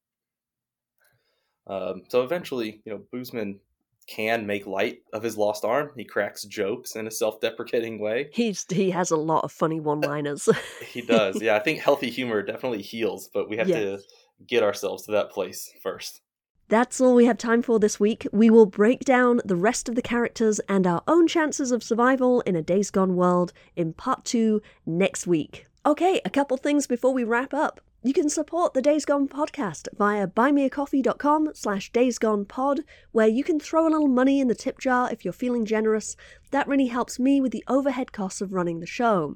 Um, 1.69 2.03
so 2.09 2.23
eventually, 2.23 2.81
you 2.85 2.93
know, 2.93 3.03
Boozman 3.13 3.59
can 4.07 4.47
make 4.47 4.67
light 4.67 5.03
of 5.13 5.23
his 5.23 5.37
lost 5.37 5.65
arm. 5.65 5.91
He 5.95 6.05
cracks 6.05 6.45
jokes 6.45 6.97
in 6.97 7.07
a 7.07 7.11
self-deprecating 7.11 7.99
way. 7.99 8.31
He's 8.33 8.65
he 8.71 8.91
has 8.91 9.11
a 9.11 9.17
lot 9.17 9.45
of 9.45 9.53
funny 9.53 9.81
one-liners. 9.81 10.49
he 10.93 11.03
does. 11.03 11.41
Yeah, 11.41 11.57
I 11.57 11.61
think 11.61 11.81
healthy 11.81 12.11
humor 12.11 12.43
definitely 12.43 12.83
heals, 12.83 13.29
but 13.33 13.49
we 13.49 13.59
have 13.59 13.69
yes. 13.69 13.79
to 13.79 13.99
get 14.47 14.63
ourselves 14.63 15.05
to 15.05 15.13
that 15.13 15.31
place 15.31 15.71
first. 15.83 16.23
That's 16.69 17.01
all 17.01 17.15
we 17.15 17.25
have 17.25 17.39
time 17.39 17.63
for 17.63 17.79
this 17.79 17.99
week. 17.99 18.27
We 18.31 18.51
will 18.51 18.67
break 18.67 19.01
down 19.01 19.41
the 19.45 19.57
rest 19.57 19.89
of 19.89 19.95
the 19.95 20.03
characters 20.03 20.61
and 20.69 20.87
our 20.87 21.03
own 21.09 21.27
chances 21.27 21.73
of 21.73 21.83
survival 21.83 22.43
in 22.43 22.57
a 22.57 22.63
Days 22.63 22.91
Gone 22.91 23.17
world 23.17 23.55
in 23.75 23.95
part 23.95 24.27
2 24.27 24.61
next 24.85 25.27
week. 25.27 25.67
Okay, 25.87 26.21
a 26.27 26.31
couple 26.31 26.59
things 26.59 26.87
before 26.87 27.15
we 27.15 27.25
wrap 27.25 27.55
up. 27.55 27.81
You 28.09 28.15
can 28.15 28.31
support 28.31 28.73
the 28.73 28.81
Days 28.81 29.05
Gone 29.05 29.29
podcast 29.29 29.87
via 29.99 30.27
buymeacoffee.com 30.27 31.51
slash 31.53 31.93
daysgonepod, 31.93 32.79
where 33.13 33.29
you 33.29 33.45
can 33.45 33.61
throw 33.61 33.87
a 33.87 33.91
little 33.91 34.09
money 34.09 34.41
in 34.41 34.49
the 34.49 34.55
tip 34.55 34.79
jar 34.79 35.13
if 35.13 35.27
you're 35.27 35.33
feeling 35.35 35.67
generous. 35.67 36.17
That 36.51 36.67
really 36.67 36.87
helps 36.87 37.19
me 37.19 37.39
with 37.43 37.53
the 37.53 37.63
overhead 37.69 38.13
costs 38.13 38.41
of 38.41 38.55
running 38.55 38.81
the 38.81 38.87
show. 38.87 39.35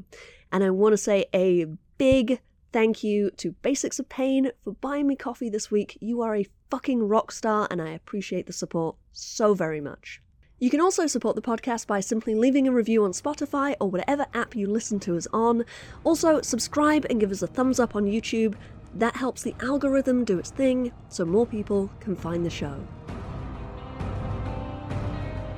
And 0.50 0.64
I 0.64 0.70
want 0.70 0.94
to 0.94 0.96
say 0.96 1.26
a 1.34 1.66
big 1.98 2.40
thank 2.72 3.04
you 3.04 3.30
to 3.32 3.52
Basics 3.60 3.98
of 3.98 4.08
Pain 4.08 4.52
for 4.64 4.72
buying 4.72 5.06
me 5.06 5.16
coffee 5.16 5.50
this 5.50 5.70
week. 5.70 5.98
You 6.00 6.22
are 6.22 6.34
a 6.34 6.46
fucking 6.70 7.02
rock 7.02 7.30
star, 7.30 7.68
and 7.70 7.82
I 7.82 7.90
appreciate 7.90 8.46
the 8.46 8.54
support 8.54 8.96
so 9.12 9.52
very 9.52 9.82
much. 9.82 10.22
You 10.62 10.70
can 10.70 10.80
also 10.80 11.08
support 11.08 11.34
the 11.34 11.42
podcast 11.42 11.88
by 11.88 11.98
simply 11.98 12.36
leaving 12.36 12.68
a 12.68 12.72
review 12.72 13.02
on 13.02 13.10
Spotify 13.10 13.74
or 13.80 13.90
whatever 13.90 14.26
app 14.32 14.54
you 14.54 14.68
listen 14.68 15.00
to 15.00 15.16
us 15.16 15.26
on. 15.32 15.64
Also, 16.04 16.40
subscribe 16.40 17.04
and 17.10 17.18
give 17.18 17.32
us 17.32 17.42
a 17.42 17.48
thumbs 17.48 17.80
up 17.80 17.96
on 17.96 18.04
YouTube. 18.04 18.54
That 18.94 19.16
helps 19.16 19.42
the 19.42 19.56
algorithm 19.60 20.24
do 20.24 20.38
its 20.38 20.52
thing 20.52 20.92
so 21.08 21.24
more 21.24 21.48
people 21.48 21.90
can 21.98 22.14
find 22.14 22.46
the 22.46 22.50
show. 22.50 22.76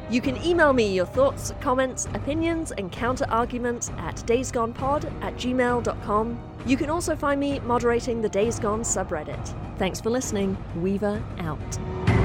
You 0.08 0.22
can 0.22 0.42
email 0.42 0.72
me 0.72 0.94
your 0.94 1.04
thoughts, 1.04 1.52
comments, 1.60 2.06
opinions, 2.14 2.72
and 2.72 2.90
counter 2.90 3.26
arguments 3.28 3.90
at 3.98 4.16
daysgonepod 4.26 5.04
at 5.22 5.34
gmail.com. 5.34 6.40
You 6.64 6.78
can 6.78 6.88
also 6.88 7.14
find 7.14 7.38
me 7.38 7.60
moderating 7.60 8.22
the 8.22 8.30
Days 8.30 8.58
Gone 8.58 8.80
subreddit. 8.80 9.54
Thanks 9.76 10.00
for 10.00 10.08
listening. 10.08 10.56
Weaver 10.76 11.22
out. 11.40 12.23